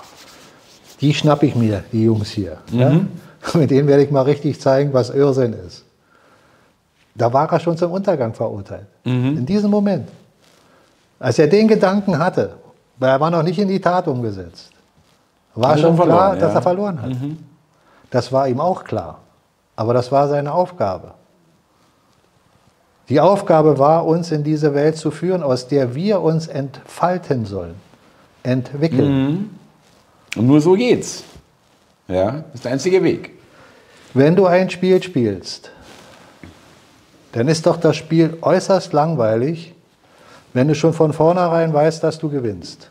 [1.01, 2.57] die schnapp ich mir, die Jungs hier.
[2.71, 2.79] Mhm.
[2.79, 3.01] Ja?
[3.53, 5.85] Mit denen werde ich mal richtig zeigen, was Irrsinn ist.
[7.15, 8.87] Da war er schon zum Untergang verurteilt.
[9.03, 9.37] Mhm.
[9.39, 10.09] In diesem Moment.
[11.19, 12.55] Als er den Gedanken hatte,
[12.97, 14.71] weil er war noch nicht in die Tat umgesetzt,
[15.55, 16.45] war schon klar, verloren, ja.
[16.45, 17.09] dass er verloren hat.
[17.09, 17.37] Mhm.
[18.09, 19.19] Das war ihm auch klar.
[19.75, 21.13] Aber das war seine Aufgabe.
[23.09, 27.75] Die Aufgabe war, uns in diese Welt zu führen, aus der wir uns entfalten sollen,
[28.43, 29.27] entwickeln.
[29.31, 29.49] Mhm.
[30.35, 31.23] Und nur so geht's.
[32.07, 33.31] Ja, das ist der einzige Weg.
[34.13, 35.71] Wenn du ein Spiel spielst,
[37.31, 39.73] dann ist doch das Spiel äußerst langweilig,
[40.53, 42.89] wenn du schon von vornherein weißt, dass du gewinnst.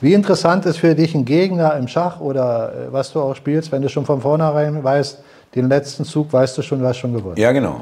[0.00, 3.72] Wie interessant ist für dich ein Gegner im Schach oder äh, was du auch spielst,
[3.72, 5.18] wenn du schon von vornherein weißt,
[5.54, 7.36] den letzten Zug weißt du schon, du hast schon gewonnen.
[7.36, 7.80] Ja, genau.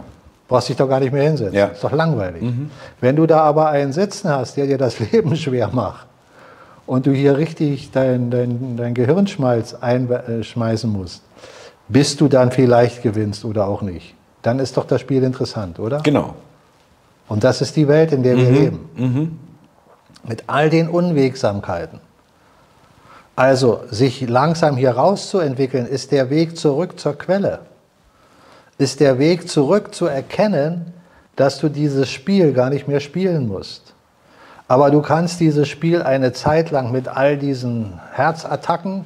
[0.48, 1.55] Brauchst dich doch gar nicht mehr hinsetzen.
[1.55, 1.66] Ja.
[1.66, 2.43] Ist doch langweilig.
[2.43, 2.70] Mhm.
[3.01, 6.06] Wenn du da aber einen Sitzen hast, der dir das Leben schwer macht
[6.86, 11.22] und du hier richtig dein, dein, dein Gehirnschmalz einschmeißen musst,
[11.88, 16.00] bis du dann vielleicht gewinnst oder auch nicht, dann ist doch das Spiel interessant, oder?
[16.00, 16.34] Genau.
[17.28, 18.54] Und das ist die Welt, in der wir mhm.
[18.54, 18.90] leben.
[18.96, 19.38] Mhm.
[20.24, 22.00] Mit all den Unwegsamkeiten.
[23.34, 27.60] Also sich langsam hier rauszuentwickeln, ist der Weg zurück zur Quelle.
[28.78, 30.94] Ist der Weg zurück zu erkennen,
[31.36, 33.94] dass du dieses Spiel gar nicht mehr spielen musst.
[34.68, 39.04] Aber du kannst dieses Spiel eine Zeit lang mit all diesen Herzattacken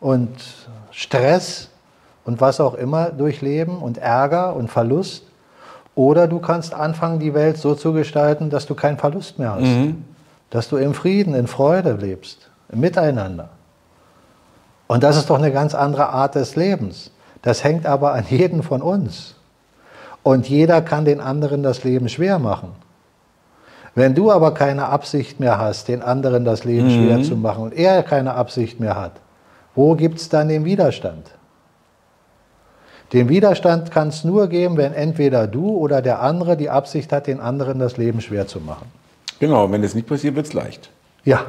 [0.00, 0.30] und
[0.92, 1.68] Stress
[2.28, 5.22] und was auch immer durchleben und Ärger und Verlust.
[5.94, 9.62] Oder du kannst anfangen, die Welt so zu gestalten, dass du keinen Verlust mehr hast.
[9.62, 10.04] Mhm.
[10.50, 13.48] Dass du im Frieden, in Freude lebst miteinander.
[14.88, 17.12] Und das ist doch eine ganz andere Art des Lebens.
[17.40, 19.34] Das hängt aber an jedem von uns.
[20.22, 22.72] Und jeder kann den anderen das Leben schwer machen.
[23.94, 27.06] Wenn du aber keine Absicht mehr hast, den anderen das Leben mhm.
[27.06, 29.12] schwer zu machen und er keine Absicht mehr hat,
[29.74, 31.37] wo gibt es dann den Widerstand?
[33.12, 37.26] Den Widerstand kann es nur geben, wenn entweder du oder der andere die Absicht hat,
[37.26, 38.86] den anderen das Leben schwer zu machen.
[39.40, 40.90] Genau, wenn das nicht passiert, wird es leicht.
[41.24, 41.42] Ja,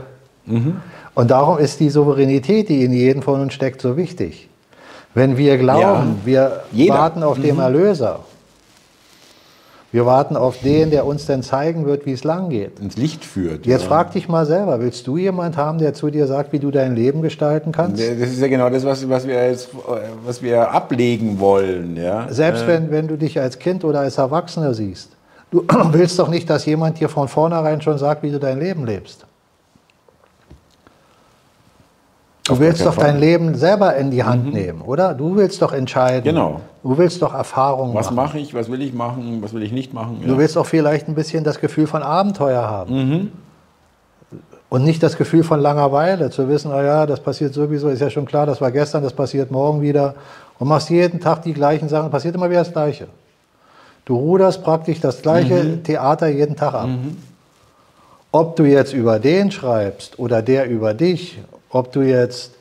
[1.15, 4.47] Und darum ist die Souveränität, die in jedem von uns steckt, so wichtig.
[5.13, 6.25] Wenn wir glauben, Ja.
[6.25, 6.93] wir Jeder.
[6.95, 8.21] warten auf den Erlöser,
[9.91, 12.79] wir warten auf den, der uns dann zeigen wird, wie es lang geht.
[12.79, 13.65] Ins Licht führt.
[13.65, 13.87] Jetzt ja.
[13.87, 16.95] frag dich mal selber, willst du jemand haben, der zu dir sagt, wie du dein
[16.95, 17.99] Leben gestalten kannst?
[17.99, 21.95] Das ist ja genau das, was, was, wir, jetzt, äh, was wir ablegen wollen.
[21.97, 22.27] Ja?
[22.29, 25.09] Selbst wenn, wenn du dich als Kind oder als Erwachsener siehst.
[25.49, 28.85] Du willst doch nicht, dass jemand dir von vornherein schon sagt, wie du dein Leben
[28.85, 29.25] lebst.
[32.49, 33.19] Du willst doch dein.
[33.19, 35.13] Leben selber in die Hand nehmen, oder?
[35.13, 36.23] Du willst doch entscheiden.
[36.23, 36.61] Genau.
[36.83, 38.15] Du willst doch Erfahrungen Was machen.
[38.15, 40.21] mache ich, was will ich machen, was will ich nicht machen?
[40.25, 43.31] Du willst auch vielleicht ein bisschen das Gefühl von Abenteuer haben.
[44.69, 48.09] Und nicht das Gefühl von Langeweile, zu wissen, oh ja, das passiert sowieso, ist ja
[48.09, 50.13] schon klar, das war gestern, das passiert morgen wieder.
[50.59, 53.07] Und machst jeden Tag die gleichen Sachen, passiert immer wieder das Gleiche.
[54.05, 56.89] Du ruderst praktisch das gleiche Theater jeden Tag ab.
[58.31, 61.39] Ob du jetzt über den schreibst oder der über dich,
[61.69, 62.51] ob du jetzt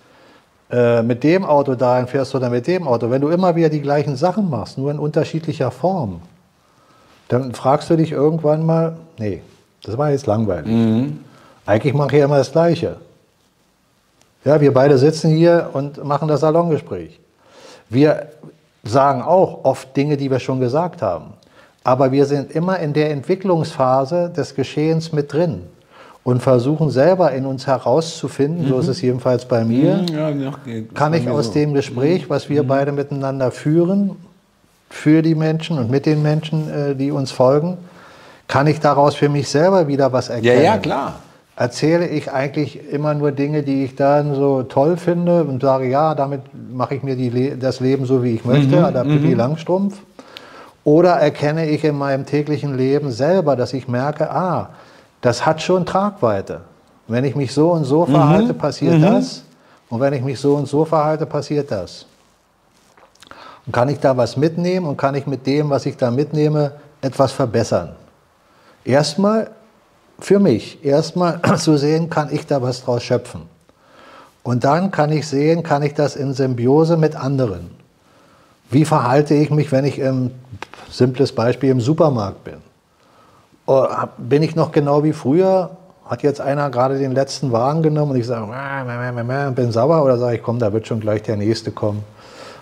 [0.70, 3.80] äh, mit dem Auto dahin fährst oder mit dem Auto, wenn du immer wieder die
[3.80, 6.20] gleichen Sachen machst, nur in unterschiedlicher Form,
[7.28, 9.42] dann fragst du dich irgendwann mal, nee,
[9.82, 10.70] das war jetzt langweilig.
[11.66, 12.96] Eigentlich mache ich ja immer das Gleiche.
[14.44, 17.18] Ja, wir beide sitzen hier und machen das Salongespräch.
[17.88, 18.28] Wir
[18.84, 21.34] sagen auch oft Dinge, die wir schon gesagt haben.
[21.84, 25.62] Aber wir sind immer in der Entwicklungsphase des Geschehens mit drin
[26.28, 30.94] und versuchen selber in uns herauszufinden, so ist es jedenfalls bei mir, Ja, noch geht-
[30.94, 31.52] kann ich aus so.
[31.54, 34.10] dem Gespräch, was wir beide miteinander führen,
[34.90, 37.78] für die Menschen und mit den Menschen, äh, die uns folgen,
[38.46, 40.64] kann ich daraus für mich selber wieder was Ja, erkennen.
[40.64, 41.14] ja, klar.
[41.56, 46.14] Erzähle ich eigentlich immer nur Dinge, die ich dann so toll finde und sage, ja,
[46.14, 49.94] damit mache ich mir Le das Leben so, wie ich möchte, Mhm, la Pippi Langstrumpf.
[50.84, 54.68] Oder erkenne ich in meinem täglichen Leben selber, dass ich merke, ah,
[55.20, 56.62] das hat schon Tragweite.
[57.06, 59.42] Wenn ich mich so und so Mhm, verhalte, passiert das.
[59.88, 62.06] Und wenn ich mich so und so verhalte, passiert das.
[63.66, 66.72] Und kann ich da was mitnehmen und kann ich mit dem, was ich da mitnehme,
[67.00, 67.96] etwas verbessern?
[68.84, 69.50] Erstmal
[70.20, 73.42] für mich, erstmal zu sehen, kann ich da was draus schöpfen.
[74.42, 77.70] Und dann kann ich sehen, kann ich das in Symbiose mit anderen.
[78.70, 80.30] Wie verhalte ich mich, wenn ich im,
[80.90, 82.67] simples Beispiel, im Supermarkt bin?
[83.70, 83.86] Oh,
[84.16, 85.70] Bin ich noch genau wie früher?
[86.06, 90.16] Hat jetzt einer gerade den letzten Wagen genommen und ich sage, und bin sauer oder
[90.16, 92.02] sage ich, komm, da wird schon gleich der nächste kommen.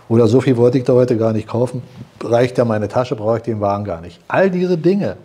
[0.08, 1.82] Oder so viel wollte ich da heute gar nicht kaufen.
[2.24, 4.18] Reicht ja meine Tasche, brauche ich den Wagen gar nicht.
[4.26, 5.16] All diese Dinge,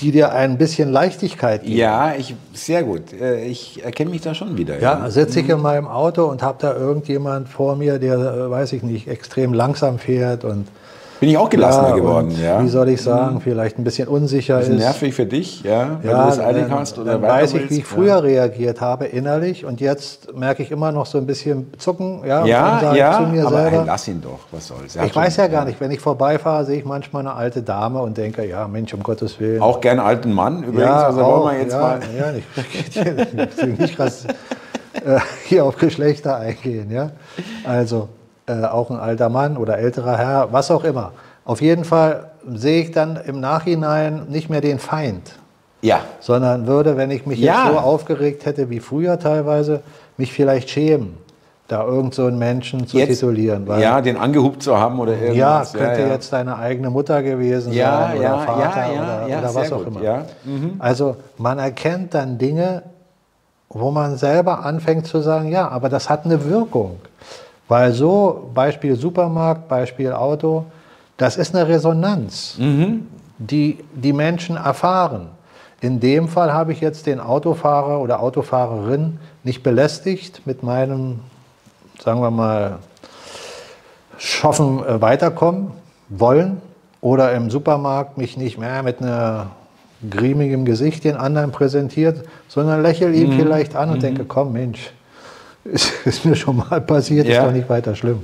[0.00, 1.76] die dir ein bisschen Leichtigkeit geben.
[1.76, 3.10] Ja, ich, sehr gut.
[3.14, 4.78] Äh, Ich erkenne mich da schon wieder.
[4.80, 8.74] Ja, sitze ich in meinem Auto und habe da irgendjemand vor mir, der, äh, weiß
[8.74, 10.68] ich nicht, extrem langsam fährt und
[11.22, 12.60] Bin ich auch gelassener ja, geworden, ja.
[12.64, 14.78] Wie soll ich sagen, vielleicht ein bisschen unsicher Ist ist.
[14.80, 17.84] nervig für dich, ja, Ja, du das eilig hast oder dann weiß ich, wie ich
[17.84, 22.22] früher reagiert habe innerlich und jetzt merke ich immer noch so ein bisschen Zucken.
[22.26, 23.76] Ja, Ja, und dann sage ja, zu mir aber selber.
[23.78, 24.96] hey, lass ihn doch, was soll's.
[24.96, 28.02] Er ich weiß ja gar nicht, wenn ich vorbeifahre, sehe ich manchmal eine alte Dame
[28.02, 29.62] und denke, ja Mensch, um Gottes Willen.
[29.62, 32.00] Auch gerne alten Mann übrigens, ja, also auch, wollen wir jetzt mal.
[32.18, 36.90] Ja, ich nicht rass- äh, hier auf Geschlechter eingehen.
[36.90, 37.10] Ja?
[37.64, 38.08] Also
[38.46, 41.12] äh, auch ein alter Mann oder älterer Herr, was auch immer.
[41.44, 45.32] Auf jeden Fall sehe ich dann im Nachhinein nicht mehr den Feind,
[45.80, 47.64] Ja, sondern würde, wenn ich mich Ja.
[47.64, 49.80] jetzt so aufgeregt hätte wie früher teilweise,
[50.16, 51.16] mich vielleicht schämen,
[51.68, 53.66] da irgend so einen Menschen zu jetzt, titulieren.
[53.66, 55.72] Weil ja, den angehupt zu haben oder irgendwas.
[55.72, 56.08] ja, könnte ja.
[56.08, 59.54] jetzt deine eigene Mutter gewesen Ja, sein oder ja, Vater ja, ja, oder, ja, oder
[59.54, 60.02] was auch gut, immer.
[60.02, 60.24] ja.
[60.78, 62.82] Also man erkennt dann Dinge,
[63.70, 67.00] wo man selber anfängt zu sagen, ja, aber das hat eine Wirkung.
[67.68, 70.66] Weil so, Beispiel Supermarkt, Beispiel Auto,
[71.16, 72.56] das ist eine Resonanz,
[73.38, 75.28] die die Menschen erfahren.
[75.80, 81.20] In dem Fall habe ich jetzt den Autofahrer oder Autofahrerin nicht belästigt mit meinem,
[81.98, 82.78] sagen wir mal,
[84.16, 85.72] schaffen, äh, weiterkommen
[86.08, 86.60] wollen
[87.00, 89.50] oder im Supermarkt mich nicht mehr mit einer
[90.08, 94.92] griemigem Gesicht den anderen präsentiert, sondern lächel ihn vielleicht an und denke, komm Mensch,
[95.64, 97.40] ist, ist mir schon mal passiert, Ja.
[97.40, 98.22] ist doch nicht weiter schlimm.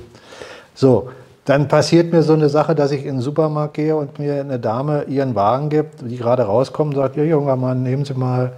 [0.75, 1.11] So,
[1.45, 4.59] dann passiert mir so eine Sache, dass ich in den Supermarkt gehe und mir eine
[4.59, 8.53] Dame ihren Wagen gibt, die gerade rauskommt und sagt, ja junger Mann, nehmen Sie mal.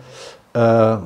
[0.55, 0.97] Äh,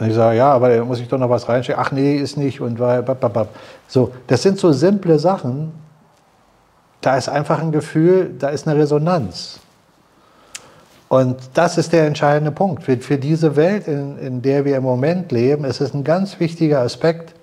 [0.00, 1.82] und ich sage, ja, aber da muss ich doch noch was reinstecken.
[1.84, 2.60] Ach nee, ist nicht.
[2.60, 3.48] Und bap.
[3.88, 5.72] So, das sind so simple Sachen.
[7.00, 9.58] Da ist einfach ein Gefühl, da ist eine Resonanz.
[11.08, 12.82] Und das ist der entscheidende Punkt.
[12.82, 16.38] Für, für diese Welt, in, in der wir im Moment leben, ist es ein ganz
[16.38, 17.34] wichtiger Aspekt,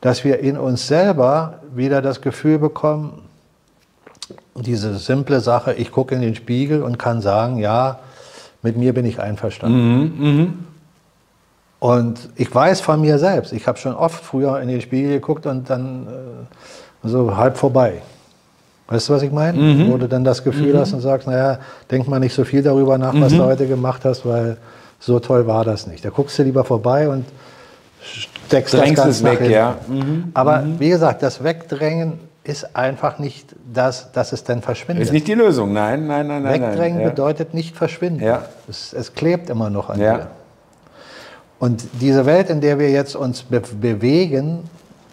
[0.00, 3.22] dass wir in uns selber wieder das Gefühl bekommen,
[4.54, 7.98] diese simple Sache, ich gucke in den Spiegel und kann sagen, ja,
[8.62, 10.66] mit mir bin ich einverstanden.
[11.80, 15.44] Und ich weiß von mir selbst, ich habe schon oft früher in den Spiegel geguckt
[15.44, 18.00] und dann äh, so halb vorbei.
[18.86, 19.58] Weißt du, was ich meine?
[19.58, 19.92] Mhm.
[19.92, 20.78] Wo du dann das Gefühl mhm.
[20.78, 21.58] hast und sagst, naja,
[21.90, 23.38] denk mal nicht so viel darüber nach, was mhm.
[23.38, 24.58] du heute gemacht hast, weil
[25.00, 26.04] so toll war das nicht.
[26.04, 27.24] Da guckst du lieber vorbei und
[28.02, 29.76] steckst Drängst das Ganze es weg, ja.
[29.88, 30.30] Mhm.
[30.34, 30.80] Aber mhm.
[30.80, 35.04] wie gesagt, das Wegdrängen ist einfach nicht das, dass es dann verschwindet.
[35.04, 36.44] Ist nicht die Lösung, nein, nein, nein.
[36.44, 37.10] Wegdrängen nein, ja.
[37.10, 38.22] bedeutet nicht verschwinden.
[38.22, 38.44] Ja.
[38.68, 40.16] Es, es klebt immer noch an ja.
[40.16, 40.26] dir.
[41.58, 44.64] Und diese Welt, in der wir jetzt uns be bewegen,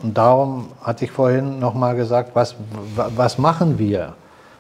[0.04, 2.56] und darum hatte ich vorhin nochmal gesagt, was,
[2.96, 4.14] was machen wir?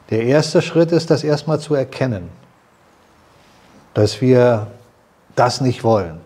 [0.09, 2.29] Der erste Schritt ist, das erstmal zu erkennen,
[3.93, 4.67] dass wir
[5.35, 6.19] das nicht wollen.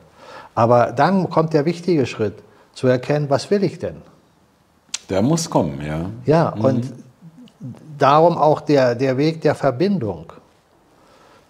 [0.55, 2.41] Aber dann kommt der wichtige Schritt,
[2.73, 4.01] zu erkennen, was will ich denn?
[5.09, 6.09] Der muss kommen, ja.
[6.25, 6.65] Ja, mhm.
[6.65, 6.93] und
[7.97, 10.33] darum auch der, der Weg der Verbindung,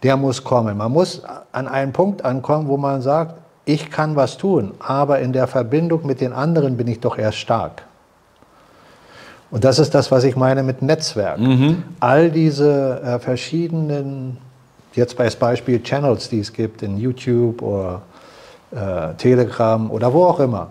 [0.03, 0.77] der muss kommen.
[0.77, 3.35] Man muss an einen Punkt ankommen, wo man sagt,
[3.65, 7.39] ich kann was tun, aber in der Verbindung mit den anderen bin ich doch erst
[7.39, 7.83] stark.
[9.51, 11.39] Und das ist das, was ich meine mit Netzwerk.
[11.39, 11.83] Mhm.
[11.99, 14.37] All diese äh, verschiedenen,
[14.93, 18.01] jetzt als Beispiel Channels, die es gibt in YouTube oder
[18.71, 20.69] äh, Telegram oder wo auch immer,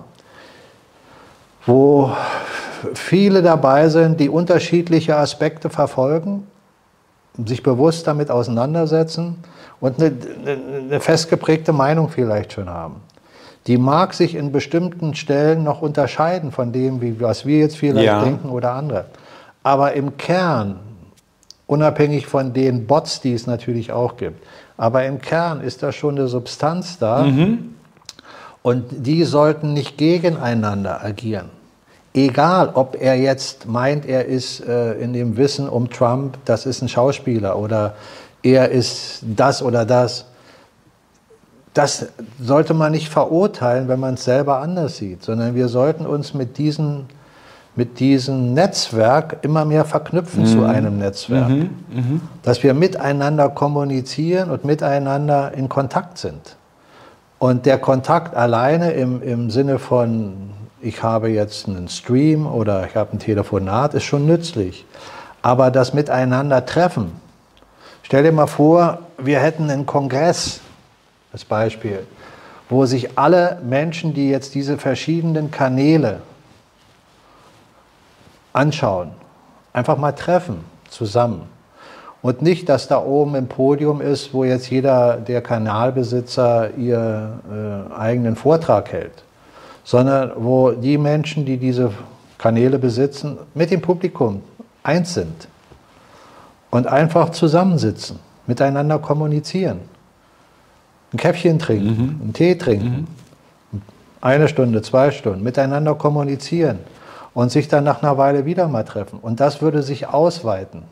[1.67, 2.13] wo
[2.95, 6.47] viele dabei sind, die unterschiedliche Aspekte verfolgen,
[7.47, 9.39] sich bewusst damit auseinandersetzen
[9.81, 10.13] und eine,
[10.47, 12.97] eine festgeprägte Meinung vielleicht schon haben.
[13.67, 18.07] Die mag sich in bestimmten Stellen noch unterscheiden von dem, wie, was wir jetzt vielleicht
[18.07, 18.23] ja.
[18.23, 19.07] denken oder andere.
[19.63, 20.81] Aber im Kern,
[21.67, 24.45] unabhängig von den Bots, die es natürlich auch gibt,
[24.77, 27.23] aber im Kern ist da schon eine Substanz da.
[27.23, 27.75] Mhm.
[28.63, 31.51] Und die sollten nicht gegeneinander agieren.
[32.15, 36.81] Egal, ob er jetzt meint, er ist äh, in dem Wissen um Trump, das ist
[36.81, 37.95] ein Schauspieler oder
[38.45, 40.27] er ist das oder das.
[41.73, 42.07] Das
[42.41, 46.57] sollte man nicht verurteilen, wenn man es selber anders sieht, sondern wir sollten uns mit,
[46.57, 47.07] diesen,
[47.75, 50.47] mit diesem Netzwerk immer mehr verknüpfen mhm.
[50.47, 51.49] zu einem Netzwerk.
[51.49, 51.71] Mhm.
[51.91, 52.21] Mhm.
[52.43, 56.57] Dass wir miteinander kommunizieren und miteinander in Kontakt sind.
[57.41, 60.51] Und der Kontakt alleine im, im Sinne von,
[60.81, 64.87] ich habe jetzt einen Stream oder ich habe ein Telefonat, ist schon nützlich.
[65.43, 67.24] Aber das Miteinander treffen,
[68.05, 70.61] Stell dir mal vor, wir hätten einen Kongress,
[71.33, 72.07] als Beispiel,
[72.69, 76.21] wo sich alle Menschen, die jetzt diese verschiedenen Kanäle
[78.53, 79.13] anschauen,
[79.73, 81.49] einfach mal treffen, zusammen.
[82.21, 87.95] Und nicht, dass da oben im Podium ist, wo jetzt jeder der Kanalbesitzer ihren äh,
[87.95, 89.25] eigenen Vortrag hält,
[89.83, 91.91] sondern wo die Menschen, die diese
[92.37, 94.43] Kanäle besitzen, mit dem Publikum
[94.83, 95.49] eins sind
[96.75, 98.19] und einfach zusammensitzen,
[98.49, 99.79] miteinander kommunizieren.
[101.13, 102.21] Ein Käffchen trinken, mhm.
[102.21, 103.07] einen Tee trinken,
[103.71, 103.83] mhm.
[104.21, 106.81] eine Stunde, zwei Stunden, miteinander kommunizieren
[107.33, 109.21] und sich dann nach einer Weile wieder mal treffen.
[109.23, 110.83] Und das würde sich ausweiten.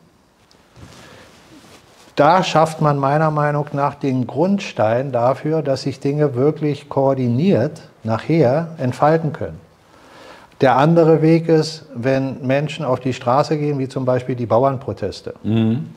[2.15, 8.69] Da schafft man meiner Meinung nach den Grundstein dafür, dass sich Dinge wirklich koordiniert nachher
[8.77, 9.59] entfalten können.
[10.63, 15.33] Der andere Weg ist, wenn Menschen auf die Straße gehen, wie zum Beispiel die Bauernproteste.
[15.43, 15.89] Mhm.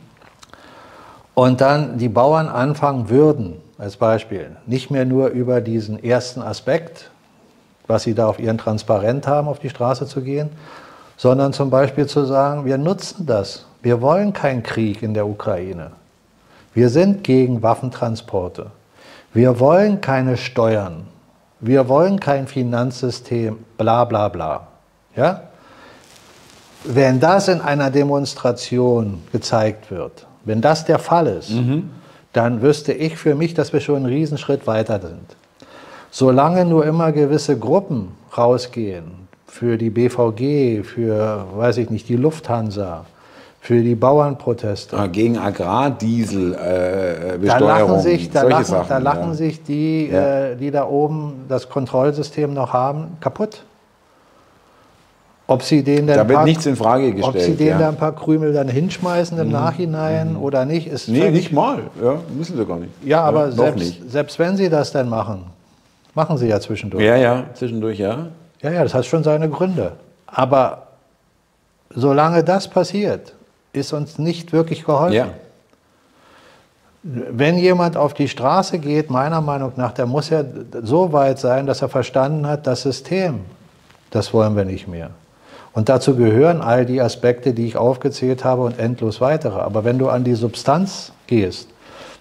[1.34, 7.12] Und dann die Bauern anfangen würden, als Beispiel, nicht mehr nur über diesen ersten Aspekt,
[7.86, 10.48] was sie da auf ihren Transparent haben, auf die Straße zu gehen,
[11.16, 13.66] sondern zum Beispiel zu sagen, wir nutzen das.
[13.82, 15.92] Wir wollen keinen Krieg in der Ukraine.
[16.74, 18.72] Wir sind gegen Waffentransporte.
[19.32, 21.06] Wir wollen keine Steuern
[21.60, 24.66] wir wollen kein Finanzsystem, bla bla bla.
[25.16, 25.42] Ja?
[26.84, 31.90] Wenn das in einer Demonstration gezeigt wird, wenn das der Fall ist, mhm.
[32.32, 35.36] dann wüsste ich für mich, dass wir schon einen Riesenschritt weiter sind.
[36.10, 43.06] Solange nur immer gewisse Gruppen rausgehen, für die BVG, für, weiß ich nicht, die Lufthansa,
[43.66, 44.96] für die Bauernproteste.
[44.96, 47.42] Ah, gegen Agrardieselbesteuerung.
[47.42, 49.34] Äh, da lachen, sich, da lachen, Sachen, da lachen ja.
[49.34, 50.50] sich die, ja.
[50.50, 53.64] äh, die da oben das Kontrollsystem noch haben, kaputt.
[55.48, 57.34] Ob sie den da wird paar, nichts in Frage gestellt.
[57.34, 57.78] Ob sie denen ja.
[57.78, 59.52] da ein paar Krümel dann hinschmeißen im mhm.
[59.52, 60.42] Nachhinein mhm.
[60.42, 61.80] oder nicht, ist Nee, nicht mal.
[62.00, 62.92] Ja, müssen sie gar nicht.
[63.04, 65.42] Ja, aber selbst, selbst wenn sie das dann machen,
[66.14, 67.02] machen sie ja zwischendurch.
[67.02, 68.28] Ja, ja, zwischendurch, ja.
[68.62, 69.94] Ja, ja, das hat schon seine Gründe.
[70.24, 70.86] Aber
[71.90, 73.32] solange das passiert,
[73.76, 75.14] ist uns nicht wirklich geholfen.
[75.14, 75.28] Ja.
[77.02, 80.42] Wenn jemand auf die Straße geht, meiner Meinung nach, der muss ja
[80.82, 83.40] so weit sein, dass er verstanden hat, das System,
[84.10, 85.10] das wollen wir nicht mehr.
[85.72, 89.60] Und dazu gehören all die Aspekte, die ich aufgezählt habe und endlos weitere.
[89.60, 91.68] Aber wenn du an die Substanz gehst,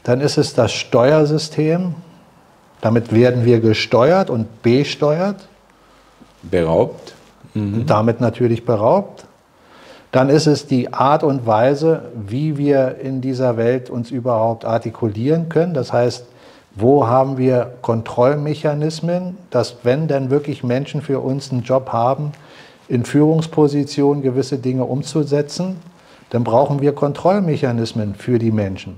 [0.04, 1.96] dann ist es das Steuersystem,
[2.82, 5.48] Damit werden wir gesteuert und besteuert.
[6.44, 7.16] Beraubt.
[7.56, 7.88] Mhm.
[7.88, 9.26] Damit natürlich beraubt.
[10.16, 15.50] Dann ist es die Art und Weise, wie wir in dieser Welt uns überhaupt artikulieren
[15.50, 15.74] können.
[15.74, 16.26] Das heißt,
[16.74, 22.32] wo haben wir Kontrollmechanismen, dass wenn denn wirklich Menschen für uns einen Job haben,
[22.88, 25.82] in Führungspositionen gewisse Dinge umzusetzen,
[26.30, 28.96] dann brauchen wir Kontrollmechanismen für die Menschen.